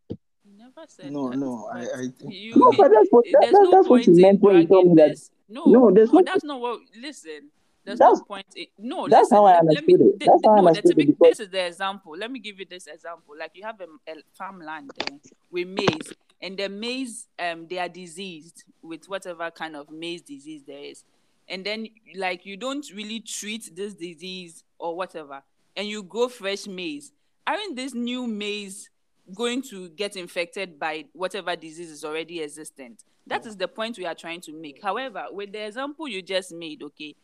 [0.58, 3.52] Never said No, that, no, I- I think- you, No, but that's what- that- there's
[3.54, 5.18] that- no that's what you meant when you told me that-
[5.50, 6.80] No, No, no, there's no- that's not what.
[7.02, 7.50] Listen,
[7.84, 8.46] there's That's- no point.
[8.56, 9.94] In, no, that's listen, how I let, let me.
[9.96, 10.20] understood it.
[10.20, 12.14] thi- That's how I no, the understood it because- this is the example.
[12.18, 13.36] Let me give you this example.
[13.38, 15.18] Like you have a, a farmland there
[15.52, 20.64] with maize, and the maize, um, they are diseased with whatever kind of maize disease
[20.66, 21.04] there is,
[21.52, 25.44] and then like you don't really treat this disease or whatever,
[25.76, 27.12] and you grow fresh maize.
[27.46, 28.90] Aren't this new maize
[29.36, 33.04] going to get infected by whatever disease is already existent?
[33.28, 34.82] That is the point we are trying to make.
[34.82, 37.16] However, with the example you just made, okay,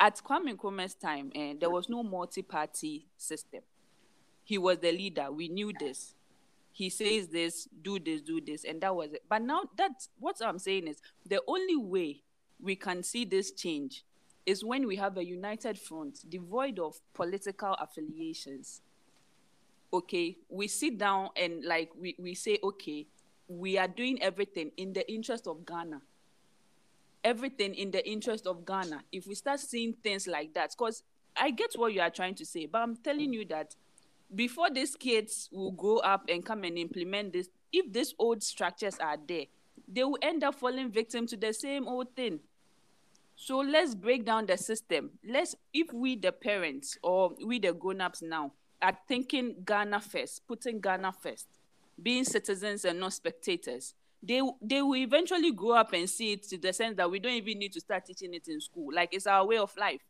[0.00, 3.60] at Kwame Nkrumah's time, eh, there was no multi-party system.
[4.44, 5.30] He was the leader.
[5.30, 6.14] We knew this.
[6.72, 9.24] He says this, do this, do this, and that was it.
[9.28, 12.22] But now that's what I'm saying is the only way
[12.60, 14.04] we can see this change
[14.46, 18.82] is when we have a united front devoid of political affiliations.
[19.92, 23.06] Okay, we sit down and like we, we say, okay,
[23.46, 26.02] we are doing everything in the interest of Ghana
[27.24, 29.02] everything in the interest of Ghana.
[29.12, 31.02] If we start seeing things like that, because
[31.36, 33.74] I get what you are trying to say, but I'm telling you that
[34.34, 38.96] before these kids will grow up and come and implement this, if these old structures
[38.98, 39.44] are there,
[39.86, 42.40] they will end up falling victim to the same old thing.
[43.40, 45.10] So let's break down the system.
[45.24, 48.50] Let's, if we, the parents or we, the grown ups now,
[48.82, 51.46] are thinking Ghana first, putting Ghana first,
[52.02, 56.58] being citizens and not spectators, they they will eventually grow up and see it to
[56.58, 58.92] the sense that we don't even need to start teaching it in school.
[58.92, 60.00] Like it's our way of life.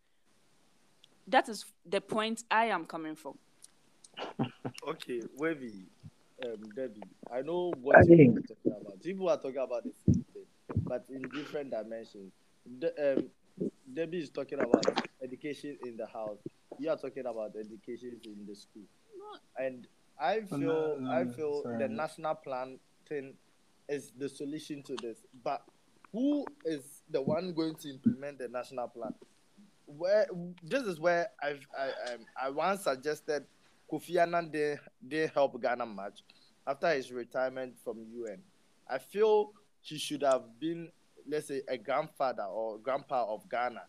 [1.26, 3.38] That is the point I am coming from.
[4.88, 5.84] Okay, Wavy,
[6.46, 9.02] um, Debbie, I know what I you're talking about.
[9.02, 10.44] People are talking about the same thing,
[10.84, 12.32] but in different dimensions.
[12.78, 13.30] De- um,
[13.93, 14.85] Debbie is talking about
[15.22, 16.39] education in the house.
[16.78, 18.82] You are talking about education in the school.
[19.59, 19.86] And
[20.20, 21.78] I feel, no, no, I feel sorry.
[21.78, 22.78] the national plan
[23.09, 23.35] thing
[23.89, 25.18] is the solution to this.
[25.43, 25.62] But
[26.12, 29.14] who is the one going to implement the national plan?
[29.86, 30.26] Where
[30.62, 33.44] this is where I've, I um, I once suggested
[33.90, 36.22] Kofi Annan did, did help Ghana much
[36.66, 38.43] after his retirement from UN.
[38.89, 40.90] I feel he should have been,
[41.28, 43.82] let's say, a grandfather or grandpa of Ghana.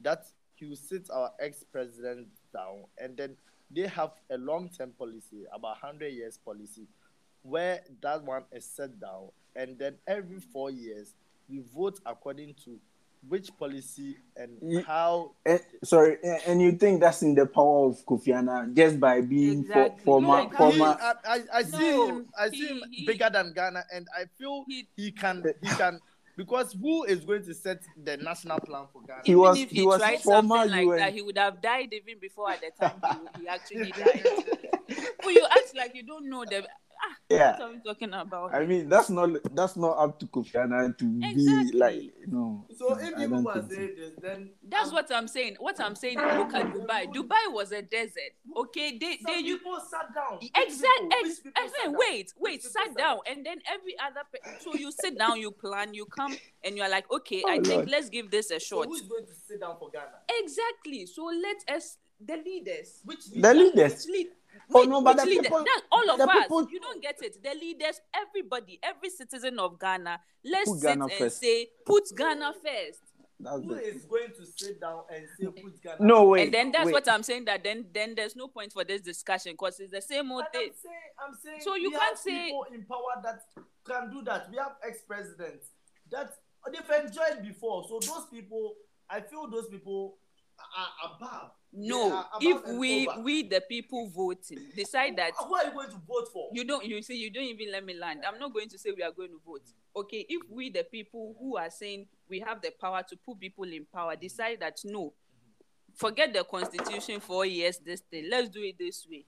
[0.00, 0.24] That
[0.54, 3.36] he will sit our ex-president down, and then
[3.74, 6.86] they have a long-term policy, about hundred years policy,
[7.42, 11.14] where that one is set down, and then every four years
[11.48, 12.78] we vote according to
[13.28, 17.86] which policy and Ye- how Eh, sorry, eh, and you think that's in the power
[17.86, 20.02] of Kofi Annan just by being Exactly.
[20.04, 22.66] for, former Like how he, former I, I, I see No, him I see he-
[22.66, 26.00] him he- bigger than Ghana and I feel He- he can he can
[26.36, 29.22] Because who is going to set the national plan for Ghana?
[29.24, 30.96] He Even was if he was tried former something like UN.
[30.98, 33.00] that, he would have died even before at the time
[33.36, 34.24] he, he actually died.
[35.24, 36.66] well, you act like you don't know the.
[37.04, 37.52] Ah, Yeah.
[37.52, 38.54] what are we talking about?
[38.54, 41.78] I mean, that's not that's not up to Kofi Annan to be Exactly.
[41.78, 42.66] like no.
[42.76, 43.76] So no, if I people don't are think so.
[43.76, 45.56] saying this, then That's um, what I'm saying.
[45.58, 47.06] What I'm saying, look at Dubai.
[47.12, 48.32] Dubai was a desert.
[48.56, 50.38] Okay, they some they you people sat down.
[50.38, 50.62] Exactly.
[50.62, 51.18] exact people?
[51.18, 51.94] ex, Which people eh, sat down?
[51.98, 55.40] wait wait Which people sat down and then every other pe- so you sit down
[55.40, 58.60] you plan you come and you're like okay I Oh, think let's give this a
[58.60, 60.22] So shot who's going to sit down for Ghana?
[60.42, 64.06] exactly so let us the leaders Which The leaders.
[64.06, 64.26] Which lead,
[64.74, 65.42] Oh, no, but the leader?
[65.42, 66.42] people- That- all of the us.
[66.42, 67.42] people- You don't get it.
[67.42, 71.40] The leaders, everybody, every citizen of Ghana, let's Put sit Ghana and first.
[71.40, 73.00] say, put Ghana first.
[73.40, 73.96] That's Who it.
[73.96, 75.96] is going to sit down and say put Ghana?
[76.00, 76.44] No way.
[76.44, 76.92] and then that's wait.
[76.92, 77.46] what I'm saying.
[77.46, 80.48] That then, then there's no point for this discussion because it's the same old And
[80.54, 80.72] I'm thing.
[80.80, 81.60] saying, I'm saying.
[81.62, 83.42] So you we can't have say- people in power that
[83.84, 84.48] can do that.
[84.50, 85.66] We have ex-presidents
[86.10, 86.34] that
[86.72, 87.84] they've enjoyed before.
[87.88, 88.76] So those people,
[89.10, 90.18] I feel those people
[90.78, 91.50] are above.
[91.74, 93.20] No, above if we over.
[93.22, 96.50] we the people voting decide that who are you going to vote for?
[96.52, 98.20] you don't you see you don't even let me land.
[98.26, 99.62] I'm not going to say we are going to vote.
[99.96, 103.64] Okay if we the people who are saying we have the power to put people
[103.64, 105.14] in power decide that no
[105.94, 108.26] forget the constitution for years this thing.
[108.30, 109.24] Let's do it this way.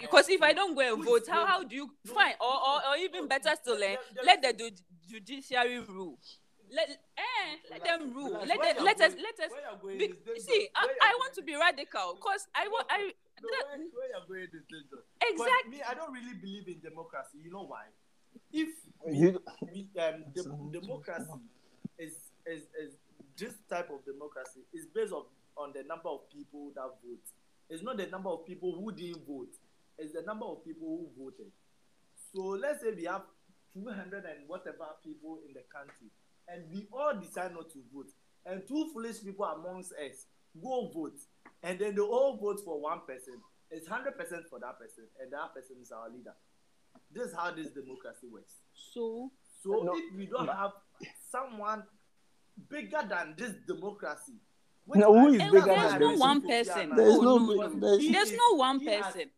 [0.00, 2.34] Because if i don't go and vote how, how do you fine?
[2.40, 4.72] Or, or, or even better still eh, let the
[5.08, 6.18] judiciary rule
[6.74, 9.80] let eh, let them rule Relax, let, them, you're let us let us where you're
[9.80, 12.98] going be, see I, I want to be radical because i want i
[13.42, 15.06] No, that- where, where you're going is dangerous.
[15.22, 17.38] exactly But me, I don't really believe in democracy.
[17.42, 17.86] You know why?
[18.52, 18.70] If
[19.06, 20.42] You- we, um, the,
[20.80, 21.42] democracy
[21.98, 22.14] is,
[22.46, 22.90] is is
[23.36, 25.24] this type of democracy is based on
[25.56, 27.26] on the number of people that vote.
[27.70, 29.54] It's not the number of people who didn't vote.
[29.98, 31.50] It's the number of people who voted.
[32.34, 33.22] So let's say we have
[33.74, 36.10] 200 and whatever people in the country,
[36.48, 38.10] and we all decide not to vote,
[38.46, 40.26] and two foolish people amongst us
[40.62, 41.18] go vote,
[41.62, 43.34] and then they all vote for one person.
[43.70, 44.14] It's 100%
[44.50, 46.34] for that person, and that person is our leader.
[47.10, 48.54] This is how this democracy works.
[48.92, 49.30] so
[49.62, 50.72] So No, if we don't but- have
[51.30, 51.84] someone
[52.68, 54.34] bigger than this democracy,
[54.84, 56.20] which No, who I- is bigger there's than no this?
[56.20, 56.90] one person.
[56.96, 59.30] There is no no, big- there is- There's no one he has- person.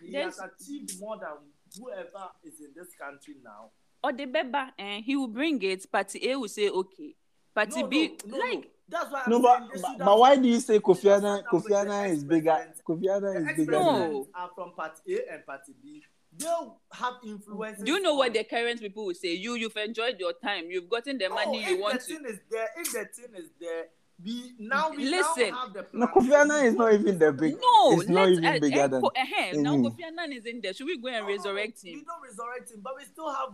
[0.00, 3.72] He There's- has achieved more than whoever is in this country now.
[4.04, 7.14] Or the beba and he will bring it party a will say okay
[7.54, 8.62] party No, b no, no, like no.
[8.88, 11.36] That's why I'm No, but, but, but why do you say Kofi they Annan?
[11.38, 12.50] sat down Kofi Annan is bigger.
[12.50, 12.82] ex-presidents.
[12.86, 13.72] Kofi Annan is bigger.
[13.72, 14.28] No.
[14.34, 16.02] are from party A and party B.
[16.36, 17.80] They'll have influence.
[17.82, 20.88] do you know what the current people will say you you've enjoyed your time you've
[20.90, 23.34] gotten the money oh, you if want the to thing is there, if the thing
[23.36, 23.84] is there,
[24.24, 25.50] we now we Listen.
[25.50, 26.14] now have the No, plan.
[26.14, 27.54] Kofi Annan is not even the big.
[27.60, 29.00] no it's not even uh, bigger uh, than.
[29.02, 29.76] co- uh, now.
[29.76, 32.04] Kofi Annan is in there should we go and No, no, no, resurrect We him
[32.06, 33.50] don't resurrect him, but we still have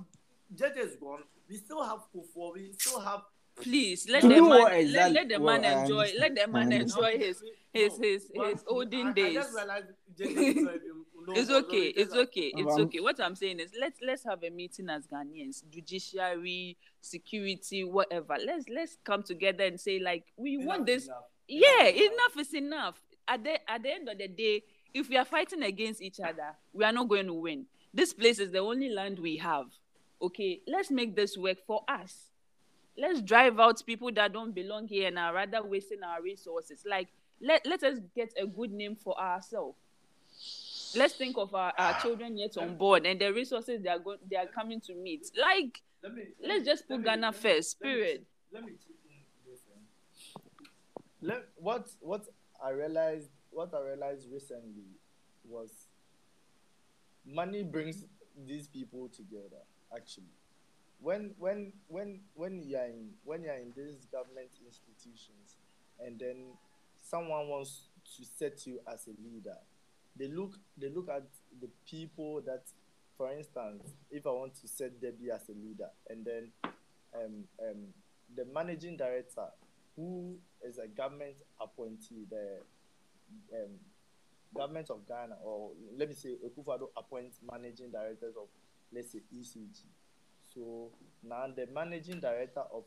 [0.55, 1.23] judges gone.
[1.49, 2.55] We still have Kufuor.
[2.55, 3.23] We still have.
[3.61, 7.43] please let the man what let, let the man enjoy let the man enjoy his
[7.73, 9.35] his his Well, his olden I, I days.
[9.35, 12.83] just realized judges is not even- no, it's no, no, okay it's okay it's Um,
[12.83, 13.01] okay.
[13.01, 18.37] What i'm saying is let's let's have a meeting as ghanaians judiciary security whatever.
[18.47, 21.07] Let's let's come together and say like we Enough want this.
[21.07, 21.25] enough.
[21.49, 22.13] yeah Enough.
[22.13, 23.03] enough is enough.
[23.27, 24.63] At the at the end of the day
[24.95, 27.67] if we are fighting against each other we are not going to win.
[27.93, 29.67] This place is the only land we have
[30.21, 32.31] okay let's make this work for us
[32.97, 37.09] let's drive out people that don't belong here and are rather wasting our resources like
[37.41, 39.77] let, let us get a good name for ourselves
[40.97, 43.99] let's think of our, our ah, children yet on board and the resources they are
[43.99, 47.05] going they are coming to meet like Let me, let let's just let put me-
[47.05, 49.61] ghana let me- first let period Let me chip in this.
[51.21, 52.25] Let, what what
[52.65, 54.85] I realized what I realized recently
[55.49, 55.71] was
[57.27, 58.05] money brings
[58.47, 59.63] these people together.
[59.95, 60.35] Actually,
[61.01, 65.57] when when when when you are in when you are in these government institutions,
[65.99, 66.53] and then
[67.01, 69.57] someone wants to set you as a leader,
[70.19, 71.25] they look they look at
[71.61, 72.65] the people that,
[73.17, 76.53] for instance, if I want to set Debbie as a leader, and then
[77.15, 77.87] um, um,
[78.37, 79.47] the managing director,
[79.97, 82.59] who is a government appointee, the
[83.55, 83.71] um,
[84.55, 88.49] government of Ghana, or let me say, Akufo-Addo appoints managing directors of,
[88.93, 89.83] let's say, ECG.
[90.55, 90.91] So
[91.23, 92.85] now the managing director of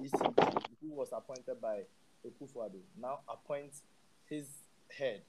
[0.00, 1.82] ECG, who was appointed by
[2.26, 3.82] Akufo-Addo, now appoints
[4.28, 4.48] his
[4.96, 5.22] head,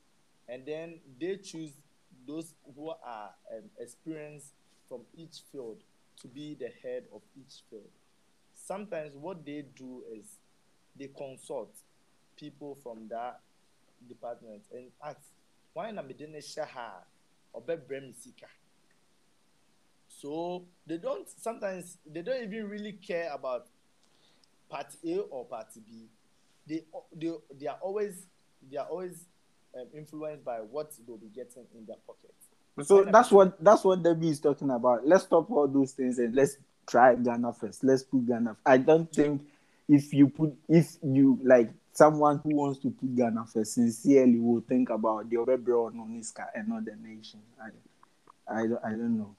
[0.47, 1.71] and then they choose
[2.27, 4.53] those who are um, experienced
[4.87, 5.77] from each field
[6.21, 7.89] to be the head of each field.
[8.53, 10.37] Sometimes what they do is
[10.97, 11.75] they consult
[12.37, 13.41] people from that
[14.07, 15.19] department and ask,
[15.73, 17.03] why na mede ne hyɛ ha
[17.53, 18.47] a ɔbɛbrɛ me sika?
[20.21, 23.67] So they don't sometimes they don't even really care about
[24.69, 26.07] party A or party B,
[26.67, 26.83] they
[27.15, 28.25] they they are always
[28.69, 29.25] they are always
[29.75, 32.33] um, influenced by what they'll be getting in their pocket.
[32.83, 35.07] So that's what that's what Debbie is talking about.
[35.07, 37.83] Let's stop all those things and let's try Ghana first.
[37.83, 38.57] Let's put Ghana.
[38.65, 39.41] I don't think
[39.87, 44.61] if you put if you like someone who wants to put Ghana first sincerely will
[44.61, 47.39] think about the other bro on Niska and not the nation.
[47.61, 47.69] I
[48.53, 49.35] I I don't know.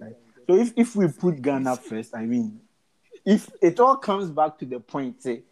[0.00, 0.16] Right.
[0.46, 2.60] So if, if we put Ghana first, I mean,
[3.24, 5.42] if it all comes back to the point, say,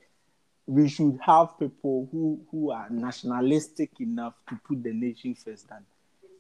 [0.67, 5.85] we should have people who, who are nationalistic enough to put the nation first than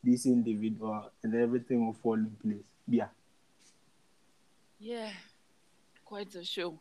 [0.02, 2.64] this individual, and everything will fall in place.
[2.88, 3.08] Yeah.
[4.78, 5.10] Yeah,
[6.04, 6.78] quite a show.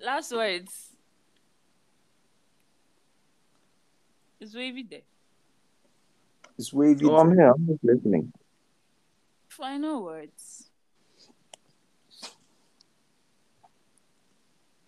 [0.00, 0.90] Last words.
[4.38, 5.00] Is Wavy there?
[6.60, 7.06] It's wavy.
[7.06, 7.52] Oh, I'm here.
[7.52, 8.34] I'm just listening.
[9.48, 10.68] Final words.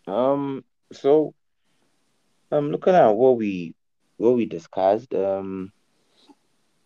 [0.06, 1.32] Um, so
[2.50, 3.74] I'm looking at what we
[4.18, 5.14] what we discussed.
[5.14, 5.72] Um,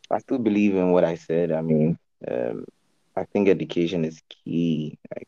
[0.08, 1.50] I still believe in what I said.
[1.50, 1.98] I mean,
[2.30, 2.64] um,
[3.16, 4.96] I think education is key.
[5.12, 5.26] Like,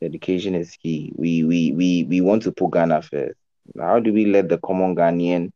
[0.00, 1.12] education is key.
[1.16, 3.40] We we we we want to put Ghana first.
[3.76, 5.50] How do we let the common Ghanaian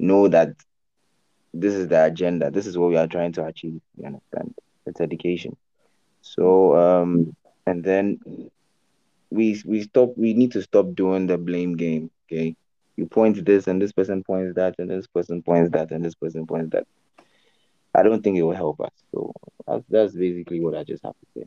[0.00, 0.56] know that
[1.54, 2.50] this is the agenda?
[2.50, 3.80] This is what we are trying to achieve.
[3.96, 4.54] You understand?
[4.86, 5.56] It's education.
[6.22, 7.34] So um,
[7.66, 8.20] and then
[9.30, 10.10] we we stop.
[10.16, 12.10] We need to stop doing the blame game.
[12.26, 12.56] Okay,
[12.96, 16.14] you point this and this person points that and this person points that and this
[16.14, 16.86] person points that.
[17.94, 18.92] I don't think it will help us.
[19.12, 19.32] So
[19.66, 21.46] that's, that's basically what I just have to say.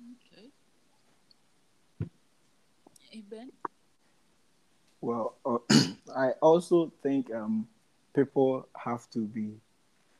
[0.00, 0.50] Okay.
[3.10, 3.52] Hey Ben.
[5.02, 5.58] Well, uh,
[6.16, 7.66] I also think um,
[8.14, 9.50] people have to be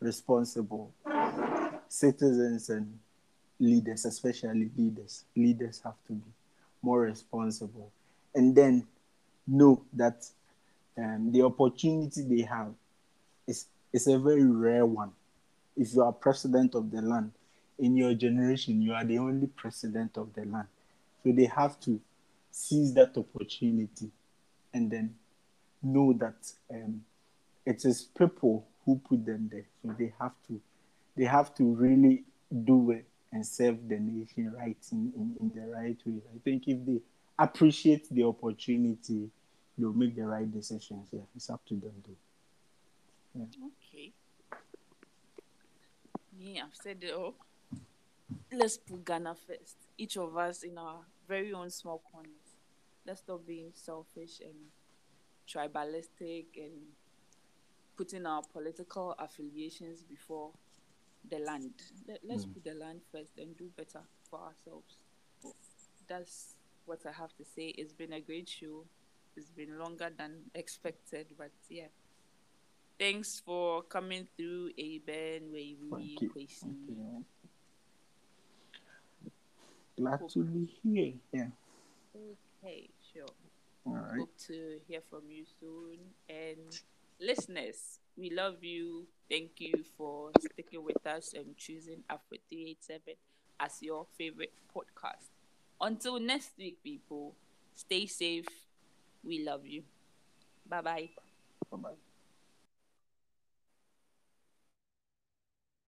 [0.00, 0.92] responsible
[1.88, 2.98] citizens and
[3.60, 5.24] leaders, especially leaders.
[5.36, 6.30] Leaders have to be
[6.82, 7.92] more responsible,
[8.34, 8.84] and then
[9.46, 10.26] know that
[10.98, 12.72] um, the opportunity they have
[13.46, 15.12] is is a very rare one.
[15.76, 17.30] If you are president of the land
[17.78, 20.66] in your generation, you are the only president of the land,
[21.22, 22.00] so they have to
[22.50, 24.10] seize that opportunity
[24.74, 25.14] and then
[25.82, 27.02] know that um,
[27.66, 29.66] it is people who put them there.
[29.82, 30.60] So they have to
[31.16, 32.24] they have to really
[32.64, 36.20] do it and serve the nation right in, in, in the right way.
[36.34, 37.00] I think if they
[37.38, 39.30] appreciate the opportunity,
[39.76, 41.08] they'll make the right decisions.
[41.12, 42.16] Yeah, it's up to them though.
[43.34, 43.66] Yeah.
[43.66, 44.12] Okay.
[46.38, 47.34] Me, I've said it all.
[48.52, 49.76] Let's put Ghana first.
[49.96, 52.41] Each of us in our very own small corners.
[53.06, 54.54] Let's stop being selfish and
[55.48, 56.72] tribalistic and
[57.96, 60.50] putting our political affiliations before
[61.28, 61.72] the land.
[62.06, 62.54] Let, let's Mm.
[62.54, 64.96] put the land first and do better for ourselves.
[66.06, 66.56] That's
[66.86, 67.68] what I have to say.
[67.68, 68.84] It's been a great show.
[69.36, 71.88] It's been longer than expected, but yeah.
[72.98, 76.18] Thanks for coming through, Aben, Wavy.
[76.34, 77.24] Kwesi.
[79.96, 81.14] Glad to be here.
[81.32, 81.48] Yeah.
[82.62, 83.26] Okay, sure.
[83.86, 84.18] All right.
[84.18, 85.98] Hope to hear from you soon.
[86.28, 86.78] And
[87.20, 89.06] listeners, we love you.
[89.28, 93.14] Thank you for sticking with us and choosing Afro 387
[93.58, 95.30] as your favorite podcast.
[95.80, 97.34] Until next week, people,
[97.74, 98.46] stay safe.
[99.24, 99.82] We love you.
[100.68, 101.08] Bye bye.
[101.70, 102.11] Bye bye.